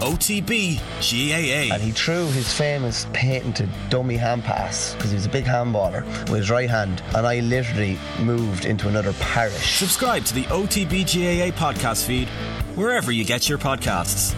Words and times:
OTB 0.00 0.78
GAA. 1.00 1.74
And 1.74 1.82
he 1.82 1.92
threw 1.92 2.26
his 2.26 2.52
famous 2.52 3.06
patented 3.12 3.68
dummy 3.88 4.16
hand 4.16 4.44
pass 4.44 4.94
because 4.94 5.10
he 5.10 5.16
was 5.16 5.26
a 5.26 5.30
big 5.30 5.44
handballer 5.44 6.04
with 6.28 6.40
his 6.40 6.50
right 6.50 6.68
hand. 6.68 7.02
And 7.14 7.26
I 7.26 7.40
literally 7.40 7.98
moved 8.20 8.64
into 8.64 8.88
another 8.88 9.12
parish. 9.14 9.78
Subscribe 9.78 10.24
to 10.26 10.34
the 10.34 10.44
OTB 10.44 11.04
GAA 11.04 11.56
podcast 11.56 12.06
feed 12.06 12.28
wherever 12.76 13.12
you 13.12 13.24
get 13.24 13.48
your 13.48 13.58
podcasts. 13.58 14.34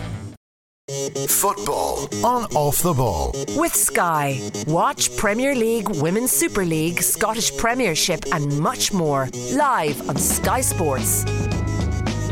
Football 1.29 2.09
on 2.25 2.45
Off 2.57 2.83
the 2.83 2.93
Ball. 2.93 3.33
With 3.57 3.75
Sky. 3.75 4.41
Watch 4.67 5.17
Premier 5.17 5.55
League, 5.55 5.89
Women's 5.89 6.33
Super 6.33 6.65
League, 6.65 7.01
Scottish 7.01 7.57
Premiership, 7.57 8.25
and 8.33 8.59
much 8.59 8.93
more 8.93 9.29
live 9.55 10.09
on 10.09 10.17
Sky 10.17 10.61
Sports 10.61 11.25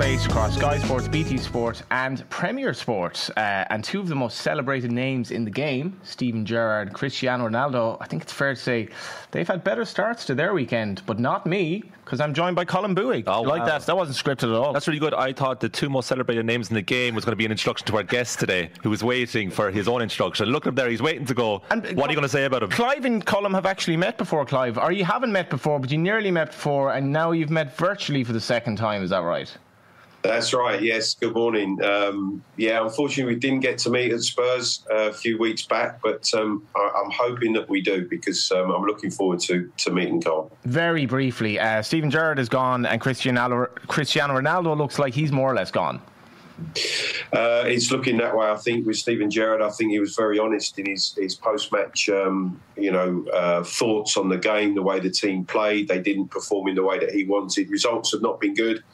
plays 0.01 0.25
across 0.25 0.57
Sky 0.57 0.79
Sports, 0.79 1.09
BT 1.09 1.37
Sport, 1.37 1.82
and 1.91 2.27
Premier 2.30 2.73
Sports. 2.73 3.29
Uh, 3.37 3.67
and 3.69 3.85
two 3.85 4.00
of 4.00 4.09
the 4.09 4.14
most 4.14 4.39
celebrated 4.39 4.91
names 4.91 5.31
in 5.31 5.45
the 5.45 5.50
game, 5.50 6.00
Steven 6.04 6.46
Gerrard, 6.46 6.95
Cristiano 6.95 7.46
Ronaldo, 7.46 7.99
I 8.00 8.07
think 8.07 8.22
it's 8.22 8.32
fair 8.32 8.55
to 8.55 8.58
say 8.58 8.89
they've 9.31 9.46
had 9.46 9.63
better 9.63 9.85
starts 9.85 10.25
to 10.25 10.35
their 10.35 10.55
weekend, 10.55 11.03
but 11.05 11.18
not 11.18 11.44
me, 11.44 11.82
because 12.03 12.18
I'm 12.18 12.32
joined 12.32 12.57
by 12.57 12.64
Colin 12.64 12.94
Bowie. 12.94 13.25
Oh, 13.27 13.43
like 13.43 13.61
wow. 13.61 13.67
that? 13.67 13.85
That 13.85 13.94
wasn't 13.94 14.17
scripted 14.17 14.44
at 14.44 14.55
all. 14.58 14.72
That's 14.72 14.89
really 14.89 15.00
good. 15.00 15.13
I 15.13 15.35
thought 15.35 15.61
the 15.61 15.68
two 15.68 15.91
most 15.91 16.08
celebrated 16.08 16.46
names 16.46 16.71
in 16.71 16.77
the 16.77 16.82
game 16.82 17.14
was 17.14 17.27
going 17.27 17.32
to 17.32 17.36
be 17.36 17.44
an 17.44 17.50
introduction 17.50 17.86
to 17.89 17.96
our 17.99 18.03
guest 18.03 18.41
today, 18.41 18.71
who 18.82 18.89
was 18.89 19.05
waiting 19.05 19.50
for 19.50 19.71
his 19.71 19.86
own 19.86 20.00
instruction. 20.00 20.49
Look 20.49 20.64
at 20.64 20.71
him 20.71 20.77
there, 20.77 20.89
he's 20.89 21.03
waiting 21.03 21.27
to 21.27 21.35
go. 21.35 21.61
And, 21.71 21.82
what 21.94 22.08
are 22.08 22.13
you 22.13 22.17
going 22.17 22.22
to 22.22 22.29
say 22.30 22.46
about 22.46 22.63
him? 22.63 22.71
Clive 22.71 23.05
and 23.05 23.27
Colin 23.27 23.53
have 23.53 23.67
actually 23.67 23.99
met 23.99 24.17
before, 24.17 24.46
Clive. 24.46 24.79
Or 24.79 24.93
you 24.93 25.05
haven't 25.05 25.30
met 25.30 25.50
before, 25.50 25.79
but 25.79 25.91
you 25.91 25.99
nearly 25.99 26.30
met 26.30 26.53
before, 26.53 26.94
and 26.94 27.13
now 27.13 27.32
you've 27.32 27.50
met 27.50 27.77
virtually 27.77 28.25
for 28.25 28.32
the 28.32 28.41
second 28.41 28.77
time. 28.77 29.03
Is 29.03 29.11
that 29.11 29.25
right? 29.25 29.55
That's 30.22 30.52
right. 30.52 30.82
Yes. 30.82 31.14
Good 31.14 31.34
morning. 31.34 31.82
Um, 31.82 32.44
yeah, 32.56 32.84
unfortunately, 32.84 33.34
we 33.34 33.41
didn't 33.41 33.60
get 33.60 33.78
to 33.78 33.91
meet 33.91 34.12
at 34.12 34.20
Spurs 34.20 34.84
uh, 34.91 35.08
a 35.08 35.12
few 35.12 35.38
weeks 35.38 35.62
back, 35.62 36.02
but 36.02 36.28
um, 36.34 36.66
I, 36.77 37.02
am 37.02 37.10
hoping 37.10 37.54
that 37.54 37.68
we 37.70 37.80
do 37.80 38.06
because 38.06 38.52
um, 38.52 38.70
I'm 38.70 38.82
looking 38.82 39.10
forward 39.10 39.40
to, 39.40 39.70
to 39.78 39.90
meeting 39.90 40.20
Cole. 40.20 40.52
Very 40.64 41.06
briefly, 41.06 41.58
uh, 41.58 41.80
Steven 41.80 42.10
Gerrard 42.10 42.38
is 42.38 42.50
gone, 42.50 42.84
and 42.84 43.00
Cristiano, 43.00 43.66
Cristiano 43.86 44.38
Ronaldo 44.38 44.77
looks 44.77 44.98
like 44.98 45.14
he's 45.14 45.32
more 45.32 45.50
or 45.50 45.54
less 45.54 45.70
gone. 45.70 46.02
Uh, 47.32 47.64
it's 47.64 47.90
looking 47.90 48.18
that 48.18 48.36
way. 48.36 48.46
I 48.46 48.56
think 48.56 48.86
with 48.86 48.96
Steven 48.96 49.30
Gerrard, 49.30 49.62
I 49.62 49.70
think 49.70 49.92
he 49.92 50.00
was 50.00 50.14
very 50.14 50.38
honest 50.38 50.78
in 50.78 50.84
his, 50.84 51.14
his 51.16 51.34
post-match, 51.34 52.10
um, 52.10 52.60
you 52.77 52.92
know, 52.92 53.24
uh, 53.32 53.64
thoughts 53.64 54.18
on 54.18 54.28
the 54.28 54.36
game, 54.36 54.74
the 54.74 54.82
way 54.82 55.00
the 55.00 55.08
team 55.08 55.46
played. 55.46 55.88
They 55.88 56.00
didn't 56.00 56.28
perform 56.28 56.68
in 56.68 56.74
the 56.74 56.82
way 56.82 56.98
that 56.98 57.12
he 57.12 57.24
wanted. 57.24 57.70
Results 57.70 58.12
have 58.12 58.20
not 58.20 58.38
been 58.38 58.52
good 58.52 58.84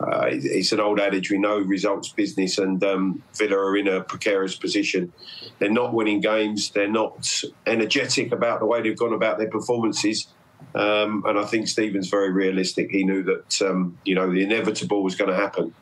uh, 0.00 0.26
it's 0.30 0.72
an 0.72 0.80
old 0.80 0.98
adage 0.98 1.30
we 1.30 1.38
know 1.38 1.58
results 1.58 2.08
business, 2.10 2.56
and 2.58 2.82
um, 2.82 3.22
Villa 3.34 3.56
are 3.56 3.76
in 3.76 3.86
a 3.86 4.00
precarious 4.00 4.56
position. 4.56 5.12
They're 5.58 5.70
not 5.70 5.92
winning 5.92 6.20
games. 6.20 6.70
They're 6.70 6.90
not 6.90 7.42
energetic 7.66 8.32
about 8.32 8.60
the 8.60 8.66
way 8.66 8.80
they've 8.80 8.96
gone 8.96 9.12
about 9.12 9.38
their 9.38 9.50
performances. 9.50 10.28
Um, 10.74 11.24
and 11.26 11.38
I 11.38 11.44
think 11.44 11.68
Steven's 11.68 12.08
very 12.08 12.30
realistic. 12.30 12.90
He 12.90 13.04
knew 13.04 13.22
that 13.24 13.60
um, 13.62 13.98
you 14.04 14.14
know 14.14 14.32
the 14.32 14.42
inevitable 14.42 15.02
was 15.02 15.16
going 15.16 15.30
to 15.30 15.36
happen. 15.36 15.74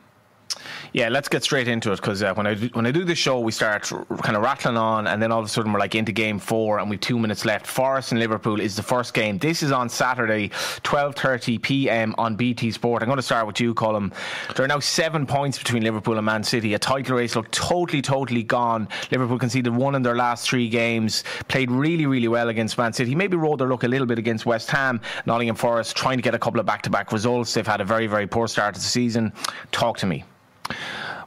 Yeah, 0.91 1.09
let's 1.09 1.29
get 1.29 1.43
straight 1.43 1.67
into 1.67 1.91
it 1.91 1.97
because 1.97 2.23
uh, 2.23 2.33
when 2.33 2.47
I 2.47 2.55
do, 2.55 2.69
when 2.73 2.87
I 2.87 2.91
do 2.91 3.03
this 3.03 3.19
show, 3.19 3.39
we 3.39 3.51
start 3.51 3.91
r- 3.91 4.05
kind 4.23 4.35
of 4.35 4.41
rattling 4.41 4.75
on, 4.75 5.05
and 5.05 5.21
then 5.21 5.31
all 5.31 5.39
of 5.39 5.45
a 5.45 5.49
sudden 5.49 5.71
we're 5.71 5.79
like 5.79 5.93
into 5.93 6.11
game 6.11 6.39
four, 6.39 6.79
and 6.79 6.89
we've 6.89 6.99
two 6.99 7.19
minutes 7.19 7.45
left. 7.45 7.67
Forest 7.67 8.11
and 8.11 8.19
Liverpool 8.19 8.59
is 8.59 8.75
the 8.75 8.81
first 8.81 9.13
game. 9.13 9.37
This 9.37 9.61
is 9.61 9.71
on 9.71 9.87
Saturday, 9.87 10.49
twelve 10.81 11.15
thirty 11.15 11.59
p.m. 11.59 12.15
on 12.17 12.35
BT 12.35 12.71
Sport. 12.71 13.03
I'm 13.03 13.07
going 13.07 13.17
to 13.17 13.21
start 13.21 13.45
with 13.45 13.59
you, 13.59 13.75
Colin. 13.75 14.11
There 14.55 14.65
are 14.65 14.67
now 14.67 14.79
seven 14.79 15.27
points 15.27 15.59
between 15.59 15.83
Liverpool 15.83 16.17
and 16.17 16.25
Man 16.25 16.43
City. 16.43 16.73
A 16.73 16.79
title 16.79 17.17
race 17.17 17.35
looked 17.35 17.51
totally, 17.51 18.01
totally 18.01 18.43
gone. 18.43 18.87
Liverpool 19.11 19.37
conceded 19.37 19.75
one 19.75 19.93
in 19.93 20.01
their 20.01 20.15
last 20.15 20.49
three 20.49 20.69
games. 20.69 21.23
Played 21.49 21.69
really, 21.69 22.07
really 22.07 22.27
well 22.27 22.49
against 22.49 22.79
Man 22.79 22.93
City. 22.93 23.13
Maybe 23.13 23.37
rode 23.37 23.59
their 23.59 23.67
luck 23.67 23.83
a 23.83 23.87
little 23.87 24.07
bit 24.07 24.17
against 24.17 24.47
West 24.47 24.71
Ham. 24.71 25.01
Nottingham 25.27 25.55
Forest 25.55 25.95
trying 25.95 26.17
to 26.17 26.23
get 26.23 26.33
a 26.33 26.39
couple 26.39 26.59
of 26.59 26.65
back-to-back 26.65 27.11
results. 27.11 27.53
They've 27.53 27.67
had 27.67 27.79
a 27.79 27.85
very, 27.85 28.07
very 28.07 28.25
poor 28.25 28.47
start 28.47 28.73
to 28.73 28.81
the 28.81 28.87
season. 28.87 29.33
Talk 29.71 29.99
to 29.99 30.07
me. 30.07 30.23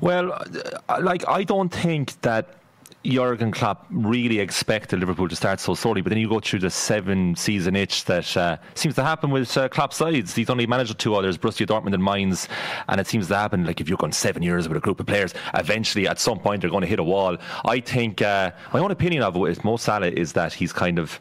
Well, 0.00 0.32
uh, 0.32 1.00
like 1.00 1.26
I 1.28 1.44
don't 1.44 1.72
think 1.72 2.20
that 2.22 2.56
Jurgen 3.04 3.50
Klopp 3.50 3.86
really 3.90 4.38
expected 4.38 5.00
Liverpool 5.00 5.28
to 5.28 5.34
start 5.34 5.58
so 5.58 5.74
slowly, 5.74 6.02
but 6.02 6.10
then 6.10 6.18
you 6.18 6.28
go 6.28 6.38
through 6.38 6.60
the 6.60 6.70
seven 6.70 7.34
season 7.34 7.74
itch 7.74 8.04
that 8.04 8.36
uh, 8.36 8.56
seems 8.74 8.94
to 8.94 9.02
happen 9.02 9.30
with 9.30 9.56
uh, 9.56 9.68
Klopp 9.68 9.92
sides. 9.92 10.34
He's 10.34 10.48
only 10.50 10.66
managed 10.66 10.96
two 10.98 11.14
others, 11.14 11.36
Borussia 11.36 11.66
Dortmund 11.66 11.94
and 11.94 12.04
Mainz, 12.04 12.48
and 12.88 13.00
it 13.00 13.06
seems 13.08 13.26
to 13.28 13.36
happen 13.36 13.64
like 13.64 13.80
if 13.80 13.88
you've 13.88 13.98
gone 13.98 14.12
seven 14.12 14.42
years 14.42 14.68
with 14.68 14.76
a 14.76 14.80
group 14.80 15.00
of 15.00 15.06
players, 15.06 15.34
eventually 15.54 16.06
at 16.06 16.20
some 16.20 16.38
point 16.38 16.60
they're 16.60 16.70
going 16.70 16.82
to 16.82 16.86
hit 16.86 17.00
a 17.00 17.04
wall. 17.04 17.36
I 17.64 17.80
think 17.80 18.22
uh, 18.22 18.52
my 18.72 18.78
own 18.78 18.92
opinion 18.92 19.24
of 19.24 19.34
it 19.34 19.40
with 19.40 19.64
Mo 19.64 19.76
Salah 19.76 20.08
is 20.08 20.34
that 20.34 20.52
he's 20.52 20.72
kind 20.72 20.98
of 20.98 21.18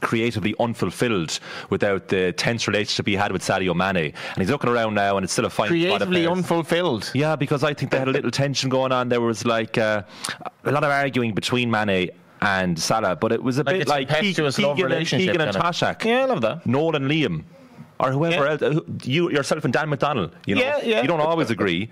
creatively 0.00 0.54
unfulfilled 0.58 1.38
without 1.70 2.08
the 2.08 2.32
tense 2.32 2.66
relationship 2.66 3.06
he 3.06 3.14
had 3.14 3.32
with 3.32 3.42
Sadio 3.42 3.74
Mane. 3.74 4.12
And 4.12 4.38
he's 4.38 4.50
looking 4.50 4.70
around 4.70 4.94
now 4.94 5.16
and 5.16 5.24
it's 5.24 5.32
still 5.32 5.44
a 5.44 5.50
fine 5.50 5.68
Creatively 5.68 6.26
unfulfilled? 6.26 7.10
Yeah, 7.14 7.36
because 7.36 7.62
I 7.64 7.74
think 7.74 7.90
they 7.90 7.98
had 7.98 8.08
a 8.08 8.12
little 8.12 8.30
tension 8.30 8.68
going 8.70 8.92
on. 8.92 9.08
There 9.08 9.20
was 9.20 9.44
like 9.44 9.78
uh, 9.78 10.02
a 10.64 10.72
lot 10.72 10.84
of 10.84 10.90
arguing 10.90 11.34
between 11.34 11.70
Mane 11.70 12.10
and 12.40 12.78
Salah, 12.78 13.16
but 13.16 13.32
it 13.32 13.42
was 13.42 13.58
a 13.58 13.64
like 13.64 13.78
bit 13.78 13.88
like 13.88 14.08
Keegan, 14.08 14.52
Keegan, 14.52 14.92
and, 14.92 15.06
Keegan 15.06 15.40
and 15.40 15.56
Toshack. 15.56 16.04
Yeah, 16.04 16.22
I 16.22 16.24
love 16.26 16.40
that. 16.42 16.66
Noel 16.66 16.96
and 16.96 17.10
Liam. 17.10 17.44
Or 18.00 18.10
whoever 18.10 18.44
yeah. 18.44 18.68
else, 18.68 18.84
you 19.04 19.30
yourself 19.30 19.64
and 19.64 19.72
Dan 19.72 19.88
McDonald. 19.88 20.34
you 20.46 20.56
know, 20.56 20.60
yeah, 20.60 20.80
yeah. 20.82 21.02
you 21.02 21.08
don't 21.08 21.20
always 21.20 21.50
agree, 21.50 21.90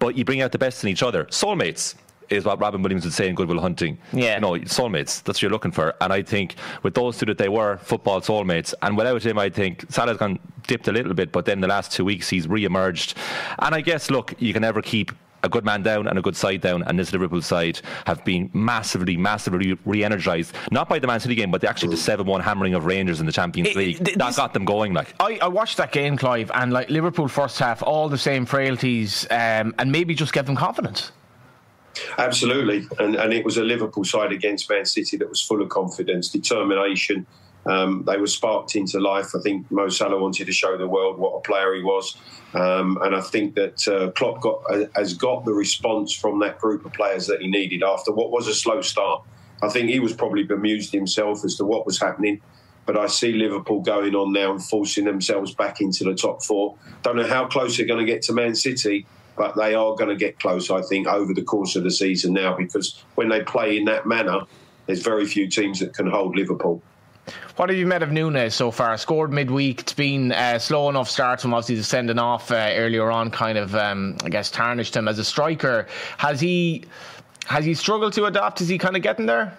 but 0.00 0.16
you 0.16 0.24
bring 0.24 0.42
out 0.42 0.52
the 0.52 0.58
best 0.58 0.82
in 0.82 0.90
each 0.90 1.02
other. 1.02 1.24
Soulmates 1.26 1.94
is 2.30 2.44
what 2.44 2.60
Robin 2.60 2.82
Williams 2.82 3.04
would 3.04 3.12
say 3.12 3.28
in 3.28 3.34
Good 3.34 3.48
Will 3.48 3.60
Hunting. 3.60 3.98
Yeah. 4.12 4.36
You 4.36 4.40
know, 4.40 4.52
soulmates. 4.52 5.22
That's 5.22 5.38
what 5.38 5.42
you're 5.42 5.50
looking 5.50 5.72
for. 5.72 5.94
And 6.00 6.12
I 6.12 6.22
think 6.22 6.56
with 6.82 6.94
those 6.94 7.18
two 7.18 7.26
that 7.26 7.38
they 7.38 7.48
were 7.48 7.78
football 7.78 8.20
soulmates. 8.20 8.74
And 8.82 8.96
without 8.96 9.24
him, 9.24 9.38
I 9.38 9.50
think 9.50 9.84
Salah's 9.90 10.18
gone 10.18 10.38
dipped 10.66 10.88
a 10.88 10.92
little 10.92 11.14
bit, 11.14 11.32
but 11.32 11.44
then 11.44 11.60
the 11.60 11.68
last 11.68 11.92
two 11.92 12.04
weeks 12.04 12.28
he's 12.28 12.48
re-emerged. 12.48 13.16
And 13.58 13.74
I 13.74 13.80
guess, 13.80 14.10
look, 14.10 14.34
you 14.38 14.52
can 14.52 14.62
never 14.62 14.82
keep 14.82 15.12
a 15.44 15.48
good 15.48 15.64
man 15.64 15.82
down 15.82 16.08
and 16.08 16.18
a 16.18 16.22
good 16.22 16.34
side 16.34 16.62
down, 16.62 16.82
and 16.84 16.98
this 16.98 17.12
Liverpool 17.12 17.42
side 17.42 17.80
have 18.06 18.24
been 18.24 18.50
massively, 18.54 19.16
massively 19.16 19.78
re-energised. 19.84 20.54
Not 20.70 20.88
by 20.88 20.98
the 20.98 21.06
Man 21.06 21.20
City 21.20 21.34
game, 21.34 21.50
but 21.50 21.60
the, 21.60 21.68
actually 21.68 21.90
the 21.90 21.98
seven-one 21.98 22.40
hammering 22.40 22.74
of 22.74 22.86
Rangers 22.86 23.20
in 23.20 23.26
the 23.26 23.32
Champions 23.32 23.68
it, 23.68 23.76
League 23.76 24.04
th- 24.04 24.16
that 24.16 24.34
got 24.36 24.54
them 24.54 24.64
going. 24.64 24.94
Like 24.94 25.14
I, 25.20 25.38
I, 25.42 25.48
watched 25.48 25.76
that 25.76 25.92
game, 25.92 26.16
Clive, 26.16 26.50
and 26.54 26.72
like 26.72 26.88
Liverpool 26.88 27.28
first 27.28 27.58
half, 27.58 27.82
all 27.82 28.08
the 28.08 28.18
same 28.18 28.46
frailties, 28.46 29.26
um, 29.30 29.74
and 29.78 29.92
maybe 29.92 30.14
just 30.14 30.32
give 30.32 30.46
them 30.46 30.56
confidence. 30.56 31.12
Absolutely, 32.18 32.86
and 32.98 33.14
and 33.14 33.32
it 33.32 33.44
was 33.44 33.56
a 33.56 33.62
Liverpool 33.62 34.04
side 34.04 34.32
against 34.32 34.68
Man 34.68 34.84
City 34.84 35.16
that 35.16 35.28
was 35.28 35.40
full 35.40 35.62
of 35.62 35.68
confidence, 35.68 36.28
determination. 36.28 37.26
Um, 37.66 38.04
they 38.06 38.18
were 38.18 38.26
sparked 38.26 38.76
into 38.76 39.00
life. 39.00 39.34
I 39.34 39.40
think 39.40 39.70
Mo 39.70 39.88
Salah 39.88 40.20
wanted 40.20 40.46
to 40.46 40.52
show 40.52 40.76
the 40.76 40.86
world 40.86 41.18
what 41.18 41.30
a 41.36 41.40
player 41.40 41.74
he 41.74 41.82
was, 41.82 42.16
um, 42.52 42.98
and 43.02 43.14
I 43.14 43.20
think 43.20 43.54
that 43.54 43.88
uh, 43.88 44.10
Klopp 44.10 44.40
got 44.40 44.62
uh, 44.70 44.86
has 44.94 45.14
got 45.14 45.44
the 45.44 45.54
response 45.54 46.12
from 46.12 46.40
that 46.40 46.58
group 46.58 46.84
of 46.84 46.92
players 46.92 47.26
that 47.28 47.40
he 47.40 47.48
needed 47.48 47.82
after 47.82 48.12
what 48.12 48.30
was 48.30 48.48
a 48.48 48.54
slow 48.54 48.80
start. 48.82 49.22
I 49.62 49.68
think 49.68 49.88
he 49.88 50.00
was 50.00 50.12
probably 50.12 50.42
bemused 50.42 50.92
himself 50.92 51.44
as 51.44 51.56
to 51.56 51.64
what 51.64 51.86
was 51.86 52.00
happening. 52.00 52.40
But 52.86 52.98
I 52.98 53.06
see 53.06 53.32
Liverpool 53.32 53.80
going 53.80 54.14
on 54.14 54.32
now 54.32 54.52
and 54.52 54.62
forcing 54.62 55.06
themselves 55.06 55.54
back 55.54 55.80
into 55.80 56.04
the 56.04 56.14
top 56.14 56.42
four. 56.42 56.76
Don't 57.02 57.16
know 57.16 57.26
how 57.26 57.46
close 57.46 57.78
they're 57.78 57.86
going 57.86 58.04
to 58.04 58.12
get 58.12 58.20
to 58.22 58.34
Man 58.34 58.54
City, 58.54 59.06
but 59.36 59.56
they 59.56 59.74
are 59.74 59.94
going 59.94 60.10
to 60.10 60.16
get 60.16 60.38
close, 60.38 60.70
I 60.70 60.82
think, 60.82 61.06
over 61.06 61.34
the 61.34 61.42
course 61.42 61.76
of 61.76 61.84
the 61.84 61.90
season 61.90 62.32
now 62.32 62.56
because 62.56 63.02
when 63.14 63.28
they 63.28 63.42
play 63.42 63.76
in 63.76 63.84
that 63.86 64.06
manner, 64.06 64.40
there's 64.86 65.02
very 65.02 65.26
few 65.26 65.48
teams 65.48 65.80
that 65.80 65.94
can 65.94 66.06
hold 66.06 66.36
Liverpool. 66.36 66.82
What 67.56 67.70
have 67.70 67.78
you 67.78 67.86
made 67.86 68.02
of 68.02 68.10
Nunez 68.10 68.54
so 68.54 68.70
far? 68.70 68.96
Scored 68.98 69.32
midweek. 69.32 69.80
It's 69.80 69.92
been 69.92 70.32
a 70.32 70.60
slow 70.60 70.88
enough 70.90 71.08
start 71.08 71.40
from 71.40 71.54
obviously 71.54 71.76
the 71.76 71.84
sending 71.84 72.18
off 72.18 72.50
uh, 72.50 72.72
earlier 72.74 73.10
on, 73.10 73.30
kind 73.30 73.56
of, 73.56 73.74
um, 73.74 74.16
I 74.24 74.28
guess, 74.28 74.50
tarnished 74.50 74.94
him 74.94 75.08
as 75.08 75.18
a 75.18 75.24
striker. 75.24 75.86
Has 76.18 76.40
he 76.40 76.84
has 77.46 77.64
he 77.64 77.74
struggled 77.74 78.12
to 78.14 78.24
adapt? 78.24 78.60
Is 78.60 78.68
he 78.68 78.76
kind 78.78 78.96
of 78.96 79.02
getting 79.02 79.26
there? 79.26 79.56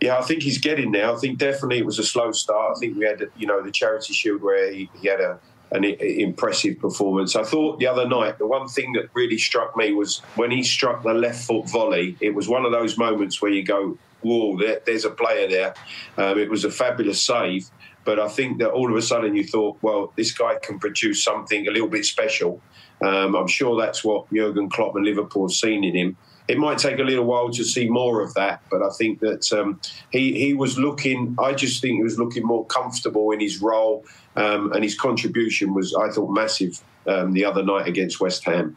Yeah, 0.00 0.18
I 0.18 0.22
think 0.22 0.42
he's 0.42 0.58
getting 0.58 0.92
there. 0.92 1.10
I 1.10 1.16
think 1.16 1.38
definitely 1.38 1.78
it 1.78 1.86
was 1.86 1.98
a 1.98 2.04
slow 2.04 2.32
start. 2.32 2.76
I 2.76 2.80
think 2.80 2.96
we 2.96 3.04
had, 3.04 3.22
you 3.36 3.46
know, 3.46 3.62
the 3.62 3.70
Charity 3.70 4.14
Shield 4.14 4.40
where 4.40 4.72
he, 4.72 4.90
he 5.00 5.08
had 5.08 5.20
a 5.20 5.38
an 5.72 5.84
impressive 5.84 6.78
performance. 6.78 7.36
I 7.36 7.44
thought 7.44 7.78
the 7.78 7.86
other 7.86 8.06
night, 8.06 8.38
the 8.38 8.46
one 8.46 8.68
thing 8.68 8.92
that 8.94 9.08
really 9.14 9.38
struck 9.38 9.76
me 9.76 9.92
was 9.92 10.18
when 10.34 10.50
he 10.50 10.62
struck 10.62 11.02
the 11.02 11.14
left 11.14 11.44
foot 11.44 11.68
volley. 11.68 12.16
It 12.20 12.34
was 12.34 12.48
one 12.48 12.64
of 12.64 12.72
those 12.72 12.98
moments 12.98 13.40
where 13.40 13.52
you 13.52 13.62
go, 13.62 13.96
"Whoa, 14.22 14.58
there, 14.58 14.80
there's 14.84 15.04
a 15.04 15.10
player 15.10 15.48
there." 15.48 15.74
Um, 16.16 16.38
it 16.38 16.50
was 16.50 16.64
a 16.64 16.70
fabulous 16.70 17.22
save, 17.22 17.70
but 18.04 18.18
I 18.18 18.28
think 18.28 18.58
that 18.58 18.70
all 18.70 18.90
of 18.90 18.96
a 18.96 19.02
sudden 19.02 19.36
you 19.36 19.44
thought, 19.44 19.78
"Well, 19.80 20.12
this 20.16 20.32
guy 20.32 20.56
can 20.60 20.78
produce 20.78 21.22
something 21.22 21.68
a 21.68 21.70
little 21.70 21.88
bit 21.88 22.04
special." 22.04 22.60
Um, 23.00 23.34
I'm 23.34 23.48
sure 23.48 23.80
that's 23.80 24.04
what 24.04 24.30
Jurgen 24.32 24.68
Klopp 24.68 24.96
and 24.96 25.04
Liverpool 25.04 25.48
have 25.48 25.56
seen 25.56 25.84
in 25.84 25.94
him 25.94 26.16
it 26.50 26.58
might 26.58 26.78
take 26.78 26.98
a 26.98 27.04
little 27.04 27.24
while 27.24 27.48
to 27.50 27.62
see 27.62 27.88
more 27.88 28.22
of 28.22 28.34
that, 28.34 28.60
but 28.70 28.82
I 28.82 28.88
think 28.98 29.20
that 29.20 29.52
um, 29.52 29.80
he 30.10 30.32
he 30.46 30.52
was 30.52 30.76
looking. 30.78 31.36
I 31.38 31.52
just 31.52 31.80
think 31.80 31.98
he 31.98 32.02
was 32.02 32.18
looking 32.18 32.44
more 32.44 32.66
comfortable 32.66 33.30
in 33.30 33.38
his 33.38 33.62
role, 33.62 34.04
um, 34.36 34.72
and 34.72 34.82
his 34.84 34.98
contribution 34.98 35.74
was, 35.74 35.94
I 35.94 36.10
thought, 36.10 36.30
massive 36.30 36.80
um, 37.06 37.32
the 37.32 37.44
other 37.44 37.62
night 37.62 37.86
against 37.86 38.20
West 38.20 38.44
Ham. 38.44 38.76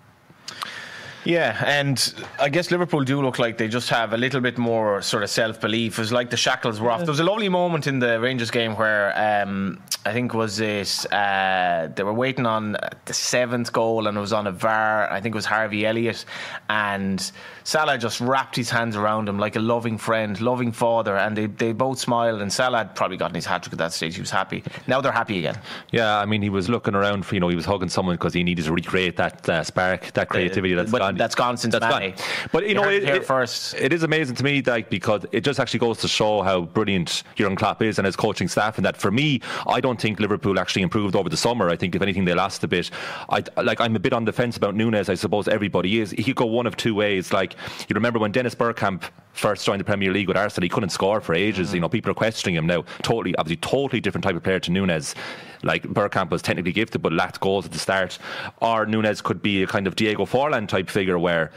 Yeah, 1.25 1.61
and 1.65 2.13
I 2.39 2.49
guess 2.49 2.69
Liverpool 2.69 3.03
do 3.03 3.21
look 3.21 3.39
like 3.39 3.57
they 3.57 3.69
just 3.69 3.89
have 3.89 4.11
a 4.13 4.17
little 4.17 4.41
bit 4.41 4.57
more 4.57 5.01
sort 5.01 5.23
of 5.23 5.29
self 5.29 5.61
belief. 5.61 5.97
It's 5.97 6.11
like 6.11 6.29
the 6.29 6.37
shackles 6.37 6.81
were 6.81 6.91
off. 6.91 6.99
There 6.99 7.07
was 7.07 7.21
a 7.21 7.23
lovely 7.23 7.47
moment 7.47 7.87
in 7.87 7.99
the 7.99 8.19
Rangers 8.19 8.51
game 8.51 8.75
where 8.75 9.13
um, 9.17 9.81
I 10.05 10.11
think 10.11 10.33
was 10.33 10.59
it 10.59 11.05
uh, 11.13 11.87
they 11.95 12.03
were 12.03 12.13
waiting 12.13 12.45
on 12.45 12.77
the 13.05 13.13
seventh 13.13 13.71
goal 13.71 14.07
and 14.07 14.17
it 14.17 14.21
was 14.21 14.33
on 14.33 14.47
a 14.47 14.51
VAR. 14.51 15.09
I 15.11 15.21
think 15.21 15.33
it 15.33 15.37
was 15.37 15.45
Harvey 15.45 15.85
Elliott 15.85 16.25
and 16.69 17.31
Salah 17.63 17.97
just 17.97 18.19
wrapped 18.19 18.55
his 18.55 18.69
hands 18.69 18.95
around 18.95 19.29
him 19.29 19.39
like 19.39 19.55
a 19.55 19.59
loving 19.59 19.97
friend, 19.97 20.39
loving 20.41 20.71
father, 20.73 21.15
and 21.15 21.37
they, 21.37 21.45
they 21.45 21.71
both 21.71 21.97
smiled. 21.99 22.41
And 22.41 22.51
Salah 22.51 22.79
had 22.79 22.95
probably 22.95 23.15
gotten 23.15 23.35
his 23.35 23.45
hat 23.45 23.63
trick 23.63 23.71
at 23.73 23.79
that 23.79 23.93
stage. 23.93 24.15
He 24.15 24.21
was 24.21 24.31
happy. 24.31 24.63
Now 24.87 24.99
they're 24.99 25.13
happy 25.13 25.39
again. 25.39 25.57
Yeah, 25.91 26.17
I 26.19 26.25
mean, 26.25 26.41
he 26.41 26.49
was 26.49 26.67
looking 26.67 26.93
around 26.93 27.25
for, 27.25 27.35
you 27.35 27.39
know, 27.39 27.47
he 27.47 27.55
was 27.55 27.65
hugging 27.65 27.87
someone 27.89 28.15
because 28.15 28.33
he 28.33 28.43
needed 28.43 28.65
to 28.65 28.73
recreate 28.73 29.15
that 29.17 29.47
uh, 29.47 29.63
spark, 29.63 30.11
that 30.13 30.27
creativity 30.27 30.73
that's 30.73 30.91
but 30.91 30.99
gone. 30.99 31.15
that's 31.15 31.35
gone 31.35 31.55
since 31.55 31.73
That's 31.73 31.85
Mane. 31.97 32.11
gone. 32.11 32.25
But, 32.51 32.63
you 32.63 32.69
You 32.69 32.75
know, 32.75 32.89
it, 32.89 33.03
it 33.03 33.25
first. 33.25 33.75
it 33.75 33.93
is 33.93 34.03
amazing 34.03 34.35
to 34.35 34.43
me, 34.43 34.61
like, 34.61 34.89
because 34.89 35.25
it 35.31 35.41
just 35.41 35.59
actually 35.59 35.79
goes 35.79 35.99
to 35.99 36.07
show 36.09 36.41
how 36.41 36.61
brilliant 36.61 37.23
Jurgen 37.35 37.55
Klopp 37.55 37.81
is 37.81 37.97
and 37.97 38.05
his 38.05 38.15
coaching 38.17 38.47
staff. 38.49 38.77
And 38.77 38.85
that 38.85 38.97
for 38.97 39.11
me, 39.11 39.39
I 39.67 39.79
don't 39.79 39.92
think 39.99 40.19
Liverpool 40.19 40.59
actually 40.59 40.81
improved 40.81 41.15
over 41.15 41.29
the 41.29 41.37
summer. 41.37 41.69
I 41.69 41.75
think, 41.75 41.95
if 41.95 42.01
anything, 42.01 42.25
they 42.25 42.33
lost 42.33 42.63
a 42.63 42.67
bit. 42.67 42.89
I 43.29 43.43
like, 43.61 43.79
I'm 43.81 43.95
a 43.95 43.99
bit 43.99 44.13
on 44.13 44.25
the 44.25 44.33
fence 44.33 44.57
about 44.57 44.75
Nunez. 44.75 45.09
I 45.09 45.15
suppose 45.15 45.47
everybody 45.47 45.99
is. 45.99 46.11
He 46.11 46.23
could 46.23 46.35
go 46.35 46.45
one 46.45 46.67
of 46.67 46.75
two 46.77 46.95
ways. 46.95 47.33
Like, 47.33 47.55
you 47.87 47.93
remember 47.93 48.19
when 48.19 48.31
Dennis 48.31 48.55
Bergkamp 48.55 49.03
first 49.33 49.65
joined 49.65 49.79
the 49.79 49.85
Premier 49.85 50.11
League 50.11 50.27
with 50.27 50.37
Arsenal, 50.37 50.63
he 50.63 50.69
couldn't 50.69 50.89
score 50.89 51.21
for 51.21 51.33
ages. 51.33 51.71
Mm. 51.71 51.73
You 51.73 51.79
know, 51.81 51.89
people 51.89 52.11
are 52.11 52.15
questioning 52.15 52.55
him 52.55 52.67
now. 52.67 52.83
Totally, 53.01 53.35
obviously, 53.35 53.57
totally 53.57 54.01
different 54.01 54.23
type 54.23 54.35
of 54.35 54.43
player 54.43 54.59
to 54.59 54.71
Nunez. 54.71 55.15
Like 55.63 55.83
Bergkamp 55.83 56.29
was 56.29 56.41
technically 56.41 56.73
gifted, 56.73 57.01
but 57.01 57.13
lacked 57.13 57.39
goals 57.39 57.65
at 57.65 57.71
the 57.71 57.79
start. 57.79 58.19
Or 58.61 58.85
Nunez 58.85 59.21
could 59.21 59.41
be 59.41 59.63
a 59.63 59.67
kind 59.67 59.87
of 59.87 59.95
Diego 59.95 60.25
Forlan 60.25 60.67
type 60.67 60.89
figure 60.89 61.17
where. 61.19 61.51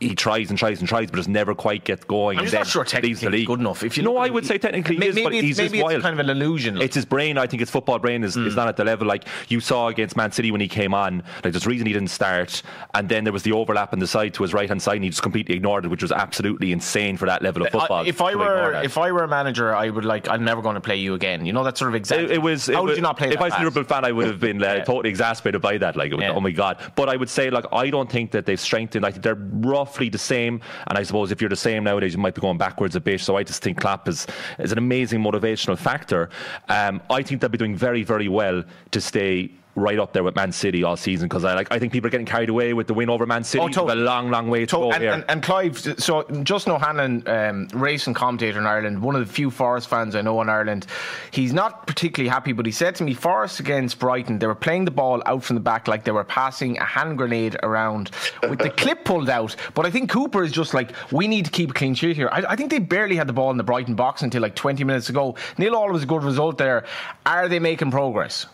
He 0.00 0.14
tries 0.14 0.50
and 0.50 0.58
tries 0.58 0.80
and 0.80 0.88
tries, 0.88 1.10
but 1.10 1.16
just 1.16 1.28
never 1.28 1.54
quite 1.54 1.84
gets 1.84 2.04
going. 2.04 2.38
I'm 2.38 2.44
and 2.44 2.52
not 2.52 2.66
sure 2.66 2.84
technically 2.84 3.14
the 3.14 3.30
league. 3.30 3.38
he's 3.40 3.46
good 3.46 3.60
enough. 3.60 3.82
If 3.82 3.96
you 3.96 4.02
no, 4.04 4.16
I 4.16 4.28
would 4.28 4.46
say 4.46 4.58
technically 4.58 4.96
he 4.96 5.00
Maybe 5.00 5.20
is, 5.20 5.24
but 5.24 5.32
it's- 5.32 5.42
he's 5.44 5.58
maybe 5.58 5.68
just 5.68 5.74
it's 5.76 5.84
wild. 5.84 6.02
kind 6.02 6.12
of 6.20 6.20
an 6.20 6.30
illusion. 6.30 6.80
It's 6.80 6.94
his 6.94 7.04
brain. 7.04 7.38
I 7.38 7.46
think 7.46 7.60
his 7.60 7.70
football 7.70 7.98
brain 7.98 8.22
is, 8.24 8.36
is 8.36 8.54
not 8.56 8.68
at 8.68 8.76
the 8.76 8.84
level 8.84 9.06
like 9.06 9.24
you 9.48 9.60
saw 9.60 9.88
against 9.88 10.16
Man 10.16 10.30
City 10.32 10.50
when 10.50 10.60
he 10.60 10.68
came 10.68 10.94
on. 10.94 11.22
Like 11.42 11.52
there's 11.52 11.66
a 11.66 11.68
reason 11.68 11.86
he 11.86 11.92
didn't 11.92 12.10
start, 12.10 12.62
and 12.94 13.08
then 13.08 13.24
there 13.24 13.32
was 13.32 13.42
the 13.42 13.52
overlap 13.52 13.92
on 13.92 13.98
the 13.98 14.06
side 14.06 14.34
to 14.34 14.42
his 14.42 14.54
right 14.54 14.68
hand 14.68 14.80
side, 14.82 14.96
and 14.96 15.04
he 15.04 15.10
just 15.10 15.22
completely 15.22 15.54
ignored 15.56 15.84
it, 15.84 15.88
which 15.88 16.02
was 16.02 16.12
absolutely 16.12 16.72
insane 16.72 17.16
for 17.16 17.26
that 17.26 17.42
level 17.42 17.62
of 17.62 17.70
football. 17.72 18.04
I, 18.04 18.06
if 18.08 18.20
I 18.22 18.34
were 18.34 18.80
if 18.82 18.98
I 18.98 19.12
were 19.12 19.24
a 19.24 19.28
manager, 19.28 19.74
I 19.74 19.90
would 19.90 20.04
like 20.04 20.28
I'm 20.28 20.44
never 20.44 20.62
going 20.62 20.74
to 20.74 20.80
play 20.80 20.96
you 20.96 21.14
again. 21.14 21.44
You 21.46 21.52
know 21.52 21.64
that 21.64 21.76
sort 21.78 21.88
of 21.90 21.94
exact. 21.94 22.22
It, 22.22 22.30
it 22.32 22.38
was. 22.42 22.68
It 22.68 22.74
How 22.74 22.82
was, 22.82 22.90
did 22.92 22.96
you 22.98 23.02
not 23.02 23.16
play? 23.16 23.30
If 23.30 23.40
I 23.40 23.44
was 23.44 23.54
a? 23.54 23.58
Liverpool 23.58 23.84
fan, 23.84 24.04
I 24.04 24.12
would 24.12 24.26
have 24.26 24.40
been 24.40 24.62
uh, 24.62 24.74
Yeah. 24.74 24.84
totally 24.84 25.08
exasperated 25.10 25.60
by 25.60 25.78
that. 25.78 25.96
Like, 25.96 26.12
was, 26.12 26.20
Yeah. 26.20 26.32
oh 26.32 26.40
my 26.40 26.50
god! 26.50 26.78
But 26.94 27.08
I 27.08 27.16
would 27.16 27.28
say, 27.28 27.50
like, 27.50 27.64
I 27.72 27.90
don't 27.90 28.10
think 28.10 28.30
that 28.32 28.46
they've 28.46 28.60
strengthened. 28.60 29.04
I 29.04 29.10
think 29.10 29.22
they're 29.24 29.34
roughly 29.88 30.10
the 30.10 30.18
same. 30.18 30.60
And 30.86 30.98
I 30.98 31.02
suppose 31.02 31.32
if 31.32 31.40
you're 31.40 31.48
the 31.48 31.56
same 31.56 31.84
nowadays, 31.84 32.12
you 32.12 32.18
might 32.18 32.34
be 32.34 32.42
going 32.42 32.58
backwards 32.58 32.94
a 32.94 33.00
bit. 33.00 33.20
So 33.20 33.36
I 33.36 33.42
just 33.42 33.62
think 33.62 33.80
Klopp 33.80 34.06
is 34.08 34.26
is 34.58 34.70
an 34.72 34.78
amazing 34.78 35.20
motivational 35.20 35.78
factor. 35.78 36.28
Um, 36.68 37.00
I 37.10 37.22
think 37.22 37.40
they'll 37.40 37.48
be 37.48 37.58
doing 37.58 37.76
very, 37.76 38.02
very 38.02 38.28
well 38.28 38.62
to 38.90 39.00
stay. 39.00 39.50
Right 39.78 39.98
up 39.98 40.12
there 40.12 40.24
with 40.24 40.34
Man 40.34 40.50
City 40.50 40.82
all 40.82 40.96
season 40.96 41.28
because 41.28 41.44
I 41.44 41.54
like 41.54 41.70
I 41.70 41.78
think 41.78 41.92
people 41.92 42.08
are 42.08 42.10
getting 42.10 42.26
carried 42.26 42.48
away 42.48 42.72
with 42.74 42.86
the 42.88 42.94
win 42.94 43.08
over 43.08 43.24
Man 43.26 43.44
City. 43.44 43.62
Oh, 43.62 43.68
totally. 43.68 44.00
A 44.00 44.04
long, 44.04 44.30
long 44.30 44.48
way 44.48 44.60
to 44.60 44.66
To- 44.66 44.76
go 44.76 44.92
and, 44.92 45.02
here. 45.02 45.12
and, 45.12 45.24
and 45.28 45.42
Clive, 45.42 45.78
so 45.78 46.24
Justin 46.42 46.72
O'Hanlon, 46.72 47.22
um, 47.28 47.68
racing 47.72 48.14
commentator 48.14 48.58
in 48.58 48.66
Ireland, 48.66 49.00
one 49.02 49.14
of 49.14 49.26
the 49.26 49.32
few 49.32 49.50
Forest 49.50 49.88
fans 49.88 50.16
I 50.16 50.22
know 50.22 50.40
in 50.42 50.48
Ireland, 50.48 50.86
he's 51.30 51.52
not 51.52 51.86
particularly 51.86 52.28
happy, 52.28 52.52
but 52.52 52.66
he 52.66 52.72
said 52.72 52.94
to 52.96 53.04
me, 53.04 53.14
Forest 53.14 53.60
against 53.60 53.98
Brighton, 53.98 54.38
they 54.40 54.46
were 54.46 54.54
playing 54.54 54.84
the 54.84 54.90
ball 54.90 55.22
out 55.26 55.44
from 55.44 55.54
the 55.54 55.60
back 55.60 55.86
like 55.86 56.04
they 56.04 56.10
were 56.12 56.24
passing 56.24 56.76
a 56.78 56.84
hand 56.84 57.16
grenade 57.18 57.56
around 57.62 58.10
with 58.48 58.58
the 58.58 58.70
clip 58.70 59.04
pulled 59.04 59.30
out. 59.30 59.54
But 59.74 59.86
I 59.86 59.90
think 59.90 60.10
Cooper 60.10 60.42
is 60.42 60.50
just 60.52 60.74
like, 60.74 60.90
we 61.12 61.28
need 61.28 61.44
to 61.44 61.50
keep 61.50 61.70
a 61.70 61.74
clean 61.74 61.94
sheet 61.94 62.16
here. 62.16 62.28
I, 62.32 62.42
I 62.48 62.56
think 62.56 62.70
they 62.70 62.78
barely 62.80 63.14
had 63.16 63.26
the 63.28 63.32
ball 63.32 63.50
in 63.50 63.56
the 63.56 63.64
Brighton 63.64 63.94
box 63.94 64.22
until 64.22 64.42
like 64.42 64.54
20 64.56 64.82
minutes 64.84 65.08
ago. 65.08 65.36
Neil 65.56 65.76
all 65.76 65.90
was 65.92 66.02
a 66.02 66.06
good 66.06 66.24
result 66.24 66.58
there. 66.58 66.84
Are 67.24 67.48
they 67.48 67.58
making 67.58 67.90
progress? 67.90 68.46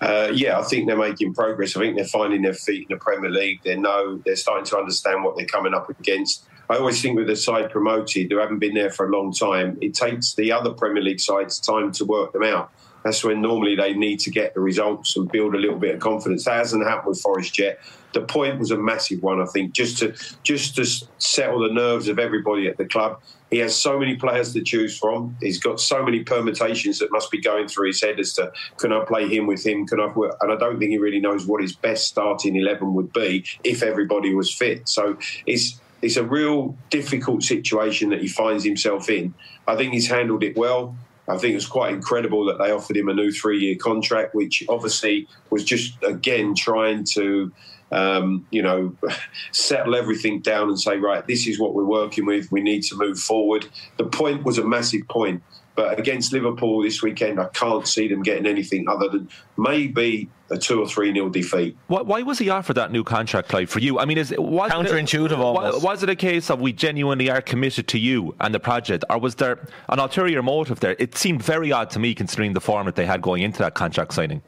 Uh, 0.00 0.30
yeah, 0.32 0.58
I 0.58 0.62
think 0.62 0.86
they're 0.86 0.96
making 0.96 1.34
progress. 1.34 1.76
I 1.76 1.80
think 1.80 1.96
they're 1.96 2.04
finding 2.04 2.42
their 2.42 2.54
feet 2.54 2.88
in 2.88 2.96
the 2.96 3.00
Premier 3.00 3.30
League. 3.30 3.60
They 3.62 3.76
know 3.76 4.20
they're 4.24 4.36
starting 4.36 4.64
to 4.66 4.78
understand 4.78 5.24
what 5.24 5.36
they're 5.36 5.46
coming 5.46 5.74
up 5.74 5.88
against. 5.88 6.44
I 6.68 6.76
always 6.76 7.00
think 7.02 7.16
with 7.16 7.26
the 7.26 7.36
side 7.36 7.70
promoted 7.70 8.30
who 8.30 8.38
haven't 8.38 8.58
been 8.58 8.74
there 8.74 8.90
for 8.90 9.06
a 9.06 9.10
long 9.10 9.32
time, 9.32 9.78
it 9.80 9.94
takes 9.94 10.34
the 10.34 10.52
other 10.52 10.72
Premier 10.72 11.02
League 11.02 11.20
sides 11.20 11.60
time 11.60 11.92
to 11.92 12.04
work 12.04 12.32
them 12.32 12.44
out. 12.44 12.72
That's 13.04 13.24
when 13.24 13.40
normally 13.40 13.74
they 13.74 13.94
need 13.94 14.20
to 14.20 14.30
get 14.30 14.54
the 14.54 14.60
results 14.60 15.16
and 15.16 15.30
build 15.30 15.54
a 15.54 15.58
little 15.58 15.78
bit 15.78 15.94
of 15.94 16.00
confidence. 16.00 16.44
That 16.44 16.58
hasn't 16.58 16.86
happened 16.86 17.08
with 17.08 17.20
Forest 17.20 17.58
yet. 17.58 17.80
The 18.12 18.20
point 18.20 18.58
was 18.58 18.70
a 18.70 18.76
massive 18.76 19.22
one, 19.22 19.40
I 19.40 19.46
think, 19.46 19.72
just 19.72 19.98
to 19.98 20.14
just 20.42 20.76
to 20.76 20.84
settle 21.18 21.60
the 21.60 21.72
nerves 21.72 22.08
of 22.08 22.18
everybody 22.18 22.68
at 22.68 22.76
the 22.76 22.84
club. 22.84 23.20
He 23.50 23.58
has 23.58 23.76
so 23.76 23.98
many 23.98 24.16
players 24.16 24.52
to 24.54 24.62
choose 24.62 24.98
from. 24.98 25.36
He's 25.40 25.58
got 25.58 25.78
so 25.80 26.02
many 26.02 26.22
permutations 26.22 26.98
that 27.00 27.12
must 27.12 27.30
be 27.30 27.40
going 27.40 27.68
through 27.68 27.88
his 27.88 28.00
head 28.00 28.18
as 28.18 28.32
to 28.34 28.52
can 28.78 28.92
I 28.92 29.04
play 29.04 29.28
him 29.28 29.46
with 29.46 29.64
him? 29.64 29.86
Can 29.86 30.00
I? 30.00 30.12
And 30.40 30.52
I 30.52 30.56
don't 30.56 30.78
think 30.78 30.90
he 30.90 30.98
really 30.98 31.20
knows 31.20 31.46
what 31.46 31.62
his 31.62 31.74
best 31.74 32.06
starting 32.06 32.56
eleven 32.56 32.94
would 32.94 33.12
be 33.12 33.44
if 33.64 33.82
everybody 33.82 34.34
was 34.34 34.52
fit. 34.52 34.88
So 34.88 35.16
it's 35.46 35.80
it's 36.02 36.16
a 36.16 36.24
real 36.24 36.76
difficult 36.90 37.42
situation 37.42 38.10
that 38.10 38.20
he 38.20 38.28
finds 38.28 38.64
himself 38.64 39.08
in. 39.08 39.32
I 39.66 39.76
think 39.76 39.92
he's 39.92 40.08
handled 40.08 40.42
it 40.42 40.56
well. 40.56 40.96
I 41.32 41.38
think 41.38 41.52
it 41.52 41.56
was 41.56 41.66
quite 41.66 41.94
incredible 41.94 42.44
that 42.46 42.58
they 42.58 42.70
offered 42.70 42.96
him 42.96 43.08
a 43.08 43.14
new 43.14 43.32
three-year 43.32 43.76
contract, 43.76 44.34
which 44.34 44.62
obviously 44.68 45.28
was 45.50 45.64
just 45.64 45.96
again 46.02 46.54
trying 46.54 47.04
to 47.12 47.52
um, 47.92 48.46
you 48.50 48.62
know, 48.62 48.96
settle 49.52 49.94
everything 49.94 50.40
down 50.40 50.68
and 50.68 50.80
say, 50.80 50.96
right, 50.96 51.26
this 51.26 51.46
is 51.46 51.60
what 51.60 51.74
we're 51.74 51.84
working 51.84 52.24
with. 52.24 52.50
We 52.50 52.62
need 52.62 52.82
to 52.84 52.96
move 52.96 53.18
forward. 53.18 53.66
The 53.98 54.04
point 54.04 54.44
was 54.44 54.58
a 54.58 54.64
massive 54.64 55.06
point. 55.08 55.42
But 55.74 55.98
against 55.98 56.32
Liverpool 56.32 56.82
this 56.82 57.02
weekend, 57.02 57.40
I 57.40 57.46
can't 57.48 57.86
see 57.88 58.06
them 58.06 58.22
getting 58.22 58.46
anything 58.46 58.88
other 58.88 59.08
than 59.08 59.28
maybe 59.56 60.28
a 60.50 60.58
two 60.58 60.82
or 60.82 60.86
three 60.86 61.12
nil 61.12 61.30
defeat. 61.30 61.76
Why, 61.86 62.02
why 62.02 62.22
was 62.22 62.38
he 62.38 62.50
offered 62.50 62.74
that 62.74 62.92
new 62.92 63.02
contract, 63.02 63.48
Clive, 63.48 63.70
for 63.70 63.78
you? 63.78 63.98
I 63.98 64.04
mean, 64.04 64.18
is 64.18 64.32
it 64.32 64.42
was 64.42 64.70
Counterintuitive 64.70 65.38
wa- 65.38 65.44
almost. 65.44 65.82
Was 65.82 66.02
it 66.02 66.10
a 66.10 66.16
case 66.16 66.50
of 66.50 66.60
we 66.60 66.74
genuinely 66.74 67.30
are 67.30 67.40
committed 67.40 67.88
to 67.88 67.98
you 67.98 68.34
and 68.40 68.54
the 68.54 68.60
project, 68.60 69.04
or 69.08 69.18
was 69.18 69.36
there 69.36 69.66
an 69.88 69.98
ulterior 69.98 70.42
motive 70.42 70.80
there? 70.80 70.94
It 70.98 71.16
seemed 71.16 71.42
very 71.42 71.72
odd 71.72 71.88
to 71.90 71.98
me, 71.98 72.14
considering 72.14 72.52
the 72.52 72.60
form 72.60 72.84
that 72.84 72.96
they 72.96 73.06
had 73.06 73.22
going 73.22 73.42
into 73.42 73.60
that 73.60 73.72
contract 73.74 74.12
signing. 74.12 74.42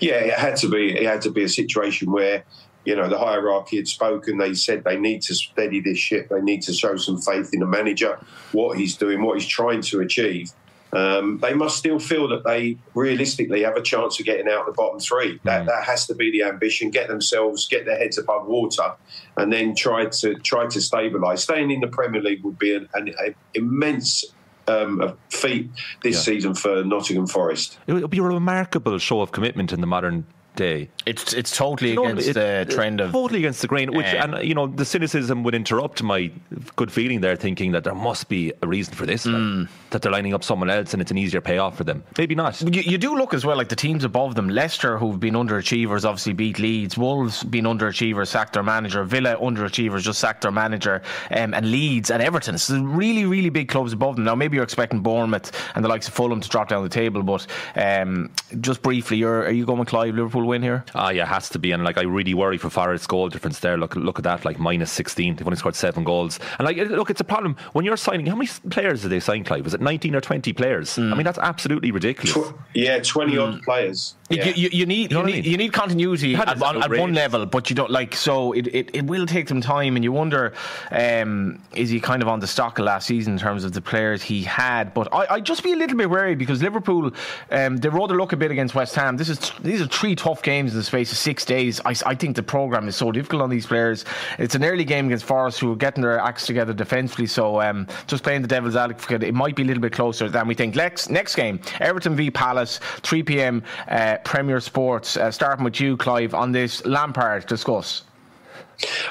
Yeah, 0.00 0.14
it 0.14 0.34
had 0.34 0.56
to 0.56 0.68
be. 0.68 0.96
It 0.96 1.06
had 1.06 1.20
to 1.22 1.30
be 1.30 1.42
a 1.42 1.48
situation 1.48 2.12
where, 2.12 2.44
you 2.88 2.96
know, 2.96 3.08
the 3.08 3.18
hierarchy 3.18 3.76
had 3.76 3.86
spoken. 3.86 4.38
They 4.38 4.54
said 4.54 4.82
they 4.82 4.98
need 4.98 5.20
to 5.28 5.34
steady 5.34 5.80
this 5.80 5.98
ship. 5.98 6.30
They 6.30 6.40
need 6.40 6.62
to 6.62 6.72
show 6.72 6.96
some 6.96 7.18
faith 7.20 7.50
in 7.52 7.60
the 7.60 7.66
manager, 7.66 8.18
what 8.52 8.78
he's 8.78 8.96
doing, 8.96 9.22
what 9.22 9.34
he's 9.38 9.46
trying 9.46 9.82
to 9.82 10.00
achieve. 10.00 10.52
Um, 10.90 11.38
they 11.42 11.52
must 11.52 11.76
still 11.76 11.98
feel 11.98 12.28
that 12.28 12.44
they 12.44 12.78
realistically 12.94 13.62
have 13.64 13.76
a 13.76 13.82
chance 13.82 14.18
of 14.18 14.24
getting 14.24 14.48
out 14.48 14.60
of 14.60 14.66
the 14.66 14.72
bottom 14.72 14.98
three. 15.00 15.38
That 15.44 15.66
that 15.66 15.84
has 15.84 16.06
to 16.06 16.14
be 16.14 16.30
the 16.30 16.44
ambition. 16.44 16.90
Get 16.90 17.08
themselves, 17.08 17.68
get 17.68 17.84
their 17.84 17.98
heads 17.98 18.16
above 18.16 18.46
water, 18.46 18.94
and 19.36 19.52
then 19.52 19.74
try 19.76 20.06
to 20.06 20.34
try 20.36 20.62
to 20.66 20.78
stabilise. 20.78 21.40
Staying 21.40 21.70
in 21.70 21.80
the 21.80 21.88
Premier 21.88 22.22
League 22.22 22.42
would 22.42 22.58
be 22.58 22.74
an, 22.74 22.88
an, 22.94 23.08
an 23.18 23.34
immense 23.52 24.24
um, 24.66 25.16
feat 25.28 25.68
this 26.02 26.14
Yeah. 26.16 26.20
season 26.32 26.54
for 26.54 26.82
Nottingham 26.84 27.26
Forest. 27.26 27.78
It 27.86 27.92
would 27.92 28.08
be 28.08 28.18
a 28.18 28.22
remarkable 28.22 28.96
show 28.98 29.20
of 29.20 29.30
commitment 29.30 29.74
in 29.74 29.82
the 29.82 29.86
modern 29.86 30.24
day. 30.58 30.88
It's 31.06 31.32
it's 31.32 31.56
totally 31.56 31.90
You 31.90 31.96
know, 31.96 32.04
against 32.06 32.28
it- 32.28 32.34
the 32.34 32.66
trend 32.74 33.00
of 33.00 33.12
totally 33.12 33.38
against 33.40 33.62
the 33.62 33.68
grain. 33.68 33.92
Which 33.92 34.04
Yeah. 34.12 34.24
and 34.24 34.46
you 34.46 34.54
know 34.54 34.66
the 34.66 34.84
cynicism 34.84 35.42
would 35.44 35.54
interrupt 35.54 36.02
my 36.02 36.30
good 36.76 36.92
feeling 36.92 37.20
there, 37.22 37.36
thinking 37.36 37.72
that 37.72 37.84
there 37.84 37.94
must 37.94 38.28
be 38.28 38.52
a 38.62 38.66
reason 38.66 38.92
for 38.94 39.06
this, 39.06 39.24
like, 39.24 39.34
Hmm. 39.36 39.62
that 39.90 40.02
they're 40.02 40.12
lining 40.12 40.34
up 40.34 40.44
someone 40.44 40.68
else 40.68 40.92
and 40.92 41.00
it's 41.00 41.10
an 41.10 41.16
easier 41.18 41.40
payoff 41.40 41.76
for 41.78 41.84
them. 41.84 42.02
Maybe 42.18 42.34
not. 42.34 42.60
You, 42.60 42.82
you 42.82 42.98
do 42.98 43.16
look 43.16 43.32
as 43.32 43.46
well 43.46 43.56
like 43.56 43.68
the 43.68 43.76
teams 43.76 44.04
above 44.04 44.34
them. 44.34 44.48
Leicester, 44.48 44.98
who've 44.98 45.18
been 45.20 45.34
underachievers, 45.34 46.04
obviously 46.04 46.34
beat 46.34 46.58
Leeds. 46.58 46.98
Wolves 46.98 47.42
been 47.44 47.64
underachievers, 47.64 48.26
sacked 48.28 48.52
their 48.54 48.62
manager. 48.62 49.04
Villa 49.04 49.36
underachievers, 49.36 50.02
just 50.02 50.18
sacked 50.18 50.42
their 50.42 50.50
manager. 50.52 51.00
Um, 51.30 51.54
and 51.54 51.70
Leeds 51.70 52.10
and 52.10 52.22
Everton. 52.22 52.58
So 52.58 52.78
really, 52.82 53.24
really 53.24 53.48
big 53.50 53.68
clubs 53.68 53.92
above 53.92 54.16
them. 54.16 54.24
Now 54.24 54.34
maybe 54.34 54.56
you're 54.56 54.64
expecting 54.64 55.00
Bournemouth 55.00 55.50
and 55.74 55.84
the 55.84 55.88
likes 55.88 56.08
of 56.08 56.14
Fulham 56.14 56.40
to 56.40 56.48
drop 56.48 56.68
down 56.68 56.82
the 56.82 56.88
table, 56.88 57.22
but 57.22 57.46
um, 57.76 58.30
just 58.60 58.82
briefly, 58.82 59.16
you're, 59.18 59.44
are 59.44 59.50
you 59.50 59.64
going 59.64 59.78
with 59.78 59.88
Clive 59.88 60.14
Liverpool 60.14 60.44
win 60.48 60.62
here? 60.62 60.84
Ah, 60.94 61.10
yeah, 61.10 61.26
has 61.26 61.48
to 61.50 61.58
be. 61.58 61.70
And 61.72 61.84
like, 61.84 61.96
I 61.98 62.02
really 62.02 62.34
worry 62.34 62.58
for 62.58 62.70
Forest's 62.70 63.06
goal 63.06 63.28
difference 63.28 63.60
there. 63.60 63.76
Look, 63.76 63.94
look 63.94 64.18
at 64.18 64.24
that, 64.24 64.44
like 64.44 64.58
minus 64.58 64.90
sixteen. 64.90 65.36
They've 65.36 65.46
only 65.46 65.56
scored 65.56 65.76
seven 65.76 66.02
goals. 66.02 66.40
And 66.58 66.66
like, 66.66 66.76
look, 66.76 67.10
it's 67.10 67.20
a 67.20 67.24
problem 67.24 67.56
when 67.72 67.84
you're 67.84 67.96
signing. 67.96 68.26
How 68.26 68.34
many 68.34 68.50
players 68.70 69.02
did 69.02 69.10
they 69.10 69.20
sign, 69.20 69.44
Clive? 69.44 69.64
Was 69.64 69.74
it 69.74 69.80
nineteen 69.80 70.14
or 70.16 70.20
twenty 70.20 70.52
players? 70.52 70.98
I 70.98 71.14
mean, 71.14 71.24
that's 71.24 71.38
absolutely 71.38 71.90
ridiculous. 71.92 72.50
Tw- 72.50 72.54
yeah, 72.74 72.98
20 73.00 73.38
odd 73.38 73.62
players. 73.62 74.14
You, 74.30 74.42
you, 74.42 74.68
you 74.72 74.86
need 74.86 75.10
you, 75.10 75.16
know 75.16 75.22
I 75.22 75.26
need 75.26 75.34
mean? 75.36 75.44
you 75.44 75.56
need 75.56 75.72
continuity 75.72 76.34
at, 76.34 76.60
on, 76.62 76.82
at 76.82 76.90
one 76.90 77.14
level, 77.14 77.46
but 77.46 77.70
you 77.70 77.76
don't 77.76 77.90
like 77.90 78.14
so 78.14 78.52
it, 78.52 78.66
it, 78.66 78.90
it 78.94 79.06
will 79.06 79.24
take 79.24 79.48
some 79.48 79.62
time, 79.62 79.96
and 79.96 80.04
you 80.04 80.12
wonder 80.12 80.52
um, 80.90 81.58
is 81.74 81.88
he 81.88 81.98
kind 81.98 82.20
of 82.20 82.28
on 82.28 82.40
the 82.40 82.46
stock 82.46 82.78
of 82.78 82.84
last 82.84 83.06
season 83.06 83.34
in 83.34 83.38
terms 83.38 83.64
of 83.64 83.72
the 83.72 83.80
players 83.80 84.22
he 84.22 84.42
had? 84.42 84.92
But 84.92 85.08
I 85.14 85.26
I'd 85.30 85.46
just 85.46 85.62
be 85.62 85.72
a 85.72 85.76
little 85.76 85.96
bit 85.96 86.10
wary 86.10 86.34
because 86.34 86.62
Liverpool 86.62 87.10
um, 87.50 87.78
they 87.78 87.88
rode 87.88 88.10
their 88.10 88.18
luck 88.18 88.32
a 88.32 88.36
bit 88.36 88.50
against 88.50 88.74
West 88.74 88.94
Ham. 88.96 89.16
This 89.16 89.30
is 89.30 89.52
these 89.60 89.80
are 89.80 89.86
three 89.86 90.14
tough 90.14 90.42
games 90.42 90.72
in 90.72 90.78
the 90.78 90.84
space 90.84 91.10
of 91.10 91.16
six 91.16 91.46
days. 91.46 91.80
I, 91.86 91.94
I 92.04 92.14
think 92.14 92.36
the 92.36 92.42
program 92.42 92.86
is 92.86 92.96
so 92.96 93.10
difficult 93.10 93.40
on 93.40 93.48
these 93.48 93.66
players. 93.66 94.04
It's 94.38 94.54
an 94.54 94.62
early 94.62 94.84
game 94.84 95.06
against 95.06 95.24
Forest 95.24 95.60
who 95.60 95.72
are 95.72 95.76
getting 95.76 96.02
their 96.02 96.18
acts 96.18 96.46
together 96.46 96.74
defensively. 96.74 97.26
So 97.26 97.62
um, 97.62 97.86
just 98.06 98.24
playing 98.24 98.42
the 98.42 98.48
devil's 98.48 98.76
advocate, 98.76 99.22
it 99.22 99.34
might 99.34 99.56
be 99.56 99.62
a 99.62 99.66
little 99.66 99.80
bit 99.80 99.92
closer 99.92 100.28
than 100.28 100.46
we 100.46 100.54
think. 100.54 100.74
Next 100.76 101.08
next 101.08 101.34
game, 101.34 101.60
Everton 101.80 102.14
v 102.14 102.30
Palace, 102.30 102.78
3 103.02 103.22
p.m. 103.22 103.62
Uh, 103.88 104.17
Premier 104.24 104.60
Sports. 104.60 105.16
Uh, 105.16 105.30
starting 105.30 105.64
with 105.64 105.80
you, 105.80 105.96
Clive, 105.96 106.34
on 106.34 106.52
this 106.52 106.84
Lampard 106.84 107.46
discuss. 107.46 108.02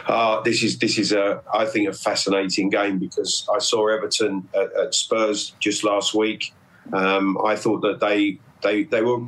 Uh, 0.08 0.42
this 0.42 0.64
is 0.64 0.80
this 0.80 0.98
is 0.98 1.12
a 1.12 1.42
I 1.54 1.66
think 1.66 1.90
a 1.90 1.94
fascinating 1.94 2.70
game 2.70 3.00
because 3.00 3.48
I 3.54 3.60
saw 3.60 3.88
Everton 3.88 4.48
at, 4.54 4.74
at 4.74 4.94
Spurs 4.94 5.54
just 5.60 5.84
last 5.84 6.14
week. 6.14 6.54
Um, 6.94 7.38
I 7.44 7.56
thought 7.56 7.82
that 7.82 8.00
they 8.00 8.40
they 8.62 8.84
they 8.84 9.02
were 9.02 9.20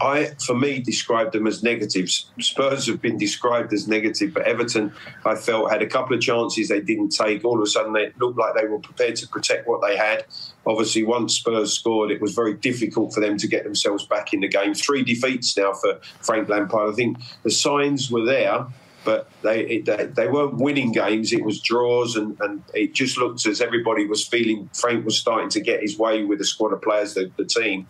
I 0.00 0.32
for 0.44 0.54
me 0.54 0.80
described 0.80 1.32
them 1.32 1.46
as 1.46 1.62
negatives. 1.62 2.30
Spurs 2.40 2.86
have 2.86 3.00
been 3.02 3.18
described 3.18 3.72
as 3.72 3.86
negative, 3.88 4.34
but 4.34 4.44
Everton 4.44 4.92
I 5.24 5.34
felt 5.34 5.70
had 5.70 5.82
a 5.82 5.86
couple 5.86 6.14
of 6.16 6.22
chances 6.22 6.68
they 6.68 6.80
didn't 6.80 7.10
take. 7.10 7.44
All 7.44 7.56
of 7.56 7.62
a 7.62 7.66
sudden 7.66 7.92
they 7.92 8.12
looked 8.18 8.38
like 8.38 8.54
they 8.54 8.66
were 8.66 8.78
prepared 8.78 9.16
to 9.16 9.28
protect 9.28 9.66
what 9.68 9.80
they 9.86 9.96
had. 9.96 10.24
Obviously, 10.66 11.02
once 11.04 11.34
Spurs 11.34 11.72
scored, 11.72 12.10
it 12.10 12.20
was 12.20 12.34
very 12.34 12.54
difficult 12.54 13.12
for 13.14 13.20
them 13.20 13.38
to 13.38 13.46
get 13.48 13.64
themselves 13.64 14.04
back 14.06 14.32
in 14.32 14.40
the 14.40 14.48
game. 14.48 14.74
Three 14.74 15.02
defeats 15.02 15.56
now 15.56 15.72
for 15.72 16.00
Frank 16.20 16.48
Lampard. 16.48 16.92
I 16.92 16.94
think 16.94 17.18
the 17.42 17.50
signs 17.50 18.10
were 18.10 18.24
there 18.24 18.66
but 19.04 19.30
they 19.42 19.78
they- 19.78 20.06
they 20.06 20.28
weren't 20.28 20.56
winning 20.56 20.92
games. 20.92 21.32
It 21.32 21.42
was 21.42 21.60
draws, 21.60 22.16
and, 22.16 22.36
and 22.40 22.62
it 22.74 22.92
just 22.92 23.16
looked 23.16 23.46
as 23.46 23.60
everybody 23.62 24.04
was 24.06 24.26
feeling 24.26 24.68
Frank 24.74 25.04
was 25.06 25.18
starting 25.18 25.48
to 25.50 25.60
get 25.60 25.80
his 25.80 25.96
way 25.96 26.24
with 26.24 26.40
the 26.40 26.44
squad 26.44 26.72
of 26.74 26.82
players, 26.82 27.14
the, 27.14 27.30
the 27.38 27.44
team. 27.46 27.86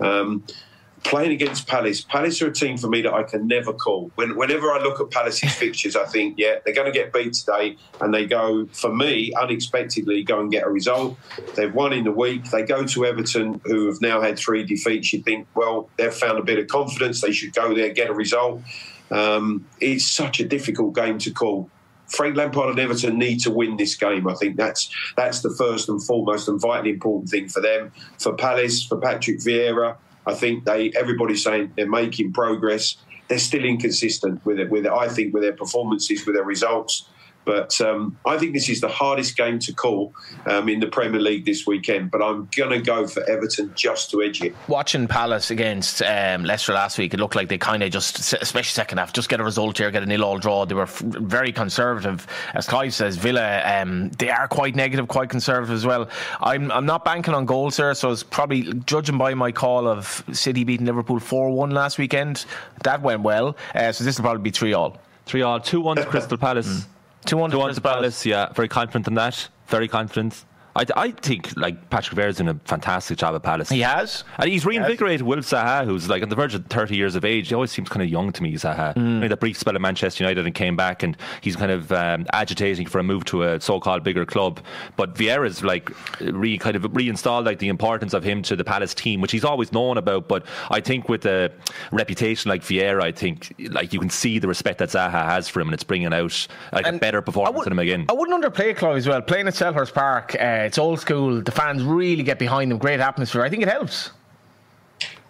Um, 0.00 0.44
playing 1.04 1.32
against 1.32 1.66
Palace, 1.66 2.00
Palace 2.00 2.40
are 2.42 2.48
a 2.48 2.52
team 2.52 2.76
for 2.76 2.88
me 2.88 3.02
that 3.02 3.12
I 3.12 3.22
can 3.22 3.46
never 3.46 3.72
call. 3.72 4.10
When, 4.14 4.36
whenever 4.36 4.70
I 4.72 4.80
look 4.80 5.00
at 5.00 5.10
Palace's 5.10 5.52
fixtures, 5.58 5.96
I 5.96 6.04
think, 6.04 6.38
yeah, 6.38 6.56
they're 6.64 6.74
going 6.74 6.92
to 6.92 6.96
get 6.96 7.12
beat 7.12 7.34
today, 7.34 7.76
and 8.00 8.12
they 8.12 8.26
go 8.26 8.66
for 8.72 8.94
me 8.94 9.32
unexpectedly 9.40 10.22
go 10.22 10.40
and 10.40 10.50
get 10.50 10.64
a 10.64 10.70
result. 10.70 11.16
They've 11.54 11.72
won 11.72 11.92
in 11.92 12.04
the 12.04 12.12
week. 12.12 12.50
They 12.50 12.62
go 12.62 12.84
to 12.86 13.04
Everton, 13.04 13.60
who 13.64 13.86
have 13.86 14.00
now 14.00 14.20
had 14.20 14.38
three 14.38 14.64
defeats. 14.64 15.12
You 15.12 15.22
think, 15.22 15.46
well, 15.54 15.88
they've 15.96 16.14
found 16.14 16.38
a 16.38 16.42
bit 16.42 16.58
of 16.58 16.68
confidence. 16.68 17.20
They 17.20 17.32
should 17.32 17.52
go 17.52 17.74
there, 17.74 17.90
get 17.90 18.10
a 18.10 18.14
result. 18.14 18.62
Um, 19.10 19.66
it's 19.80 20.06
such 20.06 20.40
a 20.40 20.44
difficult 20.44 20.94
game 20.94 21.18
to 21.18 21.30
call. 21.30 21.68
Frank 22.08 22.36
Lampard 22.36 22.70
and 22.70 22.78
Everton 22.78 23.18
need 23.18 23.40
to 23.40 23.50
win 23.50 23.76
this 23.76 23.94
game. 23.94 24.28
I 24.28 24.34
think 24.34 24.56
that's 24.56 24.90
that's 25.16 25.40
the 25.40 25.50
first 25.50 25.88
and 25.88 26.02
foremost 26.02 26.48
and 26.48 26.60
vitally 26.60 26.90
important 26.90 27.30
thing 27.30 27.48
for 27.48 27.60
them. 27.60 27.92
For 28.18 28.34
Palace, 28.34 28.84
for 28.84 28.98
Patrick 28.98 29.38
Vieira, 29.38 29.96
I 30.26 30.34
think 30.34 30.64
they 30.64 30.92
everybody's 30.92 31.42
saying 31.42 31.72
they're 31.76 31.88
making 31.88 32.32
progress. 32.32 32.96
They're 33.28 33.38
still 33.38 33.64
inconsistent 33.64 34.44
with 34.44 34.58
it. 34.58 34.70
With 34.70 34.86
it, 34.86 34.92
I 34.92 35.08
think 35.08 35.32
with 35.32 35.42
their 35.42 35.54
performances, 35.54 36.26
with 36.26 36.34
their 36.34 36.44
results. 36.44 37.08
But 37.44 37.80
um, 37.80 38.18
I 38.26 38.38
think 38.38 38.52
this 38.52 38.68
is 38.68 38.80
the 38.80 38.88
hardest 38.88 39.36
game 39.36 39.58
to 39.60 39.72
call 39.72 40.14
um, 40.46 40.68
in 40.68 40.80
the 40.80 40.86
Premier 40.86 41.20
League 41.20 41.44
this 41.44 41.66
weekend. 41.66 42.10
But 42.10 42.22
I'm 42.22 42.48
going 42.56 42.70
to 42.70 42.80
go 42.80 43.06
for 43.06 43.28
Everton 43.28 43.72
just 43.74 44.10
to 44.10 44.22
edge 44.22 44.42
it. 44.42 44.54
Watching 44.68 45.08
Palace 45.08 45.50
against 45.50 46.02
um, 46.02 46.44
Leicester 46.44 46.72
last 46.72 46.98
week, 46.98 47.14
it 47.14 47.20
looked 47.20 47.34
like 47.34 47.48
they 47.48 47.58
kind 47.58 47.82
of 47.82 47.90
just, 47.90 48.18
especially 48.34 48.72
second 48.72 48.98
half, 48.98 49.12
just 49.12 49.28
get 49.28 49.40
a 49.40 49.44
result 49.44 49.78
here, 49.78 49.90
get 49.90 50.02
a 50.02 50.06
nil 50.06 50.24
all 50.24 50.38
draw. 50.38 50.64
They 50.64 50.74
were 50.74 50.82
f- 50.82 50.98
very 51.00 51.52
conservative. 51.52 52.26
As 52.54 52.66
Clive 52.66 52.94
says, 52.94 53.16
Villa, 53.16 53.62
um, 53.64 54.10
they 54.10 54.30
are 54.30 54.48
quite 54.48 54.76
negative, 54.76 55.08
quite 55.08 55.30
conservative 55.30 55.74
as 55.74 55.84
well. 55.84 56.08
I'm, 56.40 56.70
I'm 56.70 56.86
not 56.86 57.04
banking 57.04 57.34
on 57.34 57.46
goals 57.46 57.76
here, 57.76 57.94
so 57.94 58.10
it's 58.10 58.22
probably, 58.22 58.72
judging 58.86 59.18
by 59.18 59.34
my 59.34 59.52
call 59.52 59.88
of 59.88 60.24
City 60.32 60.64
beating 60.64 60.86
Liverpool 60.86 61.18
4 61.18 61.50
1 61.50 61.70
last 61.70 61.98
weekend, 61.98 62.44
that 62.84 63.02
went 63.02 63.22
well. 63.22 63.56
Uh, 63.74 63.92
so 63.92 64.04
this 64.04 64.18
will 64.18 64.24
probably 64.24 64.42
be 64.42 64.50
3 64.50 64.72
all. 64.72 64.98
3 65.26 65.42
all. 65.42 65.60
2 65.60 65.80
1 65.80 65.96
to 65.96 66.04
Crystal 66.06 66.38
Palace. 66.38 66.68
Mm. 66.68 66.86
2 67.26 67.36
1 67.36 67.50
to 67.50 67.56
Palace. 67.56 67.78
Palace, 67.78 68.26
yeah. 68.26 68.52
Very 68.52 68.68
confident 68.68 69.06
in 69.08 69.14
that. 69.14 69.48
Very 69.68 69.88
confident. 69.88 70.44
I, 70.74 70.86
I 70.96 71.10
think 71.10 71.54
like 71.56 71.90
Patrick 71.90 72.18
Vieira's 72.18 72.36
doing 72.38 72.48
a 72.48 72.54
fantastic 72.64 73.18
job 73.18 73.34
at 73.34 73.42
Palace. 73.42 73.68
He 73.68 73.80
has. 73.80 74.24
And 74.38 74.48
he's 74.50 74.64
reinvigorated 74.64 75.22
Wilf 75.22 75.44
Zaha, 75.44 75.84
who's 75.84 76.08
like 76.08 76.22
on 76.22 76.28
the 76.28 76.34
verge 76.36 76.54
of 76.54 76.64
30 76.66 76.96
years 76.96 77.14
of 77.14 77.24
age. 77.24 77.48
He 77.48 77.54
always 77.54 77.70
seems 77.70 77.88
kind 77.88 78.02
of 78.02 78.08
young 78.08 78.32
to 78.32 78.42
me, 78.42 78.54
Zaha. 78.54 78.94
Mm. 78.94 78.96
You 79.14 79.20
know, 79.20 79.28
that 79.28 79.40
brief 79.40 79.58
spell 79.58 79.74
at 79.74 79.80
Manchester 79.80 80.24
United 80.24 80.46
and 80.46 80.54
came 80.54 80.76
back, 80.76 81.02
and 81.02 81.16
he's 81.40 81.56
kind 81.56 81.70
of 81.70 81.92
um, 81.92 82.26
agitating 82.32 82.86
for 82.86 82.98
a 82.98 83.02
move 83.02 83.24
to 83.26 83.42
a 83.42 83.60
so-called 83.60 84.02
bigger 84.02 84.24
club. 84.24 84.60
But 84.96 85.14
Vieira's 85.14 85.62
like 85.62 85.90
re 86.20 86.56
kind 86.58 86.76
of 86.76 86.94
reinstalled 86.96 87.44
like 87.44 87.58
the 87.58 87.68
importance 87.68 88.14
of 88.14 88.24
him 88.24 88.42
to 88.42 88.56
the 88.56 88.64
Palace 88.64 88.94
team, 88.94 89.20
which 89.20 89.32
he's 89.32 89.44
always 89.44 89.72
known 89.72 89.98
about. 89.98 90.28
But 90.28 90.46
I 90.70 90.80
think 90.80 91.08
with 91.08 91.26
a 91.26 91.52
reputation 91.90 92.48
like 92.48 92.62
Vieira, 92.62 93.02
I 93.02 93.12
think 93.12 93.54
like 93.70 93.92
you 93.92 94.00
can 94.00 94.10
see 94.10 94.38
the 94.38 94.48
respect 94.48 94.78
that 94.78 94.88
Zaha 94.88 95.24
has 95.26 95.48
for 95.48 95.60
him, 95.60 95.68
and 95.68 95.74
it's 95.74 95.84
bringing 95.84 96.12
out 96.12 96.46
like 96.72 96.86
a 96.86 96.92
better 96.92 97.20
performance 97.22 97.56
would- 97.58 97.66
in 97.66 97.72
him 97.72 97.78
again. 97.78 98.06
I 98.08 98.12
wouldn't 98.14 98.42
underplay 98.42 98.76
Chloe 98.76 98.96
as 98.96 99.06
well. 99.08 99.20
Playing 99.22 99.48
at 99.48 99.54
Selhurst 99.54 99.92
Park, 99.94 100.34
uh, 100.38 100.61
Uh, 100.62 100.66
it's 100.66 100.78
old 100.78 101.00
school. 101.00 101.40
The 101.42 101.50
fans 101.50 101.82
really 101.82 102.22
get 102.22 102.38
behind 102.38 102.70
them. 102.70 102.78
Great 102.78 103.00
atmosphere. 103.00 103.42
I 103.42 103.50
think 103.50 103.62
it 103.62 103.68
helps. 103.68 104.10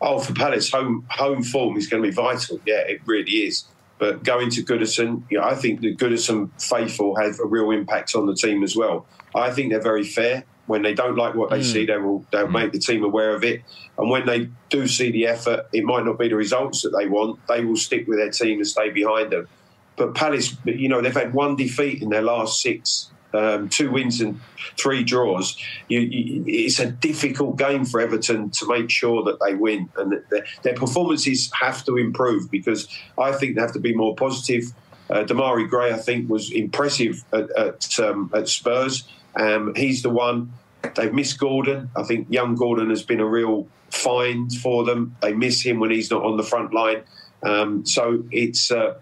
Oh, 0.00 0.18
for 0.18 0.34
Palace, 0.34 0.70
home 0.70 1.06
home 1.10 1.42
form 1.42 1.76
is 1.76 1.86
going 1.86 2.02
to 2.02 2.08
be 2.08 2.14
vital. 2.14 2.60
Yeah, 2.66 2.80
it 2.80 3.00
really 3.06 3.32
is. 3.32 3.64
But 3.98 4.24
going 4.24 4.50
to 4.50 4.64
Goodison, 4.64 5.22
yeah, 5.30 5.46
I 5.46 5.54
think 5.54 5.80
the 5.80 5.94
Goodison 5.94 6.50
faithful 6.60 7.16
have 7.16 7.38
a 7.38 7.46
real 7.46 7.70
impact 7.70 8.16
on 8.16 8.26
the 8.26 8.34
team 8.34 8.64
as 8.64 8.74
well. 8.74 9.06
I 9.34 9.52
think 9.52 9.70
they're 9.70 9.80
very 9.80 10.04
fair. 10.04 10.44
When 10.66 10.82
they 10.82 10.94
don't 10.94 11.16
like 11.16 11.34
what 11.34 11.50
they 11.50 11.58
hmm. 11.58 11.62
see, 11.62 11.86
they 11.86 11.96
will 11.98 12.24
they'll 12.32 12.46
hmm. 12.46 12.52
make 12.52 12.72
the 12.72 12.78
team 12.78 13.04
aware 13.04 13.34
of 13.34 13.44
it. 13.44 13.62
And 13.96 14.10
when 14.10 14.26
they 14.26 14.48
do 14.70 14.86
see 14.86 15.10
the 15.12 15.26
effort, 15.26 15.66
it 15.72 15.84
might 15.84 16.04
not 16.04 16.18
be 16.18 16.28
the 16.28 16.36
results 16.36 16.82
that 16.82 16.90
they 16.90 17.06
want. 17.06 17.38
They 17.46 17.64
will 17.64 17.76
stick 17.76 18.06
with 18.08 18.18
their 18.18 18.30
team 18.30 18.58
and 18.58 18.66
stay 18.66 18.90
behind 18.90 19.32
them. 19.32 19.48
But 19.96 20.14
Palace, 20.14 20.56
you 20.64 20.88
know, 20.88 21.00
they've 21.00 21.14
had 21.14 21.34
one 21.34 21.54
defeat 21.54 22.02
in 22.02 22.08
their 22.08 22.22
last 22.22 22.60
six, 22.60 23.11
um, 23.34 23.68
two 23.68 23.90
wins 23.90 24.20
and 24.20 24.40
three 24.78 25.02
draws. 25.02 25.56
You, 25.88 26.00
you, 26.00 26.44
it's 26.46 26.78
a 26.78 26.90
difficult 26.90 27.56
game 27.56 27.84
for 27.84 28.00
Everton 28.00 28.50
to 28.50 28.68
make 28.68 28.90
sure 28.90 29.22
that 29.24 29.38
they 29.44 29.54
win, 29.54 29.88
and 29.96 30.20
their, 30.30 30.46
their 30.62 30.74
performances 30.74 31.50
have 31.52 31.84
to 31.84 31.96
improve 31.96 32.50
because 32.50 32.88
I 33.18 33.32
think 33.32 33.56
they 33.56 33.60
have 33.60 33.72
to 33.72 33.80
be 33.80 33.94
more 33.94 34.14
positive. 34.14 34.72
Uh, 35.10 35.24
Demarai 35.24 35.68
Gray, 35.68 35.92
I 35.92 35.98
think, 35.98 36.30
was 36.30 36.50
impressive 36.50 37.24
at, 37.32 37.50
at, 37.56 38.00
um, 38.00 38.30
at 38.34 38.48
Spurs. 38.48 39.04
Um, 39.36 39.74
he's 39.74 40.02
the 40.02 40.10
one. 40.10 40.52
They've 40.94 41.12
missed 41.12 41.38
Gordon. 41.38 41.90
I 41.96 42.02
think 42.02 42.28
young 42.30 42.54
Gordon 42.54 42.90
has 42.90 43.02
been 43.02 43.20
a 43.20 43.26
real 43.26 43.68
find 43.90 44.52
for 44.52 44.84
them. 44.84 45.16
They 45.20 45.32
miss 45.32 45.62
him 45.62 45.80
when 45.80 45.90
he's 45.90 46.10
not 46.10 46.24
on 46.24 46.36
the 46.36 46.42
front 46.42 46.72
line. 46.72 47.02
Um, 47.42 47.84
so 47.86 48.24
it's. 48.30 48.70
Uh, 48.70 48.94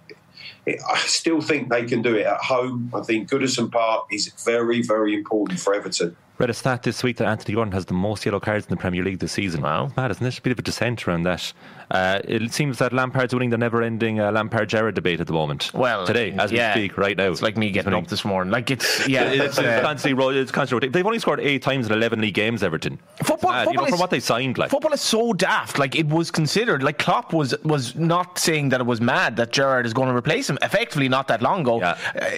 I 0.66 0.98
still 1.06 1.40
think 1.40 1.68
they 1.68 1.84
can 1.84 2.02
do 2.02 2.16
it 2.16 2.26
at 2.26 2.38
home. 2.38 2.90
I 2.94 3.00
think 3.00 3.28
Goodison 3.28 3.70
Park 3.70 4.06
is 4.10 4.32
very, 4.44 4.82
very 4.82 5.14
important 5.14 5.58
for 5.58 5.74
Everton. 5.74 6.16
Read 6.40 6.48
a 6.48 6.54
stat 6.54 6.84
this 6.84 7.02
week 7.02 7.18
that 7.18 7.28
Anthony 7.28 7.54
Gordon 7.54 7.72
has 7.72 7.84
the 7.84 7.92
most 7.92 8.24
yellow 8.24 8.40
cards 8.40 8.64
in 8.64 8.70
the 8.70 8.76
Premier 8.78 9.04
League 9.04 9.18
this 9.18 9.32
season. 9.32 9.60
Wow. 9.60 9.92
Mad, 9.94 10.10
isn't 10.10 10.26
it? 10.26 10.38
A 10.38 10.40
bit 10.40 10.52
of 10.52 10.58
a 10.58 10.62
dissent 10.62 11.06
around 11.06 11.24
that. 11.24 11.52
Uh, 11.90 12.20
it 12.24 12.50
seems 12.50 12.78
that 12.78 12.94
Lampard's 12.94 13.34
winning 13.34 13.50
the 13.50 13.58
never 13.58 13.82
ending 13.82 14.20
uh, 14.20 14.32
Lampard 14.32 14.70
Gerrard 14.70 14.94
debate 14.94 15.20
at 15.20 15.26
the 15.26 15.34
moment. 15.34 15.70
Well, 15.74 16.06
today, 16.06 16.32
as 16.32 16.50
yeah. 16.50 16.74
we 16.74 16.80
speak, 16.80 16.96
right 16.96 17.14
now. 17.14 17.30
It's 17.30 17.42
like 17.42 17.58
me 17.58 17.70
getting 17.70 17.92
up 17.92 18.06
this 18.06 18.24
morning. 18.24 18.50
Like 18.50 18.70
it's 18.70 19.06
yeah. 19.06 19.24
It's, 19.24 19.58
uh, 19.58 19.82
constantly, 19.82 20.38
it's 20.38 20.50
constantly 20.50 20.76
rotating. 20.76 20.92
They've 20.92 21.04
only 21.04 21.18
scored 21.18 21.40
eight 21.40 21.60
times 21.60 21.86
in 21.86 21.92
11 21.92 22.22
league 22.22 22.32
games, 22.32 22.62
Everton. 22.62 22.98
Football, 23.22 23.50
Mad, 23.50 23.60
you 23.60 23.64
football 23.66 23.82
know, 23.82 23.86
is, 23.88 23.90
from 23.90 24.00
what 24.00 24.10
they 24.10 24.20
signed, 24.20 24.56
like. 24.56 24.70
football 24.70 24.94
is 24.94 25.02
so 25.02 25.34
daft. 25.34 25.78
Like 25.78 25.94
it 25.94 26.08
was 26.08 26.30
considered. 26.30 26.82
Like 26.82 26.96
Klopp 26.96 27.34
was 27.34 27.54
was 27.64 27.94
not 27.96 28.38
saying 28.38 28.70
that 28.70 28.80
it 28.80 28.86
was 28.86 29.02
mad 29.02 29.36
that 29.36 29.52
Gerrard 29.52 29.84
is 29.84 29.92
going 29.92 30.08
to 30.08 30.16
replace 30.16 30.48
him. 30.48 30.56
Effectively, 30.62 31.10
not 31.10 31.28
that 31.28 31.42
long 31.42 31.60
ago. 31.60 31.80
Yeah. 31.80 31.98
Uh, 32.18 32.28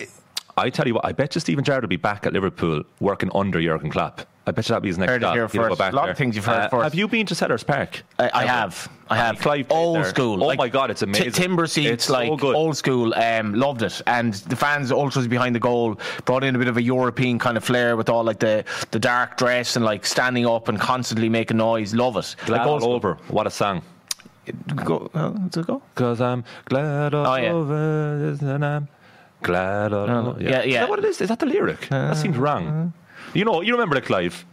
I 0.56 0.68
tell 0.70 0.86
you 0.86 0.94
what, 0.94 1.04
I 1.06 1.12
bet 1.12 1.34
you 1.34 1.40
Steven 1.40 1.64
Gerrard 1.64 1.82
will 1.82 1.88
be 1.88 1.96
back 1.96 2.26
at 2.26 2.32
Liverpool 2.32 2.82
working 3.00 3.30
under 3.34 3.60
Jurgen 3.60 3.90
Klopp. 3.90 4.22
I 4.46 4.50
bet 4.50 4.66
you 4.68 4.72
that'll 4.72 4.82
be 4.82 4.88
his 4.88 4.98
next 4.98 5.10
Heard 5.10 5.22
it 5.22 5.26
job. 5.26 5.34
here 5.34 5.46
He'll 5.46 5.62
go 5.62 5.68
first. 5.68 5.78
back 5.78 5.92
A 5.92 5.96
lot 5.96 6.08
of 6.10 6.18
things 6.18 6.34
you've 6.34 6.44
heard 6.44 6.62
Uh, 6.64 6.68
first. 6.68 6.82
Have 6.82 6.94
you 6.96 7.06
been 7.06 7.24
to 7.26 7.34
Selhurst 7.34 7.64
Park? 7.66 8.02
I, 8.18 8.28
I 8.34 8.44
have, 8.46 8.88
I 9.08 9.16
have. 9.16 9.38
Clive 9.38 9.66
old 9.70 9.96
there. 9.98 10.04
school. 10.04 10.42
Oh 10.42 10.46
like, 10.48 10.58
my 10.58 10.68
God, 10.68 10.90
it's 10.90 11.00
t- 11.00 11.04
amazing. 11.04 11.30
timber 11.32 11.66
seats, 11.68 11.90
It's 11.90 12.04
so 12.06 12.12
like 12.14 12.38
good. 12.40 12.54
old 12.56 12.76
school. 12.76 13.14
Um, 13.14 13.54
loved 13.54 13.82
it, 13.82 14.02
and 14.08 14.34
the 14.34 14.56
fans, 14.56 14.90
ultras 14.90 15.28
behind 15.28 15.54
the 15.54 15.60
goal, 15.60 15.98
brought 16.24 16.42
in 16.42 16.56
a 16.56 16.58
bit 16.58 16.66
of 16.68 16.76
a 16.76 16.82
European 16.82 17.38
kind 17.38 17.56
of 17.56 17.62
flair 17.62 17.96
with 17.96 18.08
all 18.08 18.24
like 18.24 18.40
the 18.40 18.64
the 18.90 18.98
dark 18.98 19.36
dress 19.36 19.76
and 19.76 19.84
like 19.84 20.04
standing 20.04 20.44
up 20.44 20.68
and 20.68 20.78
constantly 20.80 21.28
making 21.28 21.56
noise. 21.58 21.94
Love 21.94 22.16
it. 22.16 22.34
Glad 22.44 22.58
like 22.58 22.66
all 22.66 22.80
school. 22.80 22.94
over. 22.94 23.18
What 23.28 23.46
a 23.46 23.50
song. 23.50 23.80
Go, 24.74 25.08
uh, 25.14 25.32
it 25.56 25.66
go? 25.68 25.80
Because 25.94 26.20
I'm 26.20 26.42
glad 26.64 27.14
all 27.14 27.26
Oh, 27.28 27.36
yeah. 27.36 27.52
over 27.52 28.18
this 28.18 28.40
and 28.42 28.64
I'm 28.64 28.88
glad 29.42 29.92
all 29.92 30.08
Oh, 30.10 30.30
over. 30.30 30.42
yeah, 30.42 30.50
yeah. 30.50 30.58
Is 30.64 30.74
that 30.74 30.88
what 30.88 30.98
it 31.00 31.04
is? 31.04 31.20
Is 31.20 31.28
that 31.28 31.38
the 31.40 31.46
lyric? 31.46 31.88
that 31.88 32.16
seems 32.16 32.36
wrong. 32.36 32.92
You 33.34 33.44
know, 33.44 33.60
you 33.60 33.72
remember 33.72 33.94
the 33.94 34.00
Clive? 34.02 34.44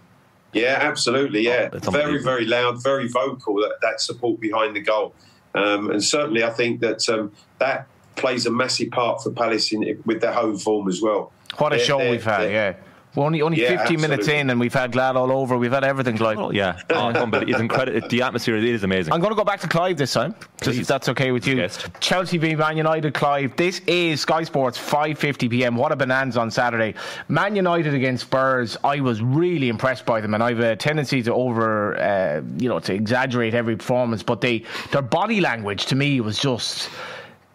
Yeah, 0.54 0.78
absolutely. 0.82 1.42
Yeah, 1.42 1.70
Oh, 1.74 1.92
very, 1.92 2.22
very 2.24 2.46
loud, 2.46 2.82
very 2.84 3.08
vocal. 3.08 3.56
That, 3.58 3.76
that 3.82 4.02
support 4.02 4.40
behind 4.40 4.76
the 4.76 4.80
goal. 4.82 5.14
Um, 5.54 5.92
and 5.92 6.04
certainly, 6.04 6.44
I 6.44 6.50
think 6.50 6.82
that 6.82 7.08
um, 7.10 7.32
that 7.60 7.88
plays 8.16 8.46
a 8.46 8.52
massive 8.52 8.90
part 8.92 9.22
for 9.24 9.32
Palace 9.32 9.72
in, 9.72 10.02
with 10.06 10.22
their 10.22 10.34
home 10.34 10.58
form 10.58 10.88
as 10.88 11.02
well. 11.02 11.32
What 11.58 11.74
a 11.74 11.78
They're- 11.78 11.86
show 11.86 11.98
they're- 12.00 12.12
we've 12.12 12.24
had, 12.24 12.52
yeah. 12.52 12.74
We're 13.16 13.26
only 13.26 13.42
only 13.42 13.62
Yeah, 13.62 13.78
50 13.78 13.98
minutes 13.98 14.28
in, 14.28 14.50
and 14.52 14.60
we've 14.60 14.74
had 14.74 14.92
Glad 14.92 15.16
all 15.16 15.32
over. 15.32 15.58
We've 15.58 15.72
had 15.72 15.84
everything, 15.84 16.18
Clive. 16.18 16.38
Oh, 16.40 16.52
yeah, 16.52 16.80
oh, 16.92 17.08
unbelievable. 17.08 17.50
It's 17.52 17.60
incredible. 17.60 18.08
The 18.08 18.22
atmosphere 18.22 18.56
it 18.56 18.64
is 18.64 18.84
amazing. 18.84 19.12
I'm 19.12 19.20
going 19.20 19.32
to 19.32 19.36
go 19.36 19.44
back 19.44 19.60
to 19.62 19.68
Clive 19.68 19.98
this 19.98 20.14
time, 20.14 20.36
just 20.62 20.80
if 20.80 20.88
that's 20.88 21.10
okay 21.10 21.32
with 21.32 21.46
you. 21.48 21.58
Yes. 21.58 21.84
Chelsea 22.00 22.38
v 22.38 22.56
Man 22.56 22.78
United, 22.78 23.14
Clive. 23.14 23.56
This 23.58 23.82
is 23.88 24.22
Sky 24.22 24.44
Sports 24.44 24.78
5:50 24.78 25.50
p.m. 25.50 25.76
What 25.76 25.92
a 25.92 25.96
bonanza 25.96 26.40
on 26.40 26.52
Saturday. 26.52 26.94
Man 27.28 27.56
United 27.56 27.94
against 27.94 28.26
Spurs. 28.26 28.78
I 28.84 29.00
was 29.00 29.22
really 29.22 29.70
impressed 29.70 30.06
by 30.06 30.22
them, 30.22 30.34
and 30.34 30.44
I've 30.44 30.60
a 30.60 30.76
tendency 30.76 31.24
to 31.24 31.34
over, 31.34 31.98
uh, 31.98 32.42
you 32.58 32.70
know, 32.70 32.80
to 32.80 32.94
exaggerate 32.94 33.54
every 33.54 33.76
performance. 33.76 34.24
But 34.24 34.42
they, 34.42 34.64
their 34.92 35.02
body 35.02 35.42
language 35.42 35.88
to 35.88 35.96
me 35.96 36.22
was 36.22 36.38
just 36.40 36.90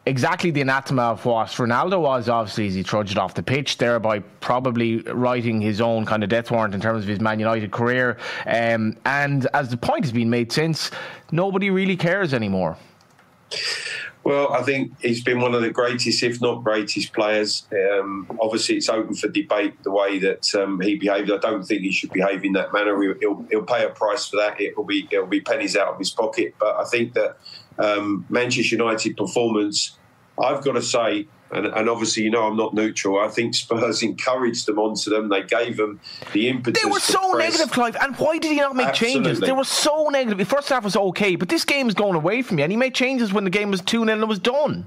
exactly 0.06 0.50
the 0.50 0.61
anatomy 0.61 1.00
of 1.00 1.25
what 1.25 1.49
Ronaldo 1.49 2.00
was, 2.00 2.28
obviously, 2.28 2.66
as 2.68 2.75
he 2.75 2.82
trudged 2.82 3.18
off 3.18 3.34
the 3.34 3.42
pitch, 3.42 3.78
thereby 3.78 4.20
probably 4.40 4.99
writing 5.00 5.61
his 5.61 5.80
own 5.80 6.04
kind 6.04 6.23
of 6.23 6.28
death 6.28 6.50
warrant 6.50 6.75
in 6.75 6.80
terms 6.80 7.04
of 7.04 7.08
his 7.08 7.20
Man 7.20 7.38
United 7.38 7.70
career. 7.70 8.18
Um, 8.46 8.96
and 9.04 9.46
as 9.54 9.70
the 9.70 9.76
point 9.76 10.04
has 10.04 10.12
been 10.12 10.30
made 10.30 10.52
since, 10.52 10.90
nobody 11.32 11.70
really 11.70 11.96
cares 11.96 12.34
anymore. 12.34 12.76
Well, 14.25 14.54
I 14.54 14.62
think 14.62 14.99
he's 15.00 15.23
been 15.23 15.40
one 15.40 15.54
of 15.54 15.61
the 15.61 15.71
greatest, 15.71 16.23
if 16.23 16.40
not 16.40 16.64
greatest, 16.64 17.12
players. 17.12 17.66
Um, 17.71 18.26
obviously, 18.40 18.76
it's 18.76 18.88
open 18.88 19.14
for 19.14 19.28
debate 19.28 19.83
the 19.83 19.90
way 19.90 20.19
that 20.19 20.54
um, 20.54 20.81
he 20.81 20.97
behaved. 20.97 21.31
I 21.31 21.37
don't 21.37 21.62
think 21.62 21.83
he 21.83 21.93
should 21.93 22.11
behave 22.11 22.43
in 22.43 22.54
that 22.54 22.73
manner. 22.73 22.99
He'll, 23.21 23.45
he'll, 23.50 23.62
pay 23.62 23.85
a 23.85 23.90
price 23.90 24.26
for 24.26 24.37
that. 24.37 24.59
It'll 24.59 24.85
be 24.85 25.07
it'll 25.11 25.26
be 25.26 25.43
pennies 25.43 25.76
out 25.76 25.88
of 25.88 25.99
his 25.99 26.11
pocket. 26.11 26.54
But 26.59 26.76
I 26.76 26.85
think 26.85 27.12
that 27.12 27.37
um, 27.78 28.25
Manchester 28.31 28.76
United 28.76 29.14
performance, 29.19 29.99
I've 30.42 30.64
got 30.64 30.72
to 30.72 30.82
say, 30.82 31.28
and, 31.52 31.66
and 31.66 31.88
obviously 31.88 32.24
you 32.24 32.30
know 32.30 32.46
I'm 32.46 32.56
not 32.56 32.74
neutral. 32.74 33.20
I 33.20 33.28
think 33.28 33.54
Spurs 33.54 34.02
encouraged 34.10 34.66
them 34.66 34.78
onto 34.78 35.10
them. 35.10 35.28
They 35.28 35.42
gave 35.42 35.76
them 35.76 36.00
the 36.32 36.48
impetus. 36.48 36.82
They 36.82 36.90
were 36.90 37.00
so 37.00 37.32
press. 37.32 37.52
negative, 37.52 37.72
Clive. 37.72 37.96
And 38.00 38.16
why 38.16 38.38
did 38.38 38.50
he 38.50 38.56
not 38.56 38.74
make 38.74 38.92
changes? 38.92 39.40
They 39.40 39.52
were 39.52 39.64
so 39.64 40.08
negative. 40.08 40.38
The 40.38 40.44
first 40.44 40.68
half 40.68 40.84
was 40.84 40.96
okay, 40.96 41.36
but 41.36 41.48
this 41.48 41.64
game 41.64 41.88
is 41.88 41.94
going 41.94 42.14
away 42.14 42.42
from 42.42 42.58
you. 42.58 42.64
And 42.64 42.72
he 42.72 42.76
made 42.76 42.94
changes 42.94 43.32
when 43.32 43.44
the 43.44 43.50
game 43.50 43.70
was 43.70 43.80
2 43.80 44.04
0 44.04 44.12
and 44.12 44.22
it 44.22 44.26
was 44.26 44.38
done. 44.38 44.86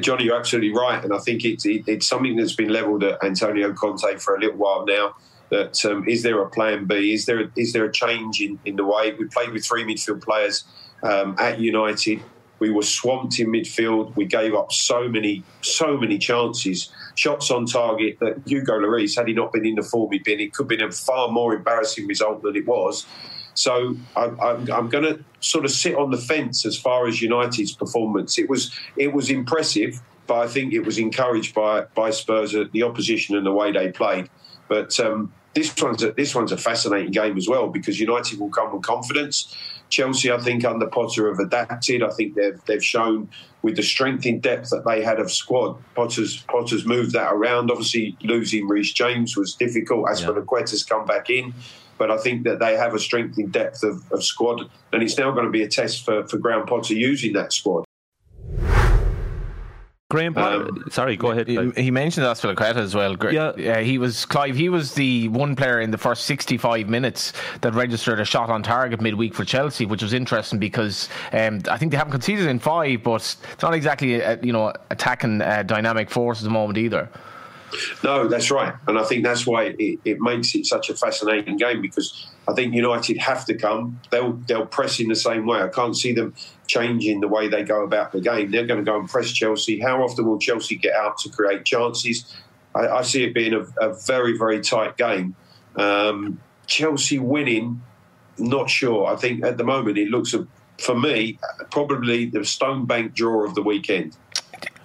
Johnny, 0.00 0.24
you're 0.24 0.36
absolutely 0.36 0.74
right, 0.76 1.02
and 1.04 1.12
I 1.12 1.18
think 1.18 1.44
it's 1.44 1.64
it, 1.64 1.84
it's 1.86 2.06
something 2.06 2.36
that's 2.36 2.56
been 2.56 2.70
levelled 2.70 3.04
at 3.04 3.22
Antonio 3.22 3.72
Conte 3.72 4.16
for 4.18 4.34
a 4.34 4.40
little 4.40 4.56
while 4.56 4.84
now. 4.84 5.14
That 5.50 5.84
um, 5.84 6.08
is 6.08 6.22
there 6.22 6.40
a 6.42 6.48
plan 6.48 6.86
B? 6.86 7.12
Is 7.12 7.26
there 7.26 7.48
is 7.56 7.72
there 7.72 7.84
a 7.84 7.92
change 7.92 8.40
in, 8.40 8.58
in 8.64 8.76
the 8.76 8.84
way 8.84 9.12
we 9.12 9.26
played 9.26 9.52
with 9.52 9.64
three 9.64 9.84
midfield 9.84 10.22
players 10.22 10.64
um, 11.02 11.36
at 11.38 11.60
United? 11.60 12.22
We 12.58 12.70
were 12.70 12.82
swamped 12.82 13.38
in 13.38 13.48
midfield. 13.48 14.14
We 14.16 14.26
gave 14.26 14.54
up 14.54 14.72
so 14.72 15.08
many 15.08 15.42
so 15.60 15.96
many 15.96 16.18
chances, 16.18 16.90
shots 17.14 17.50
on 17.50 17.66
target. 17.66 18.18
That 18.20 18.42
Hugo 18.46 18.78
Lloris, 18.78 19.16
had 19.16 19.28
he 19.28 19.34
not 19.34 19.52
been 19.52 19.66
in 19.66 19.74
the 19.74 19.82
form 19.82 20.12
he'd 20.12 20.24
been, 20.24 20.40
it 20.40 20.52
could 20.52 20.64
have 20.64 20.78
been 20.78 20.88
a 20.88 20.92
far 20.92 21.28
more 21.28 21.54
embarrassing 21.54 22.06
result 22.06 22.42
than 22.42 22.56
it 22.56 22.66
was. 22.66 23.06
So 23.54 23.96
I'm, 24.16 24.40
I'm, 24.40 24.70
I'm 24.72 24.88
going 24.88 25.04
to 25.04 25.24
sort 25.40 25.64
of 25.64 25.70
sit 25.70 25.94
on 25.94 26.10
the 26.10 26.18
fence 26.18 26.66
as 26.66 26.76
far 26.76 27.06
as 27.06 27.22
United's 27.22 27.72
performance. 27.72 28.38
It 28.38 28.48
was 28.48 28.72
it 28.96 29.12
was 29.12 29.30
impressive, 29.30 30.00
but 30.26 30.38
I 30.38 30.48
think 30.48 30.72
it 30.72 30.80
was 30.80 30.98
encouraged 30.98 31.54
by 31.54 31.82
by 31.94 32.10
Spurs, 32.10 32.54
the 32.72 32.82
opposition, 32.82 33.36
and 33.36 33.46
the 33.46 33.52
way 33.52 33.72
they 33.72 33.90
played. 33.92 34.28
But 34.68 34.98
um, 34.98 35.32
this 35.54 35.74
one's 35.80 36.02
a, 36.02 36.12
this 36.12 36.34
one's 36.34 36.52
a 36.52 36.56
fascinating 36.56 37.12
game 37.12 37.36
as 37.36 37.48
well 37.48 37.68
because 37.68 38.00
United 38.00 38.38
will 38.40 38.50
come 38.50 38.72
with 38.72 38.82
confidence. 38.82 39.54
Chelsea, 39.88 40.32
I 40.32 40.38
think, 40.38 40.64
under 40.64 40.86
Potter 40.86 41.28
have 41.28 41.38
adapted. 41.38 42.02
I 42.02 42.10
think 42.10 42.34
they've 42.34 42.60
they've 42.66 42.84
shown 42.84 43.28
with 43.62 43.76
the 43.76 43.82
strength 43.82 44.26
in 44.26 44.40
depth 44.40 44.70
that 44.70 44.84
they 44.84 45.02
had 45.02 45.20
of 45.20 45.30
squad. 45.30 45.76
Potter's 45.94 46.42
Potter's 46.42 46.84
moved 46.84 47.12
that 47.12 47.32
around. 47.32 47.70
Obviously, 47.70 48.16
losing 48.22 48.66
Reece 48.66 48.92
James 48.92 49.36
was 49.36 49.54
difficult. 49.54 50.06
Azpilicueta's 50.06 50.82
come 50.82 51.06
back 51.06 51.30
in. 51.30 51.54
But 51.96 52.10
I 52.10 52.16
think 52.16 52.42
that 52.42 52.58
they 52.58 52.76
have 52.76 52.92
a 52.92 52.98
strength 52.98 53.38
in 53.38 53.50
depth 53.50 53.84
of, 53.84 54.02
of 54.10 54.24
squad, 54.24 54.68
and 54.92 55.00
it's 55.00 55.16
now 55.16 55.30
going 55.30 55.44
to 55.44 55.50
be 55.50 55.62
a 55.62 55.68
test 55.68 56.04
for, 56.04 56.26
for 56.26 56.38
Graham 56.38 56.66
Potter 56.66 56.94
using 56.94 57.34
that 57.34 57.52
squad. 57.52 57.84
Graham 60.14 60.32
Potter. 60.32 60.68
Um, 60.68 60.84
sorry, 60.92 61.16
go 61.16 61.32
ahead. 61.32 61.48
He, 61.48 61.72
he 61.76 61.90
mentioned 61.90 62.24
Azpilicueta 62.24 62.76
as 62.76 62.94
well. 62.94 63.16
Yeah. 63.32 63.80
he 63.80 63.98
was 63.98 64.24
Clive. 64.24 64.54
He 64.54 64.68
was 64.68 64.94
the 64.94 65.26
one 65.30 65.56
player 65.56 65.80
in 65.80 65.90
the 65.90 65.98
first 65.98 66.26
65 66.26 66.88
minutes 66.88 67.32
that 67.62 67.74
registered 67.74 68.20
a 68.20 68.24
shot 68.24 68.48
on 68.48 68.62
target 68.62 69.00
midweek 69.00 69.34
for 69.34 69.44
Chelsea, 69.44 69.86
which 69.86 70.04
was 70.04 70.12
interesting 70.12 70.60
because 70.60 71.08
um, 71.32 71.62
I 71.68 71.78
think 71.78 71.90
they 71.90 71.98
haven't 71.98 72.12
conceded 72.12 72.46
in 72.46 72.60
five, 72.60 73.02
but 73.02 73.16
it's 73.16 73.60
not 73.60 73.74
exactly 73.74 74.20
a, 74.20 74.38
you 74.40 74.52
know 74.52 74.72
attacking 74.90 75.42
uh, 75.42 75.64
dynamic 75.64 76.08
force 76.10 76.38
at 76.38 76.44
the 76.44 76.50
moment 76.50 76.78
either. 76.78 77.10
No, 78.02 78.28
that's 78.28 78.50
right, 78.50 78.74
and 78.86 78.98
I 78.98 79.04
think 79.04 79.24
that's 79.24 79.46
why 79.46 79.74
it, 79.78 80.00
it 80.04 80.20
makes 80.20 80.54
it 80.54 80.66
such 80.66 80.90
a 80.90 80.94
fascinating 80.94 81.56
game 81.56 81.80
because 81.80 82.26
I 82.46 82.52
think 82.52 82.74
United 82.74 83.18
have 83.18 83.44
to 83.46 83.54
come. 83.54 84.00
They'll 84.10 84.32
they'll 84.32 84.66
press 84.66 85.00
in 85.00 85.08
the 85.08 85.16
same 85.16 85.46
way. 85.46 85.60
I 85.60 85.68
can't 85.68 85.96
see 85.96 86.12
them 86.12 86.34
changing 86.66 87.20
the 87.20 87.28
way 87.28 87.48
they 87.48 87.62
go 87.62 87.82
about 87.82 88.12
the 88.12 88.20
game. 88.20 88.50
They're 88.50 88.66
going 88.66 88.84
to 88.84 88.90
go 88.90 88.98
and 88.98 89.08
press 89.08 89.32
Chelsea. 89.32 89.80
How 89.80 90.02
often 90.02 90.26
will 90.26 90.38
Chelsea 90.38 90.76
get 90.76 90.94
out 90.94 91.18
to 91.18 91.30
create 91.30 91.64
chances? 91.64 92.34
I, 92.74 92.88
I 92.88 93.02
see 93.02 93.24
it 93.24 93.34
being 93.34 93.54
a, 93.54 93.66
a 93.80 93.94
very 94.06 94.36
very 94.36 94.60
tight 94.60 94.96
game. 94.96 95.34
Um, 95.76 96.40
Chelsea 96.66 97.18
winning, 97.18 97.82
not 98.38 98.70
sure. 98.70 99.06
I 99.06 99.16
think 99.16 99.44
at 99.44 99.58
the 99.58 99.64
moment 99.64 99.98
it 99.98 100.08
looks 100.08 100.34
for 100.78 100.98
me 100.98 101.38
probably 101.70 102.26
the 102.26 102.44
Stone 102.44 102.86
Bank 102.86 103.14
draw 103.14 103.44
of 103.44 103.54
the 103.54 103.62
weekend. 103.62 104.16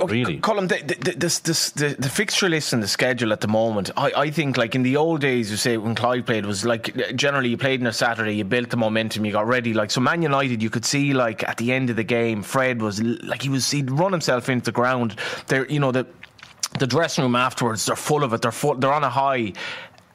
Really? 0.07 0.37
Colin, 0.37 0.67
the, 0.67 0.77
the, 0.77 1.11
this, 1.11 1.39
this, 1.39 1.71
the, 1.71 1.89
the 1.99 2.09
fixture 2.09 2.47
list 2.47 2.71
and 2.71 2.81
the 2.81 2.87
schedule 2.87 3.33
at 3.33 3.41
the 3.41 3.47
moment, 3.47 3.91
I, 3.97 4.11
I 4.15 4.29
think, 4.29 4.55
like 4.55 4.73
in 4.73 4.83
the 4.83 4.95
old 4.95 5.21
days, 5.21 5.51
you 5.51 5.57
say 5.57 5.77
when 5.77 5.93
Clive 5.95 6.25
played, 6.25 6.45
was 6.45 6.65
like 6.65 7.15
generally 7.15 7.49
you 7.49 7.57
played 7.57 7.81
on 7.81 7.87
a 7.87 7.93
Saturday, 7.93 8.35
you 8.35 8.45
built 8.45 8.69
the 8.69 8.77
momentum, 8.77 9.25
you 9.25 9.31
got 9.31 9.47
ready. 9.47 9.73
Like, 9.73 9.91
so 9.91 9.99
Man 9.99 10.21
United, 10.21 10.63
you 10.63 10.69
could 10.69 10.85
see, 10.85 11.13
like, 11.13 11.43
at 11.43 11.57
the 11.57 11.73
end 11.73 11.89
of 11.89 11.95
the 11.97 12.03
game, 12.03 12.43
Fred 12.43 12.81
was 12.81 13.01
like, 13.01 13.41
he 13.41 13.49
was, 13.49 13.69
he'd 13.71 13.91
run 13.91 14.11
himself 14.11 14.47
into 14.47 14.65
the 14.65 14.71
ground. 14.71 15.15
There, 15.47 15.69
you 15.69 15.79
know, 15.79 15.91
the, 15.91 16.07
the 16.77 16.87
dressing 16.87 17.23
room 17.23 17.35
afterwards, 17.35 17.85
they're 17.85 17.95
full 17.95 18.23
of 18.23 18.33
it, 18.33 18.41
they're, 18.41 18.51
full, 18.51 18.75
they're 18.75 18.93
on 18.93 19.03
a 19.03 19.09
high. 19.09 19.53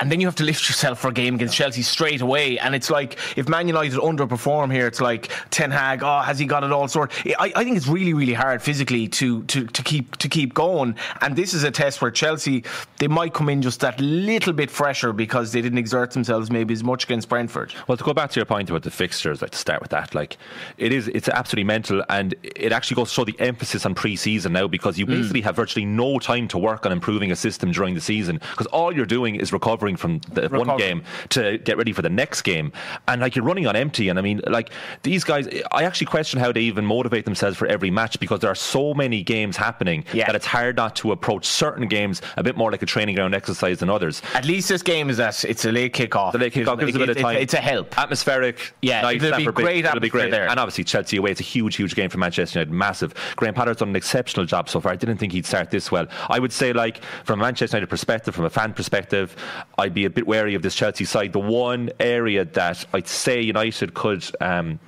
And 0.01 0.11
then 0.11 0.21
you 0.21 0.27
have 0.27 0.35
to 0.37 0.45
lift 0.45 0.69
yourself 0.69 1.01
for 1.01 1.09
a 1.09 1.13
game 1.13 1.37
against 1.37 1.55
Chelsea 1.55 1.83
straight 1.83 2.21
away. 2.21 2.59
And 2.59 2.75
it's 2.75 2.91
like, 2.91 3.17
if 3.37 3.49
Man 3.49 3.69
United 3.69 3.99
underperform 3.99 4.73
here, 4.73 4.87
it's 4.87 5.01
like 5.01 5.31
Ten 5.51 5.71
Hag, 5.71 6.03
oh, 6.03 6.21
has 6.21 6.39
he 6.39 6.47
got 6.47 6.65
it 6.65 6.73
all 6.73 6.89
sorted? 6.89 7.35
I, 7.39 7.53
I 7.55 7.65
think 7.65 7.77
it's 7.77 7.87
really, 7.87 8.13
really 8.13 8.33
hard 8.33 8.61
physically 8.61 9.09
to, 9.09 9.45
to, 9.45 9.67
to 9.67 9.83
keep 9.83 10.17
to 10.17 10.29
keep 10.29 10.53
going. 10.53 10.97
And 11.21 11.37
this 11.37 11.55
is 11.55 11.63
a 11.63 11.71
test 11.71 12.03
where 12.03 12.11
Chelsea, 12.11 12.65
they 12.99 13.09
might 13.09 13.35
come 13.35 13.49
in 13.49 13.63
just 13.63 13.81
that 13.81 14.01
little 14.01 14.53
bit 14.53 14.71
fresher 14.71 15.13
because 15.13 15.53
they 15.53 15.63
didn't 15.63 15.79
exert 15.79 16.11
themselves 16.11 16.51
maybe 16.51 16.75
as 16.75 16.83
much 16.83 17.05
against 17.05 17.29
Brentford. 17.29 17.73
Well, 17.87 17.97
to 17.97 18.05
go 18.05 18.13
back 18.13 18.31
to 18.31 18.41
your 18.41 18.47
point 18.47 18.71
about 18.71 18.83
the 18.83 18.91
fixtures, 18.91 19.43
like 19.43 19.53
to 19.53 19.59
start 19.59 19.81
with 19.81 19.91
that, 19.91 20.15
like 20.15 20.37
it 20.77 20.93
is, 20.93 21.09
it's 21.09 21.29
absolutely 21.29 21.65
mental, 21.65 22.03
and 22.09 22.35
it 22.43 22.73
actually 22.73 22.97
goes 22.97 23.11
to 23.11 23.15
show 23.15 23.25
the 23.25 23.39
emphasis 23.39 23.87
on 23.87 23.95
pre-season 23.95 24.53
now 24.53 24.67
because 24.67 24.99
you 24.99 25.07
mm. 25.07 25.11
basically 25.11 25.41
have 25.43 25.57
virtually 25.57 25.85
no 25.85 26.19
time 26.19 26.49
to 26.49 26.59
work 26.59 26.85
on 26.85 26.93
improving 26.93 27.31
a 27.31 27.37
system 27.37 27.71
during 27.71 27.95
the 27.95 28.01
season 28.01 28.41
because 28.51 28.67
all 28.67 28.95
you're 28.95 29.07
doing 29.07 29.37
is 29.37 29.53
recovering 29.53 29.84
from 29.97 30.18
the 30.33 30.49
one 30.49 30.77
game 30.79 31.03
to 31.31 31.59
get 31.59 31.77
ready 31.77 31.92
for 31.92 32.03
the 32.03 32.09
next 32.09 32.42
game, 32.42 32.73
and 33.09 33.20
like 33.20 33.37
you're 33.37 33.44
running 33.44 33.66
on 33.66 33.77
empty. 33.77 34.09
And 34.09 34.18
I 34.18 34.23
mean, 34.23 34.40
like 34.47 34.70
these 35.03 35.23
guys, 35.25 35.47
I 35.73 35.85
actually 35.85 36.07
question 36.07 36.40
how 36.40 36.51
they 36.53 36.62
even 36.62 36.87
motivate 36.87 37.25
themselves 37.27 37.57
for 37.57 37.66
every 37.66 37.90
match 37.90 38.18
because 38.18 38.40
there 38.40 38.51
are 38.51 38.55
so 38.55 38.94
many 38.94 39.23
games 39.23 39.57
happening 39.57 40.05
Yeah. 40.12 40.27
that 40.27 40.35
it's 40.37 40.47
hard 40.47 40.77
not 40.77 40.97
to 40.97 41.12
approach 41.12 41.44
certain 41.47 41.87
games 41.88 42.23
a 42.37 42.42
bit 42.42 42.57
more 42.57 42.73
like 42.73 42.83
a 42.83 42.87
training 42.87 43.14
ground 43.16 43.35
exercise 43.35 43.79
than 43.81 43.90
others. 43.90 44.23
At 44.35 44.44
least 44.47 44.68
this 44.68 44.83
game 44.83 45.11
is 45.11 45.18
that 45.18 45.44
it's 45.44 45.64
a 45.64 45.73
late 45.73 45.92
kick-off. 45.92 46.33
The 46.33 46.38
late 46.38 46.55
kickoff 46.55 46.79
gives 46.81 46.97
a 46.97 46.99
bit 46.99 47.11
of 47.11 47.16
It- 47.16 47.20
it- 47.20 47.23
time. 47.23 47.37
It's 47.37 47.55
a 47.55 47.59
help. 47.59 47.99
Atmospheric. 47.99 48.73
Yeah, 48.81 49.03
night, 49.03 49.23
it'll 49.23 49.37
be 49.38 49.44
great 49.47 49.85
It'll 49.85 50.01
be 50.01 50.09
great. 50.09 50.31
there. 50.31 50.49
And 50.49 50.59
obviously 50.59 50.85
Chelsea 50.85 51.16
away. 51.18 51.31
It's 51.33 51.40
a 51.40 51.44
huge, 51.44 51.77
huge 51.77 51.94
game 51.94 52.09
for 52.11 52.18
Manchester 52.18 52.59
United. 52.61 52.73
Massive. 52.73 53.12
Graham 53.37 53.55
Potter's 53.55 53.77
done 53.79 53.88
an 53.90 53.97
exceptional 53.97 54.47
job 54.47 54.68
so 54.68 54.81
far. 54.81 54.92
I 54.92 54.97
didn't 54.97 55.18
think 55.18 55.33
he'd 55.33 55.47
start 55.47 55.70
this 55.70 55.90
well. 55.90 56.07
I 56.29 56.38
would 56.38 56.53
say, 56.53 56.73
like 56.73 57.01
from 57.25 57.40
a 57.40 57.42
Manchester 57.42 57.77
United 57.77 57.88
perspective, 57.90 58.35
from 58.35 58.44
a 58.44 58.51
fan 58.51 58.73
perspective, 58.73 59.35
I'd 59.79 59.95
be 59.95 60.05
a 60.05 60.11
bit 60.11 60.27
wary 60.27 60.55
of 60.55 60.63
this 60.63 60.75
Chelsea 60.75 61.05
side. 61.05 61.33
The 61.33 61.41
one 61.41 61.91
area 61.99 62.45
that 62.45 62.85
I'd 62.93 63.09
say 63.09 63.41
United 63.41 63.95
could. 63.95 64.25
Um, 64.41 64.79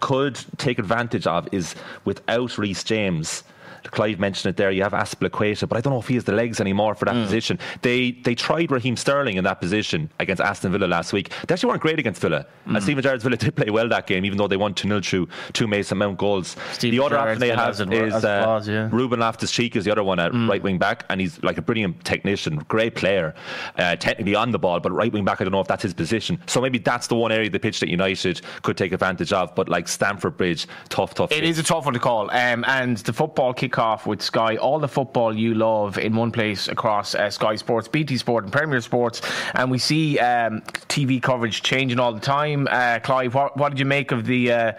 could 0.00 0.38
take 0.58 0.78
advantage 0.78 1.26
of 1.26 1.48
is 1.52 1.74
without 2.04 2.58
Reece 2.58 2.84
James. 2.84 3.42
Clive 3.90 4.18
mentioned 4.18 4.50
it 4.50 4.56
there. 4.56 4.70
You 4.70 4.82
have 4.82 4.92
Azpilicueta, 4.92 5.68
but 5.68 5.78
I 5.78 5.80
don't 5.80 5.92
know 5.92 5.98
if 5.98 6.08
he 6.08 6.14
has 6.14 6.24
the 6.24 6.32
legs 6.32 6.60
anymore 6.60 6.94
for 6.94 7.04
that 7.06 7.14
mm. 7.14 7.24
position. 7.24 7.58
They 7.82 8.12
they 8.12 8.34
tried 8.34 8.70
Raheem 8.70 8.96
Sterling 8.96 9.36
in 9.36 9.44
that 9.44 9.60
position 9.60 10.10
against 10.20 10.42
Aston 10.42 10.72
Villa 10.72 10.86
last 10.86 11.12
week. 11.12 11.30
They 11.46 11.54
actually 11.54 11.68
weren't 11.70 11.82
great 11.82 11.98
against 11.98 12.20
Villa. 12.20 12.46
Mm. 12.66 12.74
And 12.74 12.82
Steven 12.82 13.02
Gerrard's 13.02 13.24
Villa 13.24 13.36
did 13.44 13.54
play 13.56 13.70
well 13.70 13.88
that 13.88 14.06
game, 14.06 14.24
even 14.24 14.38
though 14.38 14.48
they 14.48 14.56
won 14.56 14.74
2 14.74 14.88
0 14.88 15.00
through 15.00 15.28
two 15.52 15.66
Mason 15.66 15.98
Mount 15.98 16.18
goals. 16.18 16.56
Steve 16.72 16.92
the 16.92 17.04
other 17.04 17.18
option 17.18 17.38
they 17.38 17.48
have 17.48 17.80
is 17.92 18.24
uh, 18.24 18.44
was, 18.46 18.68
yeah. 18.68 18.88
Ruben 18.92 19.20
Loftus 19.20 19.50
Cheek 19.50 19.76
is 19.76 19.84
the 19.84 19.90
other 19.90 20.04
one 20.04 20.18
at 20.18 20.32
mm. 20.32 20.48
right 20.48 20.62
wing 20.62 20.78
back, 20.78 21.04
and 21.08 21.20
he's 21.20 21.42
like 21.42 21.58
a 21.58 21.62
brilliant 21.62 22.04
technician, 22.04 22.56
great 22.68 22.94
player, 22.94 23.34
uh, 23.78 23.96
technically 23.96 24.34
on 24.34 24.50
the 24.50 24.58
ball, 24.58 24.80
but 24.80 24.92
right 24.92 25.12
wing 25.12 25.24
back, 25.24 25.40
I 25.40 25.44
don't 25.44 25.52
know 25.52 25.60
if 25.60 25.68
that's 25.68 25.82
his 25.82 25.94
position. 25.94 26.38
So 26.46 26.60
maybe 26.60 26.78
that's 26.78 27.06
the 27.06 27.14
one 27.14 27.32
area 27.32 27.46
of 27.46 27.52
the 27.52 27.60
pitch 27.60 27.80
that 27.80 27.88
United 27.88 28.40
could 28.62 28.76
take 28.76 28.92
advantage 28.92 29.32
of. 29.32 29.54
But 29.54 29.68
like 29.68 29.88
Stamford 29.88 30.36
Bridge, 30.36 30.66
tough, 30.88 31.14
tough. 31.14 31.32
it 31.32 31.38
It 31.38 31.44
is 31.44 31.58
a 31.58 31.62
tough 31.62 31.84
one 31.84 31.94
to 31.94 32.00
call. 32.00 32.30
Um, 32.30 32.64
and 32.66 32.96
the 32.98 33.12
football 33.12 33.54
kick-off 33.76 34.06
with 34.06 34.22
Sky, 34.22 34.56
all 34.56 34.78
the 34.78 34.88
football 34.88 35.36
you 35.36 35.52
love 35.52 35.98
in 35.98 36.16
one 36.16 36.32
place 36.32 36.66
across 36.66 37.14
uh, 37.14 37.28
Sky 37.28 37.56
Sports, 37.56 37.88
BT 37.88 38.16
Sport, 38.16 38.44
and 38.44 38.52
Premier 38.52 38.80
Sports, 38.80 39.20
and 39.54 39.70
we 39.70 39.76
see 39.78 40.18
um, 40.18 40.62
TV 40.88 41.20
coverage 41.20 41.62
changing 41.62 42.00
all 42.00 42.14
the 42.14 42.20
time. 42.20 42.66
Uh, 42.70 42.98
Clive, 43.00 43.34
what, 43.34 43.54
what, 43.58 43.68
did 43.68 43.78
you 43.78 43.84
make 43.84 44.12
of 44.12 44.24
the? 44.24 44.52
Uh, 44.52 44.72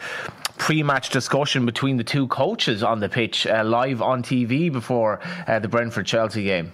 pre-match 0.58 1.12
discussion 1.12 1.68
between 1.68 1.98
the 1.98 2.04
two 2.04 2.26
coaches 2.30 2.82
on 2.82 3.00
the 3.00 3.08
pitch 3.08 3.46
uh, 3.46 3.64
live 3.64 4.02
on 4.02 4.24
TV 4.24 4.72
before 4.72 5.20
uh, 5.46 5.60
the 5.60 5.68
Brentford 5.68 6.08
Chelsea 6.08 6.46
game. 6.46 6.74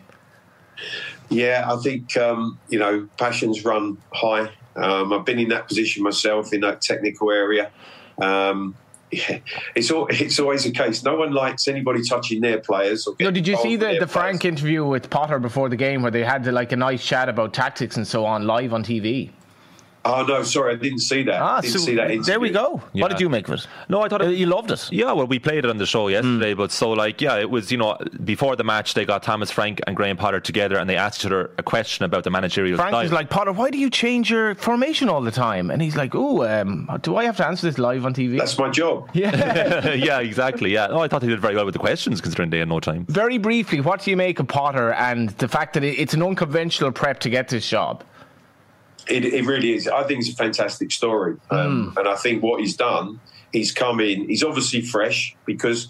Yeah, 1.29 1.69
I 1.69 1.75
think 1.75 2.15
um, 2.15 2.57
you 2.69 2.79
know 2.79 3.09
passions 3.17 3.65
run 3.65 3.97
high. 4.13 4.49
Um, 4.77 5.11
I've 5.11 5.25
been 5.25 5.37
in 5.37 5.49
that 5.49 5.67
position 5.67 6.01
myself 6.01 6.53
in 6.53 6.61
that 6.61 6.81
technical 6.81 7.29
area. 7.29 7.71
Um, 8.21 8.73
yeah, 9.13 9.39
it's 9.75 9.91
all, 9.91 10.07
it's 10.09 10.39
always 10.39 10.63
the 10.63 10.71
case. 10.71 11.03
No 11.03 11.15
one 11.15 11.33
likes 11.33 11.67
anybody 11.67 12.01
touching 12.03 12.41
their 12.41 12.59
players. 12.59 13.07
no, 13.19 13.31
did 13.31 13.47
you 13.47 13.57
see 13.57 13.75
the, 13.75 13.97
the 13.99 14.07
Frank 14.07 14.45
interview 14.45 14.85
with 14.85 15.09
Potter 15.09 15.39
before 15.39 15.69
the 15.69 15.75
game 15.75 16.01
where 16.01 16.11
they 16.11 16.23
had 16.23 16.45
like 16.47 16.71
a 16.71 16.77
nice 16.77 17.03
chat 17.03 17.29
about 17.29 17.53
tactics 17.53 17.97
and 17.97 18.07
so 18.07 18.25
on 18.25 18.45
live 18.45 18.73
on 18.73 18.83
TV? 18.83 19.29
Oh 20.05 20.25
no, 20.25 20.43
sorry, 20.43 20.73
I 20.73 20.75
didn't 20.75 20.99
see 20.99 21.23
that. 21.23 21.41
Ah, 21.41 21.61
didn't 21.61 21.73
so 21.73 21.79
see 21.79 21.95
that. 21.95 22.11
Interview. 22.11 22.23
There 22.23 22.39
we 22.39 22.49
go. 22.49 22.81
Yeah. 22.91 23.03
What 23.03 23.11
did 23.11 23.21
you 23.21 23.29
make 23.29 23.47
of 23.47 23.53
it? 23.53 23.67
No, 23.87 24.01
I 24.01 24.09
thought 24.09 24.21
it, 24.21 24.27
uh, 24.27 24.31
you 24.31 24.47
loved 24.47 24.69
it. 24.71 24.91
Yeah, 24.91 25.13
well, 25.13 25.27
we 25.27 25.39
played 25.39 25.59
it 25.59 25.69
on 25.69 25.77
the 25.77 25.85
show 25.85 26.09
yesterday, 26.09 26.53
mm. 26.53 26.57
but 26.57 26.71
so 26.71 26.91
like, 26.91 27.21
yeah, 27.21 27.37
it 27.37 27.49
was 27.49 27.71
you 27.71 27.77
know 27.77 27.97
before 28.23 28.55
the 28.55 28.65
match 28.65 28.95
they 28.95 29.05
got 29.05 29.23
Thomas 29.23 29.49
Frank 29.49 29.79
and 29.87 29.95
Graham 29.95 30.17
Potter 30.17 30.41
together 30.41 30.77
and 30.77 30.89
they 30.89 30.97
asked 30.97 31.21
each 31.21 31.25
other 31.27 31.51
a 31.57 31.63
question 31.63 32.03
about 32.03 32.25
the 32.25 32.29
managerial. 32.29 32.77
Frank 32.77 32.91
style. 32.91 33.03
was 33.03 33.11
like, 33.13 33.29
Potter, 33.29 33.53
why 33.53 33.69
do 33.69 33.77
you 33.77 33.89
change 33.89 34.29
your 34.29 34.55
formation 34.55 35.07
all 35.07 35.21
the 35.21 35.31
time? 35.31 35.71
And 35.71 35.81
he's 35.81 35.95
like, 35.95 36.13
Oh, 36.15 36.43
um, 36.43 36.89
do 37.01 37.15
I 37.15 37.23
have 37.23 37.37
to 37.37 37.47
answer 37.47 37.67
this 37.67 37.77
live 37.77 38.05
on 38.05 38.13
TV? 38.13 38.37
That's 38.37 38.57
my 38.57 38.69
job. 38.69 39.09
Yeah, 39.23 39.93
yeah, 39.93 40.19
exactly. 40.19 40.71
Yeah. 40.71 40.87
Oh, 40.89 40.99
I 40.99 41.07
thought 41.07 41.21
he 41.21 41.29
did 41.29 41.39
very 41.39 41.55
well 41.55 41.65
with 41.65 41.73
the 41.73 41.79
questions 41.79 42.19
considering 42.19 42.49
they 42.49 42.59
had 42.59 42.67
no 42.67 42.79
time. 42.79 43.05
Very 43.05 43.37
briefly, 43.37 43.79
what 43.79 44.01
do 44.01 44.11
you 44.11 44.17
make 44.17 44.39
of 44.39 44.47
Potter 44.47 44.91
and 44.93 45.29
the 45.37 45.47
fact 45.47 45.75
that 45.75 45.83
it's 45.83 46.13
an 46.13 46.23
unconventional 46.23 46.91
prep 46.91 47.19
to 47.21 47.29
get 47.29 47.47
this 47.47 47.67
job? 47.67 48.03
It, 49.07 49.25
it, 49.25 49.45
really 49.45 49.73
is. 49.73 49.87
I 49.87 50.03
think 50.03 50.21
it's 50.21 50.29
a 50.29 50.35
fantastic 50.35 50.91
story, 50.91 51.35
um, 51.49 51.93
mm. 51.93 51.99
and 51.99 52.07
I 52.07 52.15
think 52.15 52.41
what 52.41 52.61
he's 52.61 52.77
done, 52.77 53.19
he's 53.51 53.71
come 53.71 53.99
in. 53.99 54.29
He's 54.29 54.43
obviously 54.43 54.81
fresh 54.81 55.35
because, 55.45 55.89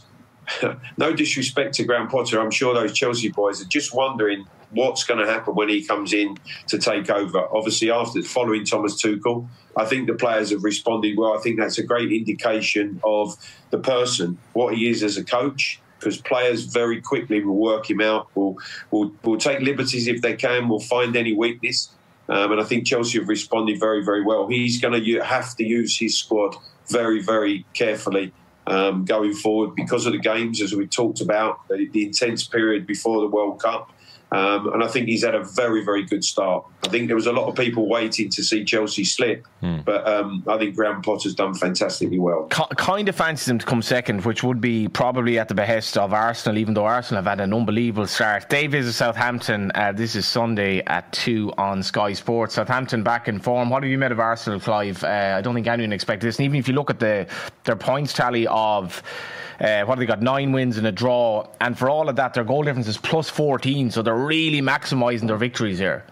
no 0.98 1.14
disrespect 1.14 1.76
to 1.76 1.84
Graham 1.84 2.08
Potter, 2.08 2.40
I'm 2.40 2.50
sure 2.50 2.74
those 2.74 2.94
Chelsea 2.94 3.30
boys 3.30 3.62
are 3.62 3.68
just 3.68 3.94
wondering 3.94 4.46
what's 4.72 5.04
going 5.04 5.24
to 5.24 5.32
happen 5.32 5.54
when 5.54 5.70
he 5.70 5.84
comes 5.84 6.14
in 6.14 6.38
to 6.68 6.80
take 6.80 7.10
over. 7.10 7.48
Obviously, 7.56 7.92
after 7.92 8.22
following 8.24 8.66
Thomas 8.66 9.00
Tuchel, 9.00 9.48
I 9.78 9.86
think 9.86 10.08
the 10.08 10.16
players 10.16 10.50
have 10.50 10.64
responded 10.64 11.16
well. 11.16 11.38
I 11.38 11.42
think 11.42 11.60
that's 11.60 11.78
a 11.78 11.84
great 11.84 12.12
indication 12.12 13.00
of 13.04 13.36
the 13.70 13.78
person, 13.78 14.40
what 14.54 14.74
he 14.74 14.90
is 14.90 15.04
as 15.04 15.18
a 15.18 15.24
coach 15.24 15.80
because 16.04 16.18
players 16.18 16.66
very 16.66 17.00
quickly 17.00 17.42
will 17.44 17.56
work 17.56 17.90
him 17.90 18.02
out, 18.02 18.28
will, 18.36 18.58
will 18.92 19.14
will 19.24 19.38
take 19.38 19.62
liberties 19.62 20.06
if 20.06 20.22
they 20.22 20.36
can, 20.36 20.68
will 20.68 20.82
find 20.82 21.16
any 21.16 21.34
weakness. 21.34 21.90
Um, 22.34 22.52
and 22.52 22.60
I 22.60 22.64
think 22.64 22.88
Chelsea 22.88 23.20
have 23.20 23.30
responded 23.30 23.80
very, 23.80 24.04
very 24.04 24.24
well. 24.24 24.48
He's 24.48 24.82
going 24.82 25.00
to 25.00 25.20
have 25.20 25.56
to 25.58 25.64
use 25.64 26.00
his 26.00 26.18
squad 26.18 26.56
very, 26.88 27.22
very 27.22 27.64
carefully 27.76 28.34
um, 28.66 29.06
going 29.06 29.34
forward 29.34 29.76
because 29.76 30.08
of 30.08 30.14
the 30.14 30.20
games, 30.20 30.60
as 30.60 30.74
we 30.74 30.88
talked 30.88 31.22
about, 31.22 31.68
the, 31.68 31.88
the 31.90 32.08
intense 32.08 32.44
period 32.48 32.88
before 32.88 33.22
the 33.22 33.28
World 33.28 33.62
Cup. 33.62 33.92
Um, 34.34 34.74
and 34.74 34.84
I 34.84 34.88
think 34.88 35.08
he's 35.08 35.24
had 35.24 35.36
a 35.36 35.44
very, 35.44 35.86
very 35.86 36.04
good 36.04 36.26
start. 36.26 36.66
I 36.84 36.90
think 36.90 37.06
there 37.06 37.16
was 37.16 37.28
a 37.28 37.32
lot 37.32 37.48
of 37.48 37.56
people 37.56 37.88
waiting 37.88 38.30
to 38.32 38.44
see 38.44 38.66
Chelsea 38.66 39.04
slip, 39.04 39.46
mm. 39.62 39.86
but 39.86 40.08
um, 40.08 40.44
I 40.48 40.58
think 40.58 40.76
Graham 40.76 41.04
Potter's 41.04 41.36
done 41.36 41.54
fantastically 41.54 42.18
well. 42.18 42.48
kind 42.48 43.08
of 43.08 43.16
fancies 43.16 43.48
him 43.48 43.60
to 43.60 43.66
come 43.66 43.84
second, 43.84 44.26
which 44.26 44.44
would 44.44 44.60
be 44.60 44.88
probably 44.88 45.38
at 45.38 45.50
the 45.50 45.54
behest 45.54 45.98
of 45.98 46.14
Arsenal, 46.14 46.58
even 46.58 46.74
though 46.74 46.86
Arsenal 46.86 47.22
have 47.22 47.30
had 47.30 47.44
an 47.44 47.54
unbelievable 47.54 48.08
start. 48.08 48.50
They 48.50 48.66
visit 48.66 48.94
Southampton. 48.94 49.72
Uh, 49.76 49.92
this 49.92 50.16
is 50.16 50.28
Sunday 50.28 50.82
at 50.88 51.12
2 51.14 51.54
on 51.60 51.84
Sky 51.84 52.14
Sports. 52.14 52.56
Southampton 52.56 53.04
back 53.04 53.28
in 53.28 53.40
form. 53.40 53.70
What 53.70 53.84
have 53.84 53.92
you 53.92 54.00
made 54.00 54.12
of 54.12 54.20
Arsenal, 54.20 54.60
Clive? 54.60 55.04
Uh, 55.04 55.36
I 55.38 55.42
don't 55.42 55.54
think 55.54 55.68
anyone 55.68 55.94
expected 55.94 56.28
this. 56.28 56.40
And 56.40 56.46
even 56.46 56.58
if 56.58 56.68
you 56.68 56.74
look 56.74 56.90
at 56.90 57.00
the 57.00 57.28
their 57.66 57.76
points 57.76 58.14
tally 58.14 58.48
of 58.48 59.04
uh, 59.60 59.86
what 59.86 59.98
have 59.98 60.00
they 60.00 60.06
got? 60.06 60.22
Nine 60.22 60.52
wins 60.52 60.78
and 60.78 60.88
a 60.88 60.92
draw. 60.92 61.48
And 61.62 61.78
for 61.78 61.90
all 61.90 62.10
of 62.10 62.16
that, 62.18 62.34
their 62.34 62.44
goal 62.44 62.64
difference 62.64 62.88
is 62.88 62.98
plus 62.98 63.30
14. 63.30 63.92
So 63.92 64.02
they're 64.02 64.14
really 64.26 64.62
maximising 64.62 65.28
their 65.28 65.38
victories 65.38 65.80
here. 65.80 66.06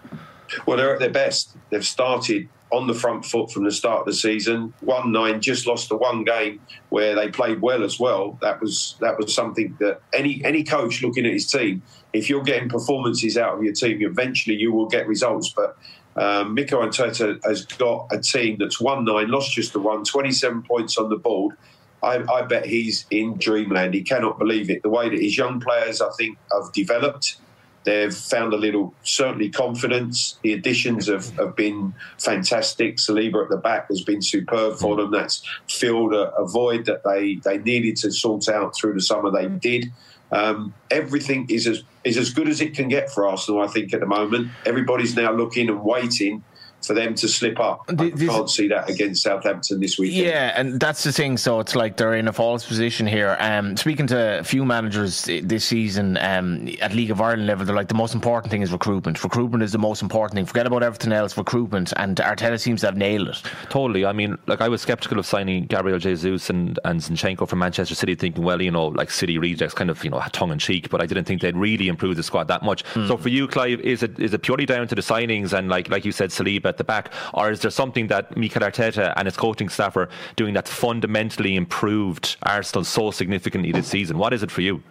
Well, 0.66 0.76
they're 0.76 0.94
at 0.94 1.00
their 1.00 1.10
best. 1.10 1.56
They've 1.70 1.84
started 1.84 2.48
on 2.72 2.86
the 2.86 2.94
front 2.94 3.24
foot 3.24 3.50
from 3.50 3.64
the 3.64 3.70
start 3.70 4.00
of 4.00 4.06
the 4.06 4.14
season. 4.14 4.72
One 4.80 5.12
nine, 5.12 5.40
just 5.40 5.66
lost 5.66 5.90
the 5.90 5.96
one 5.96 6.24
game 6.24 6.60
where 6.88 7.14
they 7.14 7.28
played 7.28 7.60
well 7.60 7.84
as 7.84 8.00
well. 8.00 8.38
That 8.40 8.60
was 8.60 8.96
that 9.00 9.18
was 9.18 9.34
something 9.34 9.76
that 9.78 10.00
any 10.12 10.42
any 10.44 10.64
coach 10.64 11.02
looking 11.02 11.26
at 11.26 11.32
his 11.32 11.50
team, 11.50 11.82
if 12.12 12.30
you're 12.30 12.42
getting 12.42 12.68
performances 12.68 13.36
out 13.36 13.56
of 13.56 13.62
your 13.62 13.74
team, 13.74 14.02
eventually 14.02 14.56
you 14.56 14.72
will 14.72 14.88
get 14.88 15.06
results. 15.06 15.54
But 15.54 15.76
um, 16.16 16.54
Mikel 16.54 16.80
Arteta 16.80 17.42
has 17.44 17.66
got 17.66 18.08
a 18.10 18.18
team 18.18 18.56
that's 18.58 18.80
one 18.80 19.04
nine, 19.04 19.28
lost 19.30 19.52
just 19.52 19.72
the 19.72 19.80
one, 19.80 20.04
27 20.04 20.62
points 20.62 20.98
on 20.98 21.08
the 21.08 21.16
board. 21.16 21.56
I, 22.02 22.24
I, 22.32 22.42
bet 22.42 22.66
he's 22.66 23.06
in 23.10 23.36
dreamland. 23.36 23.94
He 23.94 24.02
cannot 24.02 24.38
believe 24.38 24.70
it. 24.70 24.82
The 24.82 24.88
way 24.88 25.08
that 25.08 25.20
his 25.20 25.38
young 25.38 25.60
players, 25.60 26.00
I 26.00 26.10
think, 26.18 26.36
have 26.52 26.72
developed. 26.72 27.36
They've 27.84 28.14
found 28.14 28.52
a 28.52 28.56
little, 28.56 28.94
certainly, 29.02 29.48
confidence. 29.48 30.38
The 30.42 30.52
additions 30.52 31.08
have, 31.08 31.24
mm-hmm. 31.24 31.40
have 31.40 31.56
been 31.56 31.94
fantastic. 32.18 32.96
Saliba 32.96 33.42
at 33.44 33.50
the 33.50 33.56
back 33.56 33.88
has 33.88 34.02
been 34.02 34.22
superb 34.22 34.78
for 34.78 34.96
mm-hmm. 34.96 35.10
them. 35.12 35.20
That's 35.20 35.42
filled 35.68 36.14
a, 36.14 36.32
a 36.34 36.46
void 36.46 36.86
that 36.86 37.02
they, 37.04 37.36
they 37.36 37.58
needed 37.58 37.96
to 37.98 38.12
sort 38.12 38.48
out 38.48 38.76
through 38.76 38.94
the 38.94 39.00
summer. 39.00 39.30
They 39.30 39.46
mm-hmm. 39.46 39.58
did. 39.58 39.92
Um, 40.30 40.74
everything 40.90 41.46
is 41.50 41.66
as 41.66 41.82
is 42.04 42.16
as 42.16 42.30
good 42.30 42.48
as 42.48 42.60
it 42.60 42.74
can 42.74 42.88
get 42.88 43.10
for 43.10 43.28
Arsenal, 43.28 43.60
I 43.60 43.68
think, 43.68 43.92
at 43.94 44.00
the 44.00 44.06
moment. 44.06 44.48
Everybody's 44.66 45.14
now 45.14 45.32
looking 45.32 45.68
and 45.68 45.84
waiting 45.84 46.42
for 46.84 46.94
them 46.94 47.14
to 47.14 47.28
slip 47.28 47.58
up. 47.60 47.84
I 47.88 48.10
this, 48.10 48.28
can't 48.28 48.50
see 48.50 48.68
that 48.68 48.88
against 48.88 49.22
Southampton 49.22 49.80
this 49.80 49.98
weekend. 49.98 50.26
Yeah, 50.26 50.52
and 50.56 50.80
that's 50.80 51.04
the 51.04 51.12
thing. 51.12 51.36
So 51.36 51.60
it's 51.60 51.74
like 51.74 51.96
they're 51.96 52.14
in 52.14 52.28
a 52.28 52.32
false 52.32 52.64
position 52.64 53.06
here. 53.06 53.36
Um, 53.40 53.76
speaking 53.76 54.06
to 54.08 54.40
a 54.40 54.44
few 54.44 54.64
managers 54.64 55.24
this 55.24 55.64
season 55.64 56.16
um, 56.18 56.68
at 56.80 56.94
League 56.94 57.10
of 57.10 57.20
Ireland 57.20 57.46
level, 57.46 57.66
they're 57.66 57.74
like 57.74 57.88
the 57.88 57.94
most 57.94 58.14
important 58.14 58.50
thing 58.50 58.62
is 58.62 58.72
recruitment. 58.72 59.22
Recruitment 59.22 59.62
is 59.62 59.72
the 59.72 59.78
most 59.78 60.02
important 60.02 60.36
thing. 60.36 60.46
Forget 60.46 60.66
about 60.66 60.82
everything 60.82 61.12
else. 61.12 61.36
Recruitment, 61.36 61.92
and 61.96 62.16
Arteta 62.16 62.60
seems 62.60 62.80
to 62.80 62.88
have 62.88 62.96
nailed 62.96 63.28
it. 63.28 63.42
Totally. 63.68 64.04
I 64.04 64.12
mean, 64.12 64.38
like 64.46 64.60
I 64.60 64.68
was 64.68 64.80
skeptical 64.82 65.18
of 65.18 65.26
signing 65.26 65.66
Gabriel 65.66 65.98
Jesus 65.98 66.50
and 66.50 66.78
and 66.84 67.00
Zinchenko 67.00 67.48
from 67.48 67.60
Manchester 67.60 67.94
City, 67.94 68.14
thinking, 68.14 68.44
well, 68.44 68.60
you 68.60 68.70
know, 68.70 68.88
like 68.88 69.10
City 69.10 69.38
rejects, 69.38 69.74
kind 69.74 69.90
of 69.90 70.02
you 70.04 70.10
know 70.10 70.22
tongue 70.32 70.52
in 70.52 70.58
cheek. 70.58 70.90
But 70.90 71.00
I 71.00 71.06
didn't 71.06 71.24
think 71.24 71.40
they'd 71.40 71.56
really 71.56 71.88
improve 71.88 72.16
the 72.16 72.22
squad 72.22 72.48
that 72.48 72.62
much. 72.62 72.84
Mm. 72.94 73.08
So 73.08 73.16
for 73.16 73.28
you, 73.28 73.46
Clive, 73.46 73.80
is 73.80 74.02
it 74.02 74.18
is 74.18 74.34
it 74.34 74.42
purely 74.42 74.66
down 74.66 74.88
to 74.88 74.94
the 74.94 75.02
signings 75.02 75.52
and 75.52 75.68
like 75.68 75.88
like 75.88 76.04
you 76.04 76.12
said, 76.12 76.30
Saliba 76.30 76.71
at 76.72 76.78
the 76.78 76.84
back, 76.84 77.12
or 77.34 77.50
is 77.50 77.60
there 77.60 77.70
something 77.70 78.08
that 78.08 78.36
Mikel 78.36 78.62
Arteta 78.62 79.12
and 79.16 79.26
his 79.26 79.36
coaching 79.36 79.68
staff 79.68 79.96
are 79.96 80.08
doing 80.36 80.54
that's 80.54 80.72
fundamentally 80.72 81.54
improved 81.54 82.36
Arsenal 82.42 82.84
so 82.84 83.10
significantly 83.10 83.72
this 83.72 83.88
season? 83.88 84.18
What 84.18 84.32
is 84.32 84.42
it 84.42 84.50
for 84.50 84.62
you? 84.62 84.82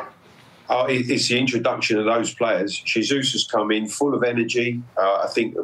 Uh, 0.70 0.86
it's 0.88 1.28
the 1.28 1.38
introduction 1.38 2.00
of 2.00 2.06
those 2.06 2.34
players. 2.34 2.80
Jesus 2.80 3.34
has 3.34 3.44
come 3.44 3.72
in 3.72 3.88
full 3.88 4.14
of 4.14 4.24
energy. 4.24 4.82
Uh, 4.98 5.16
I 5.26 5.28
think 5.28 5.58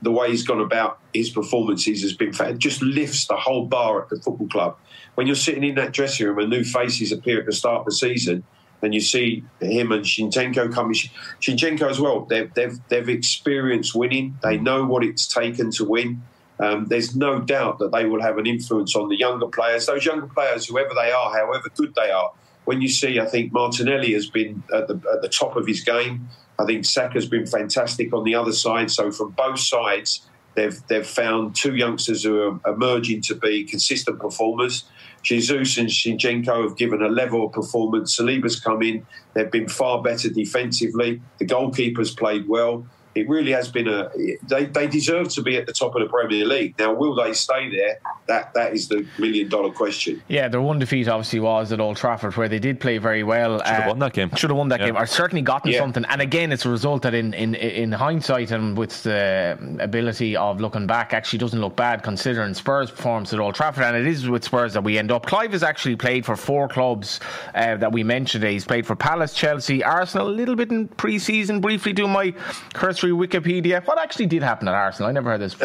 the 0.00 0.10
way 0.10 0.30
he's 0.30 0.42
gone 0.42 0.62
about 0.62 1.00
his 1.12 1.28
performances 1.28 2.00
has 2.00 2.14
been 2.14 2.30
it 2.30 2.58
just 2.58 2.80
lifts 2.80 3.26
the 3.26 3.36
whole 3.36 3.66
bar 3.66 4.02
at 4.02 4.08
the 4.08 4.16
football 4.16 4.48
club. 4.48 4.78
When 5.16 5.26
you're 5.26 5.36
sitting 5.36 5.64
in 5.64 5.74
that 5.74 5.92
dressing 5.92 6.26
room 6.26 6.38
and 6.38 6.48
new 6.48 6.64
faces 6.64 7.12
appear 7.12 7.40
at 7.40 7.46
the 7.46 7.52
start 7.52 7.80
of 7.80 7.84
the 7.84 7.92
season, 7.92 8.42
and 8.84 8.94
you 8.94 9.00
see 9.00 9.42
him 9.60 9.92
and 9.92 10.04
Zinchenko 10.04 10.72
coming. 10.72 10.94
Zinchenko 11.40 11.90
as 11.90 11.98
well. 11.98 12.26
They've, 12.26 12.52
they've, 12.54 12.78
they've 12.88 13.08
experienced 13.08 13.94
winning. 13.94 14.38
They 14.42 14.58
know 14.58 14.84
what 14.84 15.02
it's 15.02 15.26
taken 15.26 15.70
to 15.72 15.84
win. 15.84 16.22
Um, 16.60 16.86
there's 16.86 17.16
no 17.16 17.40
doubt 17.40 17.78
that 17.80 17.90
they 17.90 18.04
will 18.04 18.22
have 18.22 18.38
an 18.38 18.46
influence 18.46 18.94
on 18.94 19.08
the 19.08 19.16
younger 19.16 19.48
players. 19.48 19.86
Those 19.86 20.04
younger 20.04 20.26
players, 20.26 20.66
whoever 20.66 20.94
they 20.94 21.10
are, 21.10 21.32
however 21.32 21.68
good 21.74 21.94
they 21.94 22.10
are. 22.10 22.30
When 22.64 22.80
you 22.80 22.88
see, 22.88 23.18
I 23.18 23.26
think 23.26 23.52
Martinelli 23.52 24.12
has 24.12 24.28
been 24.28 24.62
at 24.72 24.86
the, 24.86 24.94
at 25.12 25.22
the 25.22 25.28
top 25.28 25.56
of 25.56 25.66
his 25.66 25.82
game. 25.82 26.28
I 26.58 26.64
think 26.64 26.84
Saka's 26.84 27.26
been 27.26 27.46
fantastic 27.46 28.12
on 28.12 28.24
the 28.24 28.34
other 28.34 28.52
side. 28.52 28.90
So 28.90 29.10
from 29.10 29.30
both 29.30 29.58
sides, 29.58 30.28
They've 30.54 30.80
they've 30.88 31.06
found 31.06 31.56
two 31.56 31.74
youngsters 31.74 32.24
who 32.24 32.40
are 32.40 32.72
emerging 32.72 33.22
to 33.22 33.34
be 33.34 33.64
consistent 33.64 34.20
performers. 34.20 34.84
Jesus 35.22 35.78
and 35.78 35.88
Zinchenko 35.88 36.68
have 36.68 36.76
given 36.76 37.02
a 37.02 37.08
level 37.08 37.46
of 37.46 37.52
performance. 37.52 38.16
Saliba's 38.16 38.60
come 38.60 38.82
in. 38.82 39.06
They've 39.32 39.50
been 39.50 39.68
far 39.68 40.02
better 40.02 40.28
defensively. 40.28 41.22
The 41.38 41.46
goalkeeper's 41.46 42.14
played 42.14 42.46
well 42.46 42.86
it 43.14 43.28
really 43.28 43.52
has 43.52 43.70
been 43.70 43.88
a. 43.88 44.10
They, 44.48 44.66
they 44.66 44.86
deserve 44.86 45.28
to 45.30 45.42
be 45.42 45.56
at 45.56 45.66
the 45.66 45.72
top 45.72 45.94
of 45.94 46.02
the 46.02 46.08
Premier 46.08 46.44
League. 46.44 46.74
Now, 46.78 46.92
will 46.92 47.14
they 47.14 47.32
stay 47.32 47.70
there? 47.70 48.00
That 48.26 48.54
that 48.54 48.72
is 48.72 48.88
the 48.88 49.06
million 49.18 49.48
dollar 49.48 49.70
question. 49.70 50.22
Yeah, 50.28 50.48
their 50.48 50.60
one 50.60 50.78
defeat 50.78 51.08
obviously 51.08 51.40
was 51.40 51.72
at 51.72 51.80
Old 51.80 51.96
Trafford, 51.96 52.36
where 52.36 52.48
they 52.48 52.58
did 52.58 52.80
play 52.80 52.98
very 52.98 53.22
well. 53.22 53.58
Should 53.58 53.66
have 53.66 53.84
uh, 53.84 53.88
won 53.88 53.98
that 54.00 54.12
game. 54.12 54.34
Should 54.34 54.50
have 54.50 54.56
won 54.56 54.68
that 54.68 54.80
yeah. 54.80 54.86
game, 54.86 54.96
or 54.96 55.06
certainly 55.06 55.42
gotten 55.42 55.70
yeah. 55.70 55.78
something. 55.78 56.04
And 56.08 56.20
again, 56.20 56.52
it's 56.52 56.64
a 56.64 56.70
result 56.70 57.02
that, 57.02 57.14
in, 57.14 57.34
in 57.34 57.54
in 57.54 57.92
hindsight 57.92 58.50
and 58.50 58.76
with 58.76 59.02
the 59.02 59.58
ability 59.80 60.36
of 60.36 60.60
looking 60.60 60.86
back, 60.86 61.12
actually 61.12 61.38
doesn't 61.38 61.60
look 61.60 61.76
bad 61.76 62.02
considering 62.02 62.54
Spurs' 62.54 62.90
performance 62.90 63.32
at 63.32 63.40
Old 63.40 63.54
Trafford. 63.54 63.84
And 63.84 63.96
it 63.96 64.06
is 64.06 64.28
with 64.28 64.44
Spurs 64.44 64.72
that 64.72 64.82
we 64.82 64.98
end 64.98 65.12
up. 65.12 65.26
Clive 65.26 65.52
has 65.52 65.62
actually 65.62 65.96
played 65.96 66.24
for 66.24 66.36
four 66.36 66.68
clubs 66.68 67.20
uh, 67.54 67.76
that 67.76 67.92
we 67.92 68.02
mentioned. 68.02 68.44
He's 68.44 68.64
played 68.64 68.86
for 68.86 68.96
Palace, 68.96 69.34
Chelsea, 69.34 69.84
Arsenal, 69.84 70.28
a 70.28 70.30
little 70.30 70.56
bit 70.56 70.70
in 70.70 70.88
pre-season. 70.88 71.60
Briefly, 71.60 71.92
do 71.92 72.08
my 72.08 72.34
cursory 72.72 73.03
Wikipedia. 73.10 73.84
What 73.86 73.98
actually 73.98 74.26
did 74.26 74.42
happen 74.42 74.68
at 74.68 74.74
Arsenal? 74.74 75.08
I 75.08 75.12
never 75.12 75.30
heard 75.30 75.40
this. 75.40 75.56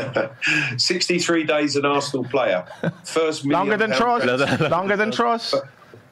63 0.83 1.43
days 1.43 1.75
an 1.75 1.85
Arsenal 1.85 2.25
player. 2.25 2.65
First 3.03 3.45
longer 3.45 3.77
than 3.77 3.91
trust. 3.91 4.61
longer 4.71 4.95
than 4.95 5.11
trust. 5.11 5.55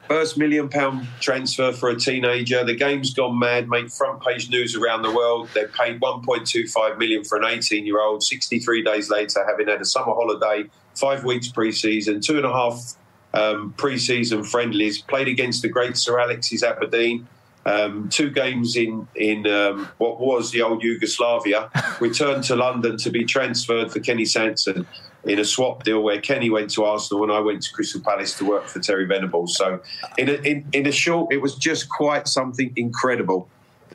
First 0.08 0.38
million 0.38 0.70
pound 0.70 1.06
transfer 1.20 1.70
for 1.70 1.90
a 1.90 1.96
teenager. 1.96 2.64
The 2.64 2.74
game's 2.74 3.12
gone 3.12 3.38
mad, 3.38 3.68
made 3.68 3.92
front 3.92 4.22
page 4.22 4.48
news 4.48 4.74
around 4.74 5.02
the 5.02 5.12
world. 5.12 5.50
They 5.52 5.66
paid 5.66 6.00
1.25 6.00 6.98
million 6.98 7.24
for 7.24 7.36
an 7.36 7.44
18 7.44 7.84
year 7.84 8.00
old. 8.00 8.22
63 8.22 8.82
days 8.82 9.10
later, 9.10 9.44
having 9.46 9.68
had 9.68 9.82
a 9.82 9.84
summer 9.84 10.14
holiday, 10.14 10.70
five 10.94 11.24
weeks 11.24 11.48
pre-season, 11.48 12.22
two 12.22 12.38
and 12.38 12.46
a 12.46 12.52
half 12.52 12.94
um, 13.34 13.74
pre-season 13.76 14.44
friendlies, 14.44 15.02
played 15.02 15.28
against 15.28 15.60
the 15.60 15.68
great 15.68 15.98
Sir 15.98 16.18
Alex's 16.18 16.62
Aberdeen 16.62 17.28
um, 17.68 18.08
two 18.08 18.30
games 18.30 18.76
in 18.76 19.06
in 19.14 19.46
um, 19.46 19.88
what 19.98 20.20
was 20.20 20.50
the 20.50 20.62
old 20.62 20.82
Yugoslavia, 20.82 21.70
returned 22.00 22.44
to 22.44 22.56
London 22.56 22.96
to 22.98 23.10
be 23.10 23.24
transferred 23.24 23.92
for 23.92 24.00
Kenny 24.00 24.24
Sansom 24.24 24.86
in 25.24 25.38
a 25.38 25.44
swap 25.44 25.82
deal 25.84 26.00
where 26.02 26.20
Kenny 26.20 26.48
went 26.48 26.70
to 26.70 26.84
Arsenal 26.84 27.22
and 27.24 27.32
I 27.32 27.40
went 27.40 27.62
to 27.62 27.72
Crystal 27.72 28.00
Palace 28.00 28.38
to 28.38 28.44
work 28.44 28.66
for 28.66 28.80
Terry 28.80 29.04
Venables. 29.04 29.56
So, 29.56 29.80
in 30.16 30.28
a, 30.28 30.34
in, 30.34 30.66
in 30.72 30.86
a 30.86 30.92
short, 30.92 31.32
it 31.32 31.42
was 31.42 31.56
just 31.56 31.88
quite 31.88 32.28
something 32.28 32.72
incredible. 32.76 33.48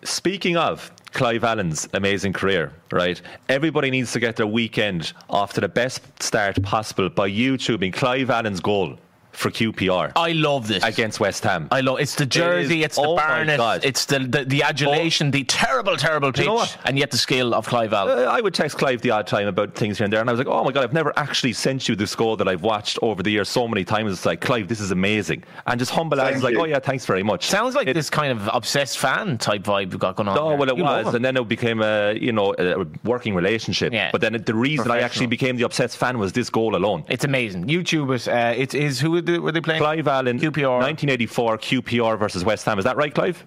Speaking 0.03 0.57
of 0.57 0.91
Clive 1.11 1.43
Allen's 1.43 1.87
amazing 1.93 2.33
career, 2.33 2.73
right? 2.91 3.21
Everybody 3.47 3.89
needs 3.89 4.11
to 4.13 4.19
get 4.19 4.35
their 4.35 4.47
weekend 4.47 5.13
off 5.29 5.53
to 5.53 5.61
the 5.61 5.69
best 5.69 6.01
start 6.21 6.61
possible 6.61 7.09
by 7.09 7.29
YouTubing 7.29 7.93
Clive 7.93 8.29
Allen's 8.29 8.59
goal 8.59 8.97
for 9.33 9.49
QPR. 9.49 10.13
I 10.15 10.31
love 10.31 10.67
this 10.67 10.83
against 10.83 11.19
West 11.19 11.43
Ham. 11.43 11.67
I 11.71 11.81
love 11.81 11.99
it's 11.99 12.15
the 12.15 12.25
jersey, 12.25 12.81
it 12.81 12.85
it's 12.85 12.95
the 12.95 13.03
oh 13.03 13.15
barnet, 13.15 13.83
it's 13.83 14.05
the, 14.05 14.19
the, 14.19 14.45
the 14.45 14.63
adulation, 14.63 15.27
oh. 15.27 15.31
the 15.31 15.43
terrible, 15.43 15.97
terrible 15.97 16.31
pitch, 16.31 16.45
you 16.45 16.53
know 16.53 16.65
and 16.85 16.97
yet 16.97 17.11
the 17.11 17.17
skill 17.17 17.53
of 17.53 17.67
Clive 17.67 17.93
Allen. 17.93 18.19
Uh, 18.19 18.31
I 18.31 18.41
would 18.41 18.53
text 18.53 18.77
Clive 18.77 19.01
the 19.01 19.11
odd 19.11 19.27
time 19.27 19.47
about 19.47 19.75
things 19.75 19.97
here 19.97 20.05
and 20.05 20.13
there, 20.13 20.21
and 20.21 20.29
I 20.29 20.33
was 20.33 20.39
like, 20.39 20.47
oh 20.47 20.63
my 20.63 20.71
god, 20.71 20.83
I've 20.83 20.93
never 20.93 21.13
actually 21.17 21.53
sent 21.53 21.89
you 21.89 21.95
the 21.95 22.07
score 22.07 22.37
that 22.37 22.47
I've 22.47 22.61
watched 22.61 22.99
over 23.01 23.23
the 23.23 23.31
years 23.31 23.49
so 23.49 23.67
many 23.67 23.83
times. 23.83 24.11
It's 24.11 24.25
like 24.25 24.41
Clive, 24.41 24.67
this 24.67 24.79
is 24.79 24.91
amazing, 24.91 25.43
and 25.65 25.79
just 25.79 25.91
humble 25.91 26.21
as 26.21 26.43
like, 26.43 26.55
oh 26.55 26.65
yeah, 26.65 26.79
thanks 26.79 27.05
very 27.05 27.23
much. 27.23 27.47
Sounds 27.47 27.75
like 27.75 27.87
it, 27.87 27.93
this 27.93 28.09
kind 28.09 28.31
of 28.31 28.49
obsessed 28.53 28.97
fan 28.97 29.37
type 29.37 29.63
vibe 29.63 29.91
we 29.91 29.97
got 29.97 30.15
going 30.15 30.29
on. 30.29 30.35
No, 30.35 30.49
there. 30.49 30.57
well 30.57 30.69
it 30.69 30.77
you 30.77 30.83
was, 30.83 31.13
and 31.13 31.23
then 31.23 31.37
it 31.37 31.47
became 31.47 31.81
a 31.81 32.13
you 32.13 32.31
know 32.31 32.53
a 32.57 32.85
working 33.03 33.35
relationship. 33.35 33.93
Yeah. 33.93 34.11
But 34.11 34.21
then 34.21 34.33
the 34.33 34.55
reason 34.55 34.91
I 34.91 34.99
actually 34.99 35.27
became 35.27 35.57
the 35.57 35.63
obsessed 35.63 35.97
fan 35.97 36.17
was 36.19 36.33
this 36.33 36.49
goal 36.49 36.75
alone. 36.75 37.03
It's 37.07 37.25
amazing. 37.25 37.65
YouTube 37.65 38.13
it. 38.13 38.27
Uh, 38.27 38.53
it 38.55 38.73
is 38.73 38.99
who 38.99 39.21
were 39.23 39.31
they, 39.31 39.39
were 39.39 39.51
they 39.51 39.61
playing? 39.61 39.79
Clive 39.79 40.05
Clive 40.05 40.07
Allen, 40.07 40.39
QPR. 40.39 40.79
1984 40.79 41.57
QPR 41.57 42.19
versus 42.19 42.43
West 42.43 42.65
Ham. 42.65 42.79
Is 42.79 42.85
that 42.85 42.97
right, 42.97 43.13
Clive? 43.13 43.45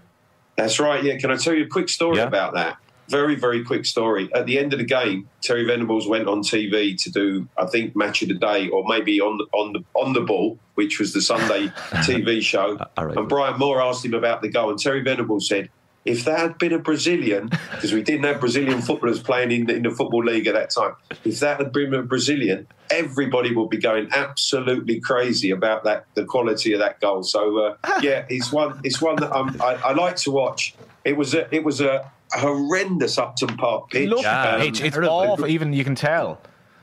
That's 0.57 0.81
right, 0.81 1.03
yeah. 1.03 1.19
Can 1.19 1.31
I 1.31 1.37
tell 1.37 1.55
you 1.55 1.65
a 1.65 1.69
quick 1.69 1.89
story 1.89 2.17
yeah. 2.17 2.25
about 2.25 2.55
that? 2.55 2.79
Very, 3.09 3.37
very 3.37 3.63
quick 3.63 3.87
story. 3.87 4.29
At 4.35 4.47
the 4.47 4.59
end 4.59 4.73
of 4.73 4.81
the 4.81 4.85
game, 4.85 5.29
Terry 5.41 5.65
Venables 5.65 6.09
went 6.09 6.27
on 6.27 6.41
TV 6.41 7.01
to 7.05 7.11
do, 7.11 7.49
I 7.57 7.67
think, 7.67 7.95
match 7.95 8.23
of 8.23 8.29
the 8.29 8.35
day, 8.35 8.69
or 8.69 8.85
maybe 8.89 9.21
on 9.21 9.39
the 9.39 9.45
on 9.53 9.73
the 9.73 9.85
on 9.95 10.13
the 10.13 10.23
ball, 10.23 10.59
which 10.75 10.99
was 10.99 11.13
the 11.13 11.21
Sunday 11.21 11.69
TV 11.91 12.43
show. 12.43 12.79
And 12.97 13.29
Brian 13.29 13.59
Moore 13.59 13.81
asked 13.81 14.05
him 14.05 14.15
about 14.15 14.43
the 14.43 14.49
goal, 14.49 14.71
and 14.71 14.79
Terry 14.79 15.03
Venables 15.03 15.49
said, 15.49 15.69
if 16.07 16.25
that 16.25 16.39
had 16.39 16.59
been 16.59 16.73
a 16.73 16.79
Brazilian, 16.79 17.49
because 17.73 17.93
we 17.93 18.03
didn't 18.03 18.25
have 18.25 18.41
Brazilian 18.41 18.81
footballers 18.81 19.21
playing 19.21 19.51
in, 19.51 19.69
in 19.69 19.83
the 19.83 19.91
Football 19.91 20.25
League 20.25 20.47
at 20.47 20.55
that 20.55 20.71
time, 20.71 20.95
if 21.25 21.41
that 21.41 21.59
had 21.59 21.73
been 21.73 21.93
a 21.95 22.03
Brazilian, 22.03 22.67
everybody 22.91 23.55
would 23.55 23.69
be 23.69 23.77
going 23.77 24.09
absolutely 24.13 25.01
crazy 25.01 25.51
about 25.51 25.85
that 25.85 26.07
the 26.15 26.25
quality 26.25 26.73
of 26.73 26.79
that 26.79 27.01
goal. 27.01 27.23
So 27.23 27.59
uh, 27.59 27.77
yeah, 28.01 28.25
it's 28.29 28.53
one 28.53 28.81
it's 28.85 29.03
one 29.03 29.17
that 29.17 29.33
I, 29.33 29.75
I 29.75 29.93
like 29.93 30.17
to 30.17 30.31
watch. 30.31 30.75
It 31.05 31.17
was 31.17 31.35
a, 31.35 31.55
it 31.55 31.63
was 31.63 31.81
a 31.81 32.11
horrendous 32.33 33.19
Upton 33.19 33.57
Park 33.57 33.91
pitch. 33.91 34.09
Look, 34.09 34.25
um, 34.27 34.61
it's 34.63 34.81
awful. 34.97 35.47
Even 35.47 35.73
you 35.73 35.85
can 35.85 35.95
tell 35.95 36.41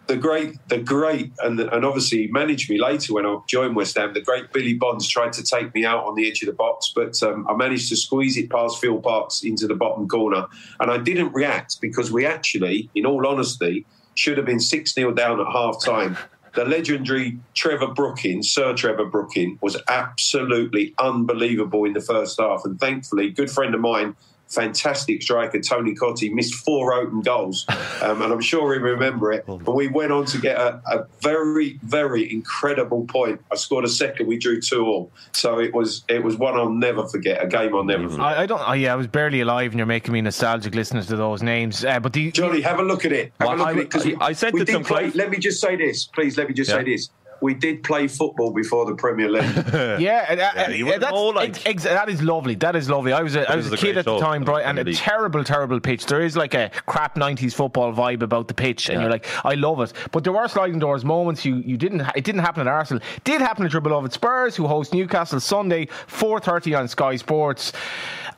the 0.08 0.18
great, 0.18 0.58
the 0.68 0.80
great, 0.80 1.32
and 1.40 1.60
and 1.60 1.86
obviously 1.86 2.28
managed 2.28 2.70
me 2.70 2.80
later 2.80 3.14
when 3.14 3.26
I 3.26 3.38
joined 3.48 3.76
West 3.76 3.98
Ham. 3.98 4.14
The 4.14 4.22
great 4.22 4.52
Billy 4.52 4.74
Bonds 4.74 5.08
tried 5.08 5.34
to 5.34 5.44
take 5.44 5.74
me 5.74 5.86
out 5.86 6.04
on 6.04 6.16
the 6.16 6.28
edge 6.28 6.42
of 6.42 6.48
the 6.48 6.54
box, 6.54 6.92
but 6.94 7.22
um, 7.24 7.48
I 7.50 7.56
managed 7.56 7.90
to 7.90 7.96
squeeze 7.96 8.38
it 8.38 8.50
past 8.50 8.80
Phil 8.82 9.00
Parkes 9.00 9.44
into 9.44 9.68
the 9.68 9.76
bottom 9.76 10.08
corner, 10.08 10.48
and 10.80 10.92
I 10.92 10.98
didn't 10.98 11.34
react 11.34 11.80
because 11.80 12.12
we 12.12 12.26
actually, 12.26 12.90
in 12.96 13.06
all 13.06 13.26
honesty, 13.26 13.86
should 14.16 14.38
have 14.38 14.46
been 14.46 14.60
six 14.60 14.94
0 14.94 15.14
down 15.14 15.40
at 15.40 15.48
half 15.48 15.84
time. 15.84 16.18
The 16.54 16.66
legendary 16.66 17.40
Trevor 17.56 17.88
Brooking, 17.88 18.44
Sir 18.44 18.76
Trevor 18.76 19.06
Brooking, 19.06 19.58
was 19.62 19.76
absolutely 19.88 20.94
unbelievable 21.00 21.86
in 21.86 21.94
the 21.94 22.02
first 22.02 22.40
half, 22.40 22.66
and 22.66 22.80
thankfully, 22.80 23.32
good 23.32 23.50
friend 23.50 23.74
of 23.74 23.82
mine 23.82 24.16
fantastic 24.54 25.22
striker 25.22 25.60
Tony 25.60 25.96
Cottee 25.96 26.32
missed 26.32 26.56
four 26.56 26.94
open 26.94 27.22
goals, 27.22 27.66
um, 28.02 28.22
and 28.22 28.32
I'm 28.32 28.42
sure 28.42 28.74
he'll 28.74 28.84
remember 28.84 29.32
it. 29.32 29.46
But 29.46 29.74
we 29.76 29.88
went 29.88 30.12
on 30.12 30.26
to 30.26 30.38
get 30.38 30.58
a, 30.58 30.82
a, 30.86 31.06
very, 31.22 31.80
very 31.84 32.32
incredible 32.32 33.06
point. 33.06 33.42
I 33.52 33.56
scored 33.56 33.86
a 33.86 33.90
second. 33.90 34.28
We 34.28 34.38
drew 34.38 34.62
two 34.62 34.86
all, 34.86 35.12
so 35.32 35.60
it 35.60 35.74
was 35.74 36.04
it 36.08 36.24
was 36.24 36.38
one 36.38 36.56
I'll 36.56 36.70
never 36.70 37.08
forget. 37.08 37.44
A 37.44 37.48
game 37.48 37.76
I'll 37.76 37.84
never 37.84 38.10
forget. 38.10 38.26
I, 38.26 38.44
I 38.44 38.46
don't. 38.46 38.62
I, 38.62 38.76
yeah, 38.76 38.94
I 38.94 38.96
was 38.96 39.08
barely 39.08 39.42
alive, 39.42 39.72
and 39.72 39.80
you're 39.80 39.86
making 39.86 40.14
me 40.14 40.22
nostalgic 40.22 40.76
listening 40.76 41.04
to 41.04 41.16
those 41.16 41.42
names. 41.42 41.84
Uh, 41.84 42.00
but 42.00 42.14
the, 42.14 42.32
Johnny, 42.32 42.62
have 42.62 42.80
a 42.80 42.84
look 42.84 43.06
at 43.06 43.12
it. 43.12 43.34
Have 43.40 43.48
well, 43.48 43.56
a 43.56 43.58
look 43.58 43.68
I, 43.68 43.72
at 43.72 43.78
it 43.78 43.90
because 43.90 44.06
I, 44.06 44.26
I 44.28 44.34
said 44.34 44.54
to 44.54 44.66
some 44.66 44.84
play, 44.84 45.12
Let 45.12 45.30
me 45.30 45.38
just 45.38 45.60
say 45.60 45.76
this, 45.76 46.06
please. 46.06 46.38
Let 46.38 46.48
me 46.48 46.54
just 46.54 46.70
yeah. 46.70 46.78
say 46.78 46.84
this 46.84 47.10
we 47.44 47.54
did 47.54 47.84
play 47.84 48.08
football 48.08 48.52
before 48.52 48.86
the 48.86 48.96
Premier 48.96 49.30
League. 49.30 49.44
yeah, 50.00 50.54
uh, 50.56 50.62
uh, 50.62 50.70
yeah 50.72 50.98
that's, 50.98 51.12
like... 51.12 51.66
ex- 51.68 51.84
that 51.84 52.08
is 52.08 52.24
lovely. 52.24 52.56
That 52.56 52.76
is 52.76 52.90
lovely. 52.90 53.12
I 53.12 53.22
was 53.22 53.36
a, 53.36 53.52
I 53.52 53.58
was, 53.58 53.70
was 53.70 53.80
a, 53.82 53.86
kid 53.86 53.98
at 53.98 54.06
the 54.06 54.18
time, 54.18 54.46
Brian, 54.46 54.78
and 54.78 54.88
a 54.88 54.94
terrible, 54.94 55.44
terrible 55.44 55.80
pitch. 55.82 56.06
There 56.06 56.22
is 56.22 56.38
like 56.38 56.54
a 56.54 56.72
crap 56.86 57.16
'90s 57.16 57.54
football 57.54 57.92
vibe 57.94 58.22
about 58.24 58.48
the 58.48 58.54
pitch, 58.54 58.90
and 58.90 59.02
you're 59.02 59.12
like, 59.12 59.28
I 59.46 59.56
love 59.56 59.82
it. 59.82 59.92
But 60.12 60.24
there 60.24 60.32
were 60.32 60.48
sliding 60.48 60.80
doors 60.80 61.04
moments. 61.04 61.44
You 61.44 61.58
you 61.58 61.78
didn't. 61.78 62.02
It 62.16 62.24
didn't 62.24 62.42
happen 62.42 62.62
at 62.62 62.68
Arsenal. 62.68 63.04
Did 63.26 63.42
happen 63.42 63.66
at 63.66 63.74
your 63.74 63.82
beloved 63.82 64.14
Spurs, 64.14 64.56
who 64.56 64.66
host 64.66 64.94
Newcastle 64.94 65.42
Sunday, 65.42 65.88
4:30 66.08 66.80
on 66.80 66.88
Sky 66.88 67.18
Sports. 67.18 67.74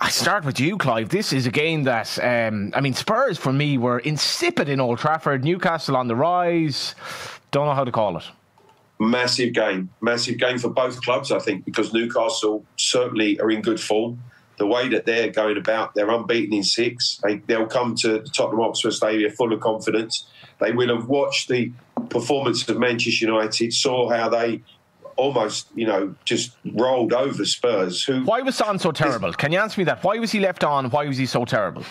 I 0.01 0.09
start 0.09 0.43
with 0.43 0.59
you, 0.59 0.77
Clive. 0.77 1.09
This 1.09 1.31
is 1.31 1.47
a 1.47 1.51
game 1.51 1.83
that, 1.83 2.19
um, 2.21 2.71
I 2.75 2.81
mean, 2.81 2.93
Spurs 2.93 3.37
for 3.37 3.53
me 3.53 3.77
were 3.77 3.99
insipid 3.99 4.67
in 4.67 4.81
Old 4.81 4.99
Trafford. 4.99 5.45
Newcastle 5.45 5.95
on 5.95 6.07
the 6.07 6.15
rise. 6.15 6.95
Don't 7.51 7.65
know 7.65 7.73
how 7.73 7.85
to 7.85 7.93
call 7.93 8.17
it 8.17 8.25
massive 8.99 9.53
game, 9.53 9.89
massive 10.01 10.37
game 10.37 10.57
for 10.57 10.69
both 10.69 11.01
clubs, 11.01 11.31
I 11.31 11.39
think, 11.39 11.65
because 11.65 11.93
Newcastle 11.93 12.65
certainly 12.77 13.39
are 13.39 13.51
in 13.51 13.61
good 13.61 13.79
form. 13.79 14.21
The 14.57 14.65
way 14.65 14.87
that 14.89 15.05
they're 15.05 15.31
going 15.31 15.57
about, 15.57 15.95
they're 15.95 16.09
unbeaten 16.09 16.53
in 16.53 16.63
six. 16.63 17.19
They, 17.23 17.37
they'll 17.37 17.67
come 17.67 17.95
to 17.95 18.19
the 18.19 18.29
Tottenham 18.29 18.61
Hotspur 18.61 18.91
Stadium 18.91 19.31
full 19.31 19.51
of 19.51 19.59
confidence. 19.59 20.27
They 20.61 20.71
will 20.71 20.95
have 20.95 21.07
watched 21.07 21.49
the 21.49 21.73
performance 22.09 22.67
of 22.69 22.79
Manchester 22.79 23.25
United, 23.25 23.73
saw 23.73 24.09
how 24.09 24.29
they 24.29 24.61
almost, 25.17 25.67
you 25.75 25.85
know, 25.85 26.15
just 26.23 26.55
rolled 26.73 27.11
over 27.11 27.43
Spurs. 27.43 28.03
Who? 28.03 28.23
Why 28.23 28.41
was 28.41 28.55
Son 28.55 28.79
so 28.79 28.91
terrible? 28.91 29.33
Can 29.33 29.51
you 29.51 29.59
answer 29.59 29.81
me 29.81 29.85
that? 29.85 30.03
Why 30.03 30.17
was 30.19 30.31
he 30.31 30.39
left 30.39 30.63
on? 30.63 30.89
Why 30.89 31.05
was 31.05 31.17
he 31.17 31.25
so 31.25 31.43
terrible? 31.43 31.83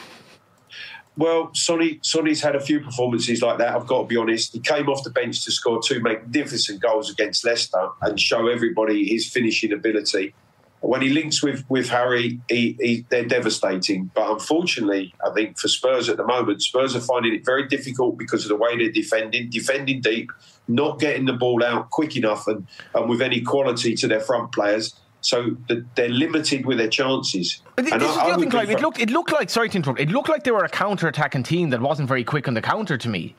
Well, 1.16 1.50
Sonny, 1.54 2.00
Sonny's 2.02 2.42
had 2.42 2.56
a 2.56 2.60
few 2.60 2.80
performances 2.80 3.40
like 3.40 3.58
that. 3.58 3.74
I've 3.74 3.86
got 3.86 4.02
to 4.02 4.06
be 4.06 4.16
honest. 4.16 4.52
He 4.52 4.58
came 4.58 4.88
off 4.88 5.04
the 5.04 5.10
bench 5.10 5.44
to 5.44 5.52
score 5.52 5.80
two 5.80 6.00
magnificent 6.00 6.80
goals 6.82 7.08
against 7.08 7.44
Leicester 7.44 7.88
and 8.02 8.18
show 8.18 8.48
everybody 8.48 9.08
his 9.08 9.30
finishing 9.30 9.72
ability. 9.72 10.34
When 10.80 11.00
he 11.00 11.10
links 11.10 11.42
with 11.42 11.64
with 11.70 11.88
Harry, 11.88 12.40
he, 12.48 12.76
he, 12.78 13.06
they're 13.08 13.24
devastating. 13.24 14.10
But 14.12 14.30
unfortunately, 14.30 15.14
I 15.24 15.30
think 15.30 15.58
for 15.58 15.68
Spurs 15.68 16.10
at 16.10 16.18
the 16.18 16.26
moment, 16.26 16.62
Spurs 16.62 16.94
are 16.94 17.00
finding 17.00 17.34
it 17.34 17.44
very 17.44 17.66
difficult 17.68 18.18
because 18.18 18.44
of 18.44 18.50
the 18.50 18.56
way 18.56 18.76
they're 18.76 18.92
defending, 18.92 19.48
defending 19.48 20.02
deep, 20.02 20.30
not 20.68 20.98
getting 20.98 21.24
the 21.24 21.32
ball 21.32 21.64
out 21.64 21.88
quick 21.90 22.16
enough, 22.16 22.46
and, 22.48 22.66
and 22.94 23.08
with 23.08 23.22
any 23.22 23.40
quality 23.40 23.94
to 23.94 24.08
their 24.08 24.20
front 24.20 24.52
players. 24.52 24.94
So 25.24 25.56
they're 25.94 26.08
limited 26.08 26.66
with 26.66 26.78
their 26.78 26.88
chances. 26.88 27.62
But 27.76 27.86
this 27.86 27.94
is 27.94 28.00
the 28.00 28.06
other 28.06 28.40
thing, 28.40 28.50
Clive. 28.50 28.70
It 28.70 28.80
looked, 28.80 29.00
it 29.00 29.10
looked 29.10 29.32
like, 29.32 29.48
sorry 29.48 29.70
to 29.70 29.76
interrupt, 29.76 29.98
it 29.98 30.10
looked 30.10 30.28
like 30.28 30.44
they 30.44 30.50
were 30.50 30.64
a 30.64 30.68
counter 30.68 31.08
attacking 31.08 31.44
team 31.44 31.70
that 31.70 31.80
wasn't 31.80 32.08
very 32.08 32.24
quick 32.24 32.46
on 32.46 32.54
the 32.54 32.60
counter 32.60 32.98
to 32.98 33.08
me. 33.08 33.34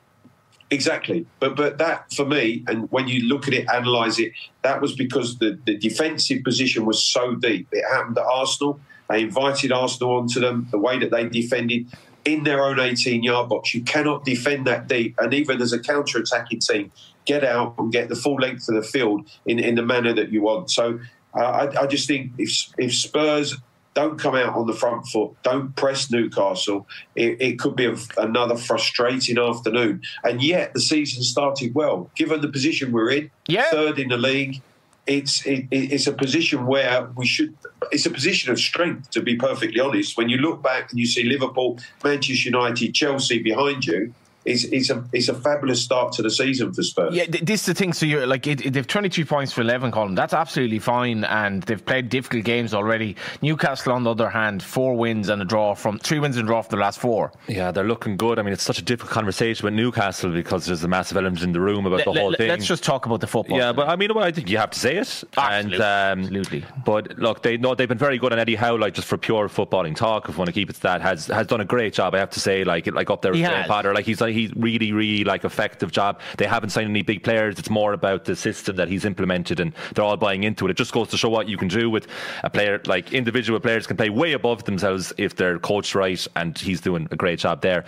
Exactly, 0.68 1.24
but 1.38 1.54
but 1.54 1.78
that 1.78 2.12
for 2.12 2.26
me, 2.26 2.64
and 2.66 2.90
when 2.90 3.06
you 3.06 3.28
look 3.28 3.46
at 3.46 3.54
it, 3.54 3.66
analyse 3.68 4.18
it, 4.18 4.32
that 4.62 4.80
was 4.80 4.96
because 4.96 5.38
the, 5.38 5.56
the 5.64 5.76
defensive 5.76 6.42
position 6.42 6.84
was 6.84 7.00
so 7.00 7.36
deep. 7.36 7.68
It 7.70 7.84
happened 7.88 8.18
at 8.18 8.24
Arsenal. 8.24 8.80
They 9.08 9.22
invited 9.22 9.70
Arsenal 9.70 10.16
onto 10.16 10.40
them. 10.40 10.66
The 10.72 10.78
way 10.78 10.98
that 10.98 11.12
they 11.12 11.28
defended 11.28 11.86
in 12.24 12.42
their 12.42 12.64
own 12.64 12.78
18-yard 12.78 13.48
box, 13.48 13.74
you 13.74 13.82
cannot 13.82 14.24
defend 14.24 14.66
that 14.66 14.88
deep. 14.88 15.14
And 15.18 15.32
even 15.32 15.62
as 15.62 15.72
a 15.72 15.78
counter-attacking 15.78 16.58
team, 16.58 16.90
get 17.26 17.44
out 17.44 17.76
and 17.78 17.92
get 17.92 18.08
the 18.08 18.16
full 18.16 18.34
length 18.34 18.68
of 18.68 18.74
the 18.74 18.82
field 18.82 19.30
in, 19.46 19.60
in 19.60 19.76
the 19.76 19.82
manner 19.82 20.12
that 20.14 20.32
you 20.32 20.42
want. 20.42 20.72
So 20.72 20.98
uh, 21.36 21.40
I, 21.40 21.82
I 21.82 21.86
just 21.86 22.06
think 22.08 22.32
if 22.38 22.68
if 22.78 22.94
Spurs 22.94 23.56
don't 23.96 24.18
come 24.18 24.34
out 24.34 24.54
on 24.54 24.66
the 24.66 24.74
front 24.74 25.06
foot. 25.06 25.34
Don't 25.42 25.74
press 25.74 26.10
Newcastle. 26.10 26.86
It, 27.14 27.40
it 27.40 27.58
could 27.58 27.74
be 27.74 27.86
a, 27.86 27.96
another 28.18 28.54
frustrating 28.54 29.38
afternoon. 29.38 30.02
And 30.22 30.42
yet 30.42 30.74
the 30.74 30.80
season 30.80 31.22
started 31.22 31.74
well, 31.74 32.10
given 32.14 32.42
the 32.42 32.48
position 32.48 32.92
we're 32.92 33.10
in, 33.10 33.30
third 33.70 33.98
in 33.98 34.08
the 34.08 34.18
league. 34.18 34.60
It's 35.06 35.46
it, 35.46 35.66
it's 35.70 36.06
a 36.06 36.12
position 36.12 36.66
where 36.66 37.08
we 37.16 37.26
should. 37.26 37.56
It's 37.90 38.04
a 38.04 38.10
position 38.10 38.52
of 38.52 38.58
strength, 38.58 39.10
to 39.10 39.22
be 39.22 39.36
perfectly 39.36 39.80
honest. 39.80 40.18
When 40.18 40.28
you 40.28 40.38
look 40.38 40.62
back 40.62 40.90
and 40.90 40.98
you 40.98 41.06
see 41.06 41.22
Liverpool, 41.22 41.78
Manchester 42.04 42.50
United, 42.50 42.92
Chelsea 42.92 43.40
behind 43.40 43.86
you, 43.86 44.12
it's, 44.46 44.64
it's 44.64 44.90
a 44.90 45.04
it's 45.12 45.28
a 45.28 45.34
fabulous 45.34 45.82
start 45.82 46.12
to 46.14 46.22
the 46.22 46.30
season 46.30 46.72
for 46.72 46.82
Spurs. 46.82 47.14
Yeah, 47.14 47.24
this 47.28 47.60
is 47.60 47.66
the 47.66 47.74
thing. 47.74 47.92
So 47.92 48.06
you're 48.06 48.26
like 48.26 48.46
it, 48.46 48.64
it- 48.64 48.72
they've 48.72 48.86
23 48.86 49.24
points 49.24 49.52
for 49.52 49.60
11, 49.62 49.90
Colin. 49.92 50.14
That's 50.14 50.32
absolutely 50.34 50.78
fine, 50.78 51.24
and 51.24 51.62
they've 51.64 51.84
played 51.84 52.08
difficult 52.08 52.44
games 52.44 52.72
already. 52.74 53.16
Newcastle, 53.42 53.92
on 53.92 54.04
the 54.04 54.10
other 54.10 54.28
hand, 54.30 54.62
four 54.62 54.96
wins 54.96 55.28
and 55.28 55.40
a 55.42 55.44
draw 55.44 55.74
from 55.74 55.98
three 55.98 56.18
wins 56.18 56.36
and 56.36 56.46
a 56.46 56.48
draw 56.48 56.62
from 56.62 56.76
the 56.78 56.82
last 56.82 56.98
four. 56.98 57.32
Yeah, 57.48 57.70
they're 57.72 57.84
looking 57.84 58.16
good. 58.16 58.38
I 58.38 58.42
mean, 58.42 58.52
it's 58.52 58.62
such 58.62 58.78
a 58.78 58.82
difficult 58.82 59.12
conversation 59.12 59.64
with 59.64 59.74
Newcastle 59.74 60.30
because 60.32 60.66
there's 60.66 60.84
a 60.84 60.88
massive 60.88 61.16
element 61.16 61.42
in 61.42 61.52
the 61.52 61.60
room 61.60 61.86
about 61.86 62.04
the 62.04 62.12
whole 62.12 62.30
let- 62.30 62.38
thing. 62.38 62.48
Let's 62.48 62.66
just 62.66 62.84
talk 62.84 63.06
about 63.06 63.20
the 63.20 63.26
football. 63.26 63.58
Yeah, 63.58 63.72
but 63.72 63.88
I 63.88 63.96
mean, 63.96 64.14
well, 64.14 64.24
I 64.24 64.30
think 64.32 64.48
you 64.50 64.58
have 64.58 64.70
to 64.70 64.78
say 64.78 64.96
it. 64.96 65.24
Absolutely, 65.36 65.74
And, 65.76 65.82
um, 65.82 66.20
absolutely. 66.24 66.64
But 66.84 67.18
look, 67.18 67.42
they 67.42 67.56
know 67.56 67.74
they've 67.74 67.88
been 67.88 67.98
very 67.98 68.18
good. 68.18 68.32
And 68.32 68.40
Eddie 68.40 68.54
Howe, 68.54 68.74
like 68.76 68.94
just 68.94 69.08
for 69.08 69.16
pure 69.16 69.48
footballing 69.48 69.96
talk, 69.96 70.28
if 70.28 70.36
we 70.36 70.38
want 70.38 70.46
to 70.48 70.52
keep 70.52 70.70
it 70.70 70.74
to 70.74 70.82
that, 70.82 71.00
has 71.02 71.26
has 71.26 71.46
done 71.46 71.60
a 71.60 71.64
great 71.64 71.92
job. 71.94 72.14
I 72.14 72.18
have 72.18 72.30
to 72.30 72.40
say, 72.40 72.64
like 72.64 72.86
like 72.92 73.10
up 73.10 73.22
there 73.22 73.32
with 73.32 73.40
He 73.40 73.44
Graham 73.46 73.62
has. 73.62 73.68
Potter, 73.68 73.92
like 73.94 74.04
he's 74.04 74.20
he's 74.36 74.52
really 74.54 74.92
really 74.92 75.24
like 75.24 75.44
effective 75.44 75.92
job. 75.92 76.20
They 76.38 76.46
haven't 76.46 76.70
signed 76.70 76.90
any 76.90 77.02
big 77.02 77.22
players. 77.22 77.58
It's 77.58 77.70
more 77.70 77.92
about 77.92 78.24
the 78.24 78.36
system 78.36 78.76
that 78.76 78.88
he's 78.88 79.04
implemented, 79.04 79.60
and 79.60 79.72
they're 79.94 80.04
all 80.04 80.16
buying 80.16 80.44
into 80.44 80.66
it. 80.66 80.70
It 80.70 80.76
just 80.76 80.92
goes 80.92 81.08
to 81.08 81.16
show 81.16 81.28
what 81.28 81.48
you 81.48 81.56
can 81.56 81.68
do 81.68 81.90
with 81.90 82.06
a 82.44 82.50
player. 82.50 82.80
Like 82.86 83.12
individual 83.12 83.58
players 83.60 83.86
can 83.86 83.96
play 83.96 84.10
way 84.10 84.32
above 84.32 84.64
themselves 84.64 85.12
if 85.18 85.36
they're 85.36 85.58
coached 85.58 85.94
right, 85.94 86.26
and 86.36 86.56
he's 86.56 86.80
doing 86.80 87.08
a 87.10 87.16
great 87.16 87.38
job 87.38 87.62
there. 87.62 87.84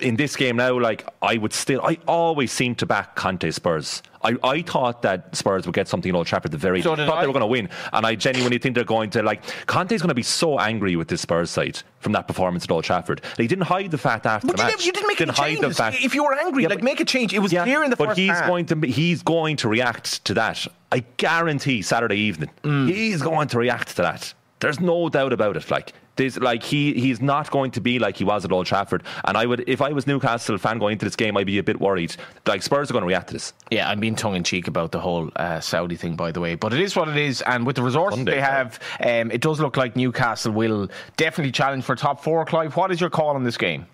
In 0.00 0.16
this 0.16 0.36
game 0.36 0.56
now, 0.56 0.78
like 0.80 1.06
I 1.20 1.36
would 1.36 1.52
still, 1.52 1.82
I 1.82 1.98
always 2.08 2.50
seem 2.50 2.74
to 2.76 2.86
back 2.86 3.14
Conte 3.14 3.50
Spurs. 3.50 4.02
I, 4.24 4.36
I 4.44 4.62
thought 4.62 5.02
that 5.02 5.34
Spurs 5.34 5.66
would 5.66 5.74
get 5.74 5.88
something 5.88 6.08
in 6.10 6.14
Old 6.16 6.26
Trafford 6.26 6.46
at 6.46 6.52
the 6.52 6.58
very. 6.58 6.82
So 6.82 6.94
did 6.94 7.06
thought 7.06 7.18
I. 7.18 7.20
they 7.22 7.26
were 7.26 7.32
going 7.32 7.40
to 7.40 7.46
win, 7.46 7.68
and 7.92 8.06
I 8.06 8.14
genuinely 8.14 8.58
think 8.58 8.74
they're 8.74 8.84
going 8.84 9.10
to 9.10 9.22
like. 9.22 9.42
Conte's 9.66 10.00
going 10.02 10.08
to 10.08 10.14
be 10.14 10.22
so 10.22 10.58
angry 10.58 10.96
with 10.96 11.08
this 11.08 11.20
Spurs 11.22 11.50
side 11.50 11.80
from 12.00 12.12
that 12.12 12.26
performance 12.26 12.64
at 12.64 12.70
Old 12.70 12.84
Trafford. 12.84 13.20
He 13.36 13.46
didn't 13.46 13.64
hide 13.64 13.90
the 13.90 13.98
fact 13.98 14.26
after 14.26 14.46
But 14.46 14.56
the 14.56 14.62
you, 14.64 14.68
didn't, 14.70 14.86
you 14.86 14.92
didn't 14.92 15.08
make 15.08 15.20
any 15.20 15.32
hide 15.32 15.60
the 15.60 15.72
fact. 15.74 15.96
If 16.00 16.14
you 16.14 16.24
were 16.24 16.34
angry, 16.38 16.62
Yeah, 16.64 16.68
like 16.70 16.78
but- 16.78 16.84
make 16.84 17.00
a 17.00 17.04
change. 17.04 17.32
It 17.34 17.40
was 17.40 17.52
yeah, 17.52 17.64
clear 17.64 17.82
in 17.84 17.90
the 17.90 17.96
but 17.96 18.08
first 18.08 18.18
he's 18.18 18.30
half. 18.30 18.46
going 18.46 18.66
to 18.66 18.76
he's 18.86 19.22
going 19.22 19.56
to 19.56 19.68
react 19.68 20.24
to 20.26 20.34
that. 20.34 20.66
I 20.90 21.04
guarantee 21.16 21.82
Saturday 21.82 22.16
evening 22.18 22.50
Mm. 22.62 22.88
he's 22.88 23.22
going 23.22 23.48
to 23.48 23.58
react 23.58 23.88
to 23.96 24.02
that. 24.02 24.34
There's 24.60 24.78
no 24.78 25.08
doubt 25.08 25.32
about 25.32 25.56
it. 25.56 25.70
Like 25.70 25.92
there's 26.16 26.38
like 26.38 26.62
he 26.62 26.94
he's 26.94 27.20
not 27.20 27.50
going 27.50 27.70
to 27.72 27.80
be 27.80 27.98
like 27.98 28.16
he 28.16 28.24
was 28.24 28.44
at 28.44 28.52
Old 28.52 28.66
Trafford. 28.66 29.02
And 29.24 29.36
I 29.36 29.46
would 29.46 29.64
if 29.68 29.80
I 29.80 29.92
was 29.92 30.06
Newcastle 30.06 30.58
fan 30.58 30.78
going 30.78 30.92
into 30.92 31.04
this 31.04 31.16
game, 31.16 31.36
I'd 31.36 31.46
be 31.46 31.58
a 31.58 31.62
bit 31.62 31.80
worried. 31.80 32.14
Like 32.46 32.62
Spurs 32.62 32.90
are 32.90 32.92
going 32.92 33.02
to 33.02 33.08
react 33.08 33.28
to 33.28 33.34
this. 33.34 33.52
Yeah, 33.70 33.88
I'm 33.88 34.00
being 34.00 34.14
tongue 34.14 34.36
in 34.36 34.44
cheek 34.44 34.68
about 34.68 34.92
the 34.92 35.00
whole 35.00 35.30
uh, 35.36 35.60
Saudi 35.60 35.96
thing, 35.96 36.16
by 36.16 36.32
the 36.32 36.40
way. 36.40 36.54
But 36.54 36.72
it 36.72 36.80
is 36.80 36.94
what 36.94 37.08
it 37.08 37.16
is, 37.16 37.42
and 37.42 37.66
with 37.66 37.76
the 37.76 37.82
resources 37.82 38.18
Sunday, 38.18 38.32
they 38.32 38.40
have, 38.40 38.78
um, 39.00 39.30
it 39.30 39.40
does 39.40 39.60
look 39.60 39.76
like 39.76 39.96
Newcastle 39.96 40.52
will 40.52 40.88
definitely 41.16 41.52
challenge 41.52 41.84
for 41.84 41.96
top 41.96 42.22
four. 42.22 42.44
Clive, 42.44 42.76
what 42.76 42.90
is 42.92 43.00
your 43.00 43.10
call 43.10 43.30
on 43.30 43.44
this 43.44 43.56
game? 43.56 43.86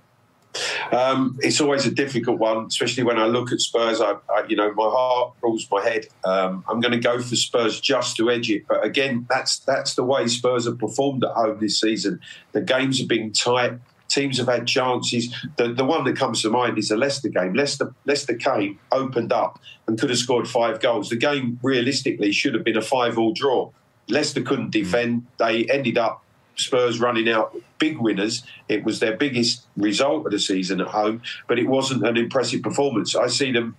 Um, 0.93 1.39
it's 1.41 1.61
always 1.61 1.87
a 1.87 1.91
difficult 1.91 2.39
one, 2.39 2.67
especially 2.67 3.05
when 3.05 3.19
I 3.19 3.27
look 3.27 3.53
at 3.53 3.61
Spurs. 3.61 4.01
I, 4.01 4.17
I 4.31 4.45
you 4.49 4.57
know, 4.57 4.73
my 4.75 4.89
heart 4.89 5.35
rules 5.43 5.67
my 5.71 5.83
head. 5.83 6.07
Um, 6.25 6.65
I'm 6.69 6.81
going 6.81 6.93
to 6.93 6.99
go 6.99 7.21
for 7.21 7.37
Spurs 7.37 7.81
just 7.81 8.17
to 8.17 8.31
edge 8.31 8.51
it, 8.51 8.67
but 8.67 8.85
again, 8.85 9.27
that's 9.29 9.59
that's 9.61 9.95
the 9.95 10.05
way 10.05 10.27
Spurs 10.27 10.67
have 10.67 10.79
performed 10.79 11.25
at 11.25 11.31
home 11.33 11.59
this 11.61 11.81
season. 11.81 12.21
The 12.53 12.61
games 12.61 12.99
have 12.99 13.09
been 13.09 13.33
tight. 13.33 13.79
Teams 14.09 14.39
have 14.39 14.47
had 14.49 14.67
chances. 14.67 15.35
The, 15.59 15.75
the 15.75 15.85
one 15.85 16.05
that 16.05 16.17
comes 16.17 16.41
to 16.41 16.49
mind 16.49 16.79
is 16.79 16.89
the 16.89 16.97
Leicester 16.97 17.29
game. 17.29 17.53
Leicester, 17.53 17.95
Leicester 18.07 18.35
came, 18.35 18.79
opened 18.91 19.35
up, 19.35 19.61
and 19.87 20.01
could 20.01 20.09
have 20.09 20.19
scored 20.19 20.49
five 20.49 20.81
goals. 20.81 21.11
The 21.11 21.17
game 21.17 21.61
realistically 21.63 22.33
should 22.33 22.55
have 22.55 22.65
been 22.65 22.79
a 22.79 22.83
five-all 22.83 23.35
draw. 23.35 23.71
Leicester 24.09 24.41
couldn't 24.41 24.71
defend. 24.71 25.27
They 25.39 25.67
ended 25.67 25.99
up 25.99 26.25
Spurs 26.59 27.01
running 27.01 27.29
out 27.29 27.57
big 27.79 27.99
winners. 27.99 28.42
It 28.68 28.85
was 28.85 29.01
their 29.01 29.16
biggest 29.16 29.66
result 29.77 30.27
of 30.27 30.33
the 30.33 30.38
season 30.38 30.81
at 30.81 30.88
home, 30.88 31.23
but 31.47 31.59
it 31.59 31.66
wasn't 31.66 32.07
an 32.07 32.16
impressive 32.16 32.62
performance. 32.62 33.14
I 33.14 33.29
see 33.29 33.53
them. 33.53 33.77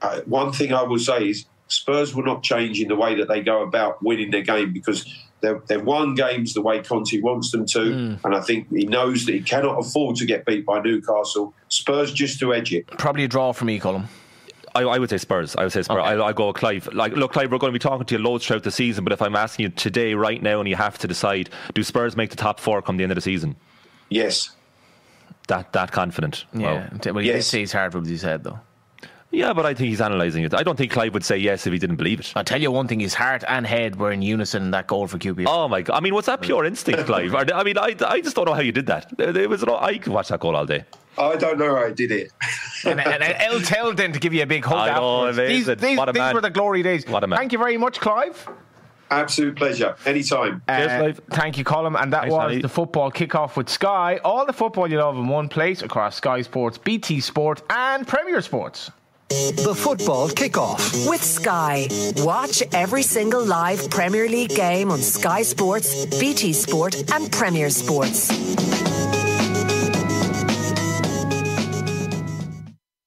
Uh, 0.00 0.20
one 0.22 0.52
thing 0.52 0.72
I 0.72 0.82
will 0.82 0.98
say 0.98 1.28
is 1.28 1.46
Spurs 1.68 2.14
will 2.14 2.24
not 2.24 2.42
change 2.42 2.80
in 2.80 2.88
the 2.88 2.96
way 2.96 3.14
that 3.16 3.28
they 3.28 3.40
go 3.40 3.62
about 3.62 4.02
winning 4.02 4.30
their 4.30 4.42
game 4.42 4.72
because 4.72 5.06
they've, 5.40 5.60
they've 5.66 5.82
won 5.84 6.14
games 6.14 6.54
the 6.54 6.62
way 6.62 6.80
Conte 6.80 7.20
wants 7.20 7.50
them 7.50 7.66
to, 7.66 8.18
and 8.24 8.34
I 8.34 8.40
think 8.40 8.68
he 8.70 8.84
knows 8.86 9.26
that 9.26 9.32
he 9.32 9.40
cannot 9.42 9.78
afford 9.78 10.16
to 10.16 10.26
get 10.26 10.44
beat 10.44 10.64
by 10.66 10.80
Newcastle. 10.80 11.54
Spurs 11.68 12.12
just 12.12 12.38
to 12.40 12.54
edge 12.54 12.72
it. 12.72 12.86
Probably 12.98 13.24
a 13.24 13.28
draw 13.28 13.52
for 13.52 13.64
me, 13.64 13.78
Colin. 13.78 14.08
I, 14.74 14.82
I 14.82 14.98
would 14.98 15.10
say 15.10 15.18
Spurs. 15.18 15.54
I 15.56 15.62
would 15.64 15.72
say 15.72 15.82
Spurs. 15.82 15.98
Okay. 15.98 16.08
I, 16.08 16.22
I 16.28 16.32
go 16.32 16.48
with 16.48 16.56
Clive. 16.56 16.88
Like, 16.92 17.12
look, 17.12 17.32
Clive, 17.32 17.50
we're 17.52 17.58
going 17.58 17.72
to 17.72 17.78
be 17.78 17.82
talking 17.82 18.06
to 18.06 18.14
you 18.16 18.22
loads 18.22 18.46
throughout 18.46 18.62
the 18.62 18.70
season. 18.70 19.04
But 19.04 19.12
if 19.12 19.20
I'm 19.22 19.36
asking 19.36 19.64
you 19.64 19.68
today, 19.70 20.14
right 20.14 20.42
now, 20.42 20.60
and 20.60 20.68
you 20.68 20.76
have 20.76 20.98
to 20.98 21.08
decide, 21.08 21.50
do 21.74 21.82
Spurs 21.82 22.16
make 22.16 22.30
the 22.30 22.36
top 22.36 22.58
four 22.60 22.80
come 22.82 22.96
the 22.96 23.02
end 23.02 23.12
of 23.12 23.16
the 23.16 23.22
season? 23.22 23.56
Yes. 24.08 24.50
That 25.48 25.72
that 25.72 25.90
confident? 25.92 26.44
Yeah, 26.54 26.88
Well, 27.04 27.14
well, 27.14 27.22
he 27.22 27.28
did 27.28 27.36
yes. 27.36 27.46
say 27.48 27.60
his 27.60 27.72
heart 27.72 27.94
with 27.94 28.06
his 28.06 28.22
head, 28.22 28.44
though. 28.44 28.60
yeah, 29.32 29.52
but 29.52 29.66
I 29.66 29.74
think 29.74 29.88
he's 29.88 30.00
analysing 30.00 30.44
it. 30.44 30.54
I 30.54 30.62
don't 30.62 30.76
think 30.76 30.92
Clive 30.92 31.12
would 31.14 31.24
say 31.24 31.36
yes 31.36 31.66
if 31.66 31.72
he 31.72 31.78
didn't 31.78 31.96
believe 31.96 32.20
it. 32.20 32.32
I'll 32.36 32.44
tell 32.44 32.60
you 32.62 32.70
one 32.70 32.86
thing: 32.86 33.00
his 33.00 33.14
heart 33.14 33.42
and 33.48 33.66
head 33.66 33.96
were 33.96 34.12
in 34.12 34.22
unison 34.22 34.62
in 34.62 34.70
that 34.70 34.86
goal 34.86 35.08
for 35.08 35.18
QPR. 35.18 35.46
Oh 35.48 35.68
my 35.68 35.82
god! 35.82 35.96
I 35.96 36.00
mean, 36.00 36.14
what's 36.14 36.26
that 36.28 36.42
pure 36.42 36.64
instinct, 36.64 37.06
Clive? 37.06 37.34
I 37.52 37.62
mean, 37.64 37.76
I, 37.76 37.96
I 38.06 38.20
just 38.20 38.36
don't 38.36 38.44
know 38.46 38.54
how 38.54 38.60
you 38.60 38.72
did 38.72 38.86
that. 38.86 39.12
It 39.18 39.48
was 39.50 39.64
I 39.64 39.98
could 39.98 40.12
watch 40.12 40.28
that 40.28 40.40
goal 40.40 40.54
all 40.54 40.64
day. 40.66 40.84
I 41.18 41.36
don't 41.36 41.58
know 41.58 41.76
how 41.76 41.84
I 41.84 41.90
did 41.92 42.10
it. 42.10 42.32
and, 42.86 43.00
and 43.00 43.22
El 43.22 43.60
Tel 43.60 43.92
then 43.94 44.12
to 44.12 44.18
give 44.18 44.32
you 44.32 44.42
a 44.42 44.46
big 44.46 44.64
hug 44.64 44.78
I 44.78 44.94
know, 44.94 45.26
afterwards. 45.28 45.48
These, 45.48 45.66
these, 45.76 45.98
What 45.98 46.08
a 46.08 46.12
these 46.12 46.20
man. 46.20 46.34
were 46.34 46.40
the 46.40 46.50
glory 46.50 46.82
days. 46.82 47.06
What 47.06 47.22
a 47.22 47.26
man. 47.26 47.38
Thank 47.38 47.52
you 47.52 47.58
very 47.58 47.76
much, 47.76 48.00
Clive. 48.00 48.48
Absolute 49.10 49.56
pleasure. 49.56 49.94
Anytime. 50.06 50.62
Cheers, 50.68 50.90
Uh, 50.90 50.98
Clive. 50.98 51.20
Thank 51.30 51.58
you, 51.58 51.64
Colin. 51.64 51.94
And 51.96 52.12
that 52.14 52.20
Thanks, 52.22 52.34
was 52.34 52.50
Danny. 52.50 52.62
the 52.62 52.68
football 52.68 53.10
kickoff 53.12 53.56
with 53.56 53.68
Sky. 53.68 54.18
All 54.24 54.46
the 54.46 54.54
football 54.54 54.90
you 54.90 54.98
love 54.98 55.16
in 55.16 55.28
one 55.28 55.48
place 55.50 55.82
across 55.82 56.16
Sky 56.16 56.40
Sports, 56.40 56.78
BT 56.78 57.20
Sport, 57.20 57.60
and 57.68 58.08
Premier 58.08 58.40
Sports. 58.40 58.90
The 59.28 59.74
football 59.76 60.28
kickoff. 60.30 61.08
With 61.08 61.22
Sky. 61.22 61.88
Watch 62.18 62.62
every 62.72 63.02
single 63.02 63.44
live 63.44 63.88
Premier 63.90 64.28
League 64.28 64.50
game 64.54 64.90
on 64.90 64.98
Sky 64.98 65.42
Sports, 65.42 66.06
BT 66.06 66.52
Sport, 66.54 67.10
and 67.12 67.30
Premier 67.30 67.68
Sports. 67.70 68.30